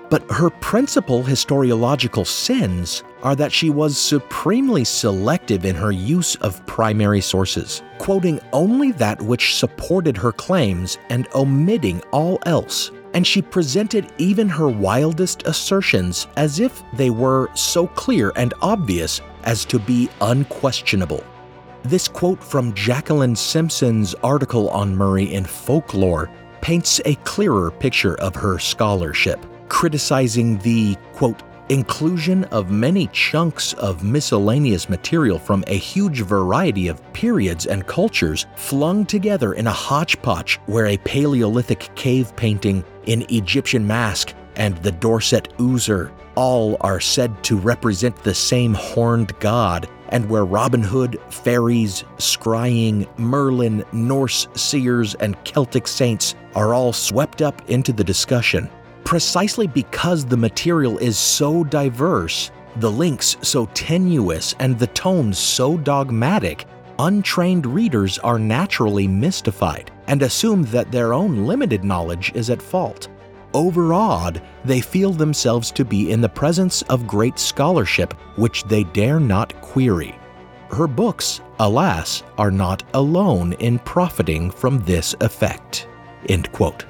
But 0.08 0.28
her 0.30 0.50
principal 0.50 1.22
historiological 1.22 2.26
sins 2.26 3.04
are 3.22 3.36
that 3.36 3.52
she 3.52 3.70
was 3.70 3.96
supremely 3.96 4.84
selective 4.84 5.64
in 5.64 5.76
her 5.76 5.92
use 5.92 6.34
of 6.36 6.64
primary 6.66 7.20
sources, 7.20 7.82
quoting 7.98 8.40
only 8.52 8.90
that 8.92 9.22
which 9.22 9.54
supported 9.54 10.16
her 10.16 10.32
claims 10.32 10.98
and 11.10 11.28
omitting 11.34 12.02
all 12.10 12.40
else 12.44 12.90
and 13.14 13.26
she 13.26 13.42
presented 13.42 14.12
even 14.18 14.48
her 14.48 14.68
wildest 14.68 15.42
assertions 15.46 16.26
as 16.36 16.60
if 16.60 16.82
they 16.94 17.10
were 17.10 17.48
so 17.54 17.86
clear 17.86 18.32
and 18.36 18.54
obvious 18.62 19.20
as 19.44 19.64
to 19.64 19.78
be 19.78 20.08
unquestionable. 20.20 21.24
This 21.82 22.08
quote 22.08 22.42
from 22.42 22.74
Jacqueline 22.74 23.34
Simpson's 23.36 24.14
article 24.16 24.68
on 24.70 24.94
Murray 24.94 25.32
in 25.32 25.44
Folklore 25.44 26.30
paints 26.60 27.00
a 27.04 27.14
clearer 27.24 27.70
picture 27.70 28.20
of 28.20 28.34
her 28.34 28.58
scholarship, 28.58 29.44
criticizing 29.68 30.58
the, 30.58 30.96
quote, 31.14 31.42
inclusion 31.70 32.42
of 32.46 32.72
many 32.72 33.06
chunks 33.12 33.74
of 33.74 34.02
miscellaneous 34.02 34.88
material 34.88 35.38
from 35.38 35.62
a 35.68 35.78
huge 35.78 36.22
variety 36.22 36.88
of 36.88 37.00
periods 37.12 37.66
and 37.66 37.86
cultures 37.86 38.46
flung 38.56 39.06
together 39.06 39.52
in 39.54 39.68
a 39.68 39.72
hodgepodge 39.72 40.58
where 40.66 40.86
a 40.86 40.98
Paleolithic 40.98 41.88
cave 41.94 42.34
painting 42.34 42.84
an 43.06 43.24
Egyptian 43.30 43.86
mask 43.86 44.34
and 44.56 44.76
the 44.78 44.90
Dorset 44.90 45.48
Ooser 45.58 46.10
all 46.34 46.76
are 46.80 47.00
said 47.00 47.42
to 47.44 47.56
represent 47.56 48.16
the 48.16 48.34
same 48.34 48.74
horned 48.74 49.38
god, 49.38 49.88
and 50.08 50.28
where 50.28 50.44
Robin 50.44 50.82
Hood, 50.82 51.18
fairies, 51.28 52.02
scrying, 52.16 53.06
Merlin, 53.18 53.84
Norse 53.92 54.48
seers, 54.54 55.14
and 55.16 55.36
Celtic 55.44 55.86
saints 55.86 56.34
are 56.54 56.74
all 56.74 56.92
swept 56.92 57.42
up 57.42 57.68
into 57.70 57.92
the 57.92 58.04
discussion 58.04 58.68
precisely 59.10 59.66
because 59.66 60.24
the 60.24 60.36
material 60.36 60.96
is 60.98 61.18
so 61.18 61.64
diverse, 61.64 62.52
the 62.76 62.88
links 62.88 63.36
so 63.42 63.66
tenuous, 63.74 64.54
and 64.60 64.78
the 64.78 64.86
tones 64.86 65.36
so 65.36 65.76
dogmatic, 65.76 66.64
untrained 67.00 67.66
readers 67.66 68.20
are 68.20 68.38
naturally 68.38 69.08
mystified 69.08 69.90
and 70.06 70.22
assume 70.22 70.62
that 70.62 70.92
their 70.92 71.12
own 71.12 71.44
limited 71.44 71.82
knowledge 71.82 72.30
is 72.36 72.50
at 72.50 72.62
fault. 72.62 73.08
Overawed, 73.52 74.40
they 74.64 74.80
feel 74.80 75.10
themselves 75.10 75.72
to 75.72 75.84
be 75.84 76.12
in 76.12 76.20
the 76.20 76.28
presence 76.28 76.82
of 76.82 77.08
great 77.08 77.36
scholarship 77.36 78.12
which 78.36 78.62
they 78.62 78.84
dare 78.84 79.18
not 79.18 79.60
query. 79.60 80.14
Her 80.70 80.86
books, 80.86 81.40
alas, 81.58 82.22
are 82.38 82.52
not 82.52 82.84
alone 82.94 83.54
in 83.54 83.80
profiting 83.80 84.52
from 84.52 84.78
this 84.84 85.16
effect. 85.20 85.88
End 86.28 86.52
quote. 86.52 86.84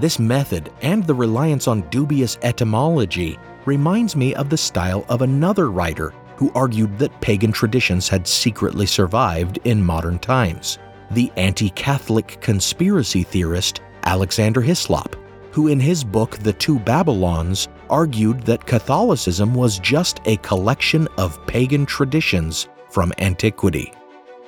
This 0.00 0.18
method 0.18 0.70
and 0.82 1.02
the 1.04 1.14
reliance 1.14 1.66
on 1.66 1.88
dubious 1.88 2.38
etymology 2.42 3.38
reminds 3.64 4.14
me 4.14 4.34
of 4.34 4.50
the 4.50 4.56
style 4.56 5.06
of 5.08 5.22
another 5.22 5.70
writer 5.70 6.12
who 6.36 6.52
argued 6.54 6.98
that 6.98 7.18
pagan 7.22 7.50
traditions 7.50 8.06
had 8.06 8.28
secretly 8.28 8.84
survived 8.84 9.58
in 9.64 9.82
modern 9.82 10.18
times 10.18 10.78
the 11.12 11.32
anti 11.36 11.70
Catholic 11.70 12.38
conspiracy 12.42 13.22
theorist 13.22 13.80
Alexander 14.04 14.60
Hislop, 14.60 15.16
who 15.50 15.68
in 15.68 15.80
his 15.80 16.04
book 16.04 16.36
The 16.38 16.52
Two 16.52 16.78
Babylons 16.78 17.68
argued 17.88 18.42
that 18.42 18.66
Catholicism 18.66 19.54
was 19.54 19.78
just 19.78 20.20
a 20.26 20.36
collection 20.38 21.08
of 21.16 21.44
pagan 21.46 21.86
traditions 21.86 22.68
from 22.90 23.14
antiquity. 23.18 23.94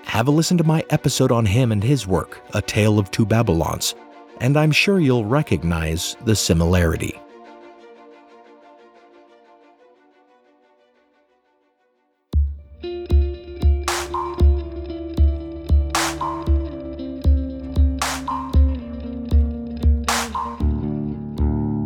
Have 0.04 0.28
a 0.28 0.30
listen 0.30 0.58
to 0.58 0.64
my 0.64 0.84
episode 0.90 1.32
on 1.32 1.46
him 1.46 1.72
and 1.72 1.82
his 1.82 2.06
work, 2.06 2.42
A 2.52 2.60
Tale 2.60 2.98
of 2.98 3.10
Two 3.10 3.24
Babylons, 3.24 3.94
and 4.40 4.56
I'm 4.56 4.72
sure 4.72 5.00
you'll 5.00 5.24
recognize 5.24 6.16
the 6.24 6.36
similarity. 6.36 7.18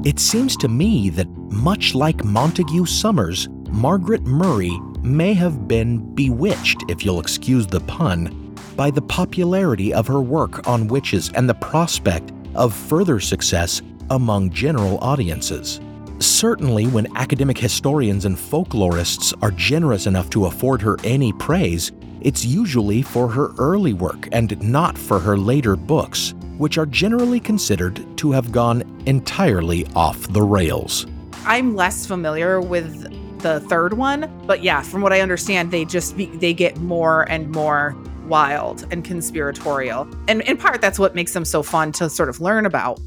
It 0.05 0.18
seems 0.18 0.57
to 0.59 0.68
me 0.68 1.11
that, 1.11 1.28
much 1.28 1.94
like 1.94 2.24
Montague 2.24 2.86
Summers, 2.86 3.48
Margaret 3.70 4.22
Murray 4.24 4.78
may 5.00 5.32
have 5.32 5.66
been 5.66 6.14
bewitched, 6.14 6.82
if 6.88 7.05
you'll 7.05 7.20
excuse 7.20 7.66
the 7.66 7.80
pun, 7.80 8.55
by 8.76 8.90
the 8.90 9.00
popularity 9.00 9.94
of 9.94 10.07
her 10.09 10.20
work 10.20 10.66
on 10.68 10.88
witches 10.88 11.30
and 11.34 11.48
the 11.48 11.55
prospect 11.55 12.32
of 12.55 12.74
further 12.74 13.20
success 13.20 13.82
among 14.11 14.50
general 14.50 14.98
audiences. 14.98 15.80
Certainly, 16.18 16.86
when 16.86 17.16
academic 17.16 17.59
historians 17.59 18.24
and 18.24 18.36
folklorists 18.36 19.34
are 19.42 19.50
generous 19.50 20.07
enough 20.07 20.30
to 20.30 20.46
afford 20.46 20.80
her 20.82 20.96
any 21.03 21.32
praise, 21.32 21.90
it's 22.20 22.44
usually 22.44 23.03
for 23.03 23.28
her 23.28 23.53
early 23.59 23.92
work 23.92 24.28
and 24.30 24.61
not 24.62 24.96
for 24.96 25.18
her 25.18 25.36
later 25.36 25.74
books, 25.74 26.34
which 26.59 26.78
are 26.78 26.86
generally 26.86 27.40
considered 27.40 28.07
to 28.18 28.30
have 28.30 28.53
gone 28.53 28.82
entirely 29.07 29.84
off 29.96 30.32
the 30.32 30.42
rails. 30.42 31.07
I'm 31.44 31.74
less 31.74 32.07
familiar 32.07 32.61
with 32.61 33.11
the 33.40 33.59
third 33.61 33.94
one, 33.94 34.30
but 34.46 34.62
yeah, 34.62 34.82
from 34.82 35.03
what 35.03 35.12
I 35.12 35.20
understand, 35.20 35.72
they 35.72 35.84
just 35.84 36.16
be, 36.16 36.26
they 36.26 36.55
get 36.55 36.76
more 36.76 37.28
and 37.28 37.50
more 37.50 37.96
wild 38.28 38.86
and 38.90 39.04
conspiratorial. 39.04 40.08
And 40.28 40.42
in 40.42 40.56
part 40.56 40.80
that's 40.80 40.98
what 40.98 41.14
makes 41.14 41.32
them 41.32 41.44
so 41.44 41.62
fun 41.62 41.92
to 41.92 42.08
sort 42.08 42.28
of 42.28 42.40
learn 42.40 42.66
about. 42.66 43.00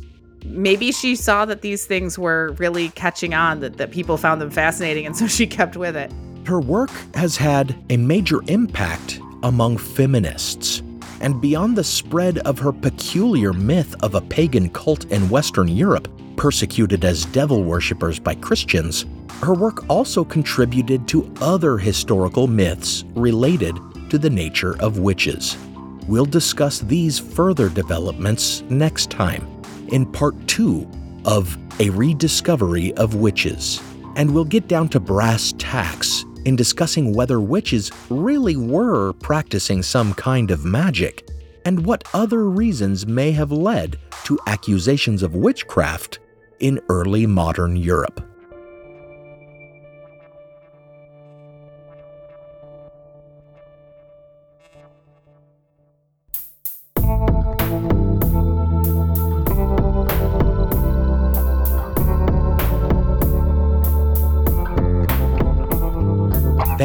Maybe 0.45 0.91
she 0.91 1.16
saw 1.16 1.45
that 1.45 1.61
these 1.61 1.86
things 1.86 2.20
were 2.20 2.51
really 2.59 2.89
catching 2.89 3.34
on, 3.34 3.61
that, 3.61 3.78
that 3.78 3.91
people 3.91 4.16
found 4.18 4.39
them 4.39 4.51
fascinating, 4.51 5.05
and 5.05 5.18
so 5.18 5.28
she 5.28 5.47
kept 5.47 5.76
with 5.76 5.95
it. 5.95 6.11
Her 6.45 6.59
work 6.59 6.91
has 7.16 7.36
had 7.36 7.76
a 7.89 7.97
major 7.97 8.41
impact 8.47 9.20
among 9.41 9.78
feminists. 9.78 10.84
And 11.22 11.41
beyond 11.41 11.76
the 11.76 11.84
spread 11.84 12.38
of 12.39 12.59
her 12.59 12.72
peculiar 12.72 13.53
myth 13.53 13.95
of 14.03 14.13
a 14.13 14.22
pagan 14.22 14.70
cult 14.70 15.05
in 15.05 15.30
Western 15.30 15.68
Europe, 15.68 16.07
persecuted 16.36 17.05
as 17.05 17.26
devil 17.26 17.63
worshippers 17.63 18.20
by 18.20 18.36
Christians, 18.36 19.05
her 19.41 19.53
work 19.53 19.89
also 19.89 20.24
contributed 20.24 21.07
to 21.07 21.32
other 21.41 21.78
historical 21.78 22.47
myths 22.47 23.03
related 23.16 23.78
to 24.10 24.18
the 24.18 24.30
nature 24.30 24.76
of 24.82 24.99
witches. 24.99 25.58
We'll 26.08 26.26
discuss 26.26 26.80
these 26.80 27.18
further 27.18 27.70
developments 27.70 28.62
next 28.70 29.10
time 29.10 29.47
in 29.89 30.06
part 30.06 30.36
two 30.47 30.89
of 31.26 31.58
A 31.80 31.89
Rediscovery 31.89 32.93
of 32.95 33.16
Witches. 33.16 33.82
And 34.16 34.34
we'll 34.34 34.45
get 34.45 34.68
down 34.68 34.89
to 34.89 34.99
brass 34.99 35.53
tacks 35.58 36.24
in 36.45 36.56
discussing 36.56 37.14
whether 37.14 37.41
witches 37.41 37.91
really 38.10 38.56
were 38.56 39.14
practicing 39.14 39.82
some 39.84 40.14
kind 40.14 40.51
of 40.51 40.64
magic 40.64 41.28
and 41.66 41.86
what 41.86 42.08
other 42.14 42.49
reasons 42.49 43.08
may 43.08 43.32
have 43.32 43.51
led 43.51 43.97
to 44.26 44.39
accusations 44.47 45.24
of 45.24 45.36
witchcraft 45.36 46.20
in 46.60 46.80
early 46.89 47.26
modern 47.26 47.76
Europe. 47.76 48.24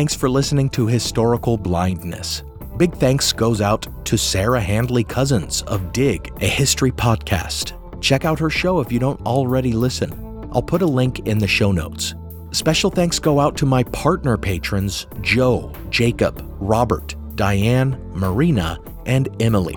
Thanks 0.00 0.14
for 0.14 0.30
listening 0.30 0.70
to 0.70 0.86
Historical 0.86 1.58
Blindness. 1.58 2.42
Big 2.78 2.94
thanks 2.94 3.34
goes 3.34 3.60
out 3.60 3.86
to 4.06 4.16
Sarah 4.16 4.58
Handley 4.58 5.04
Cousins 5.04 5.60
of 5.64 5.92
Dig, 5.92 6.32
a 6.40 6.46
history 6.46 6.90
podcast. 6.90 7.74
Check 8.00 8.24
out 8.24 8.38
her 8.38 8.48
show 8.48 8.80
if 8.80 8.90
you 8.90 8.98
don't 8.98 9.20
already 9.26 9.74
listen. 9.74 10.48
I'll 10.54 10.62
put 10.62 10.80
a 10.80 10.86
link 10.86 11.28
in 11.28 11.36
the 11.36 11.46
show 11.46 11.70
notes. 11.70 12.14
Special 12.52 12.90
thanks 12.90 13.18
go 13.18 13.38
out 13.38 13.58
to 13.58 13.66
my 13.66 13.82
partner 13.82 14.38
patrons 14.38 15.06
Joe, 15.20 15.70
Jacob, 15.90 16.42
Robert, 16.58 17.14
Diane, 17.34 18.00
Marina, 18.14 18.78
and 19.04 19.28
Emily. 19.38 19.76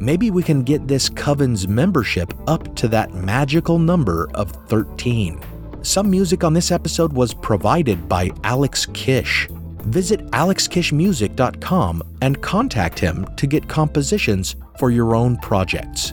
Maybe 0.00 0.30
we 0.30 0.42
can 0.42 0.62
get 0.62 0.88
this 0.88 1.10
Coven's 1.10 1.68
membership 1.68 2.32
up 2.48 2.74
to 2.76 2.88
that 2.88 3.12
magical 3.12 3.78
number 3.78 4.30
of 4.32 4.50
13. 4.68 5.38
Some 5.82 6.10
music 6.10 6.42
on 6.42 6.54
this 6.54 6.72
episode 6.72 7.12
was 7.12 7.34
provided 7.34 8.08
by 8.08 8.30
Alex 8.44 8.86
Kish. 8.86 9.46
Visit 9.84 10.26
alexkishmusic.com 10.32 12.02
and 12.22 12.42
contact 12.42 12.98
him 12.98 13.26
to 13.36 13.46
get 13.46 13.68
compositions 13.68 14.56
for 14.78 14.90
your 14.90 15.14
own 15.14 15.36
projects. 15.38 16.12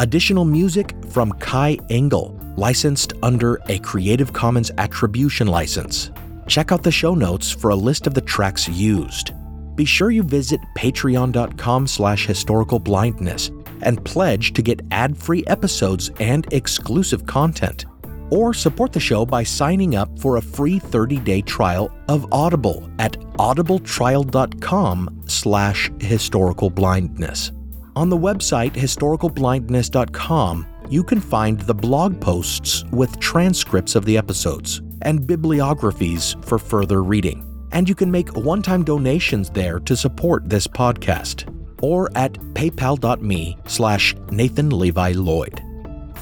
Additional 0.00 0.44
music 0.44 0.94
from 1.10 1.32
Kai 1.32 1.78
Engel, 1.90 2.38
licensed 2.56 3.12
under 3.22 3.60
a 3.68 3.78
Creative 3.80 4.32
Commons 4.32 4.70
Attribution 4.78 5.46
license. 5.46 6.10
Check 6.46 6.72
out 6.72 6.82
the 6.82 6.90
show 6.90 7.14
notes 7.14 7.50
for 7.50 7.70
a 7.70 7.76
list 7.76 8.06
of 8.06 8.14
the 8.14 8.20
tracks 8.20 8.68
used. 8.68 9.32
Be 9.76 9.84
sure 9.84 10.10
you 10.10 10.22
visit 10.22 10.60
patreon.com 10.76 11.86
slash 11.86 12.26
historical 12.26 12.78
blindness 12.78 13.50
and 13.82 14.04
pledge 14.04 14.52
to 14.54 14.62
get 14.62 14.80
ad-free 14.90 15.44
episodes 15.46 16.10
and 16.20 16.52
exclusive 16.52 17.26
content 17.26 17.84
or 18.32 18.54
support 18.54 18.92
the 18.94 18.98
show 19.00 19.26
by 19.26 19.42
signing 19.42 19.94
up 19.94 20.18
for 20.18 20.38
a 20.38 20.42
free 20.42 20.80
30-day 20.80 21.42
trial 21.42 21.94
of 22.08 22.26
Audible 22.32 22.90
at 22.98 23.12
audibletrial.com 23.34 25.22
slash 25.26 25.90
historicalblindness. 25.98 27.52
On 27.94 28.08
the 28.08 28.16
website 28.16 28.72
historicalblindness.com, 28.72 30.66
you 30.88 31.04
can 31.04 31.20
find 31.20 31.60
the 31.60 31.74
blog 31.74 32.18
posts 32.20 32.84
with 32.90 33.20
transcripts 33.20 33.94
of 33.94 34.06
the 34.06 34.16
episodes 34.16 34.80
and 35.02 35.26
bibliographies 35.26 36.34
for 36.42 36.58
further 36.58 37.02
reading. 37.02 37.46
And 37.72 37.86
you 37.86 37.94
can 37.94 38.10
make 38.10 38.34
one-time 38.34 38.82
donations 38.82 39.50
there 39.50 39.78
to 39.80 39.94
support 39.94 40.48
this 40.48 40.66
podcast 40.66 41.54
or 41.82 42.10
at 42.16 42.32
paypal.me 42.54 43.58
slash 43.66 44.14
Nathan 44.30 44.70
Levi 44.70 45.12
Lloyd 45.12 45.61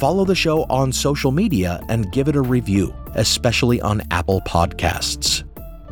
follow 0.01 0.25
the 0.25 0.35
show 0.35 0.65
on 0.71 0.91
social 0.91 1.31
media 1.31 1.79
and 1.91 2.11
give 2.11 2.27
it 2.27 2.35
a 2.35 2.41
review, 2.41 2.95
especially 3.17 3.83
on 3.83 4.01
Apple 4.11 4.41
Podcasts. 4.47 5.45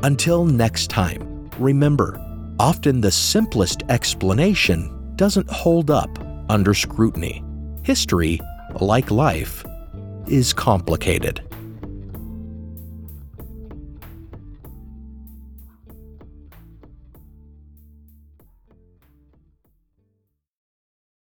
Until 0.02 0.46
next 0.46 0.88
time, 0.88 1.50
remember, 1.59 2.18
often 2.59 3.02
the 3.02 3.11
simplest 3.11 3.82
explanation 3.90 5.12
doesn't 5.16 5.50
hold 5.50 5.90
up 5.90 6.09
under 6.48 6.72
scrutiny. 6.72 7.44
History, 7.82 8.40
like 8.80 9.11
life, 9.11 9.62
is 10.26 10.54
complicated. 10.54 11.47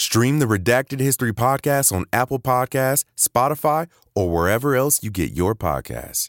Stream 0.00 0.38
the 0.38 0.46
Redacted 0.46 0.98
History 0.98 1.32
Podcast 1.32 1.92
on 1.92 2.06
Apple 2.12 2.38
Podcasts, 2.38 3.04
Spotify, 3.16 3.86
or 4.14 4.30
wherever 4.30 4.74
else 4.74 5.02
you 5.02 5.10
get 5.10 5.32
your 5.32 5.54
podcasts. 5.54 6.28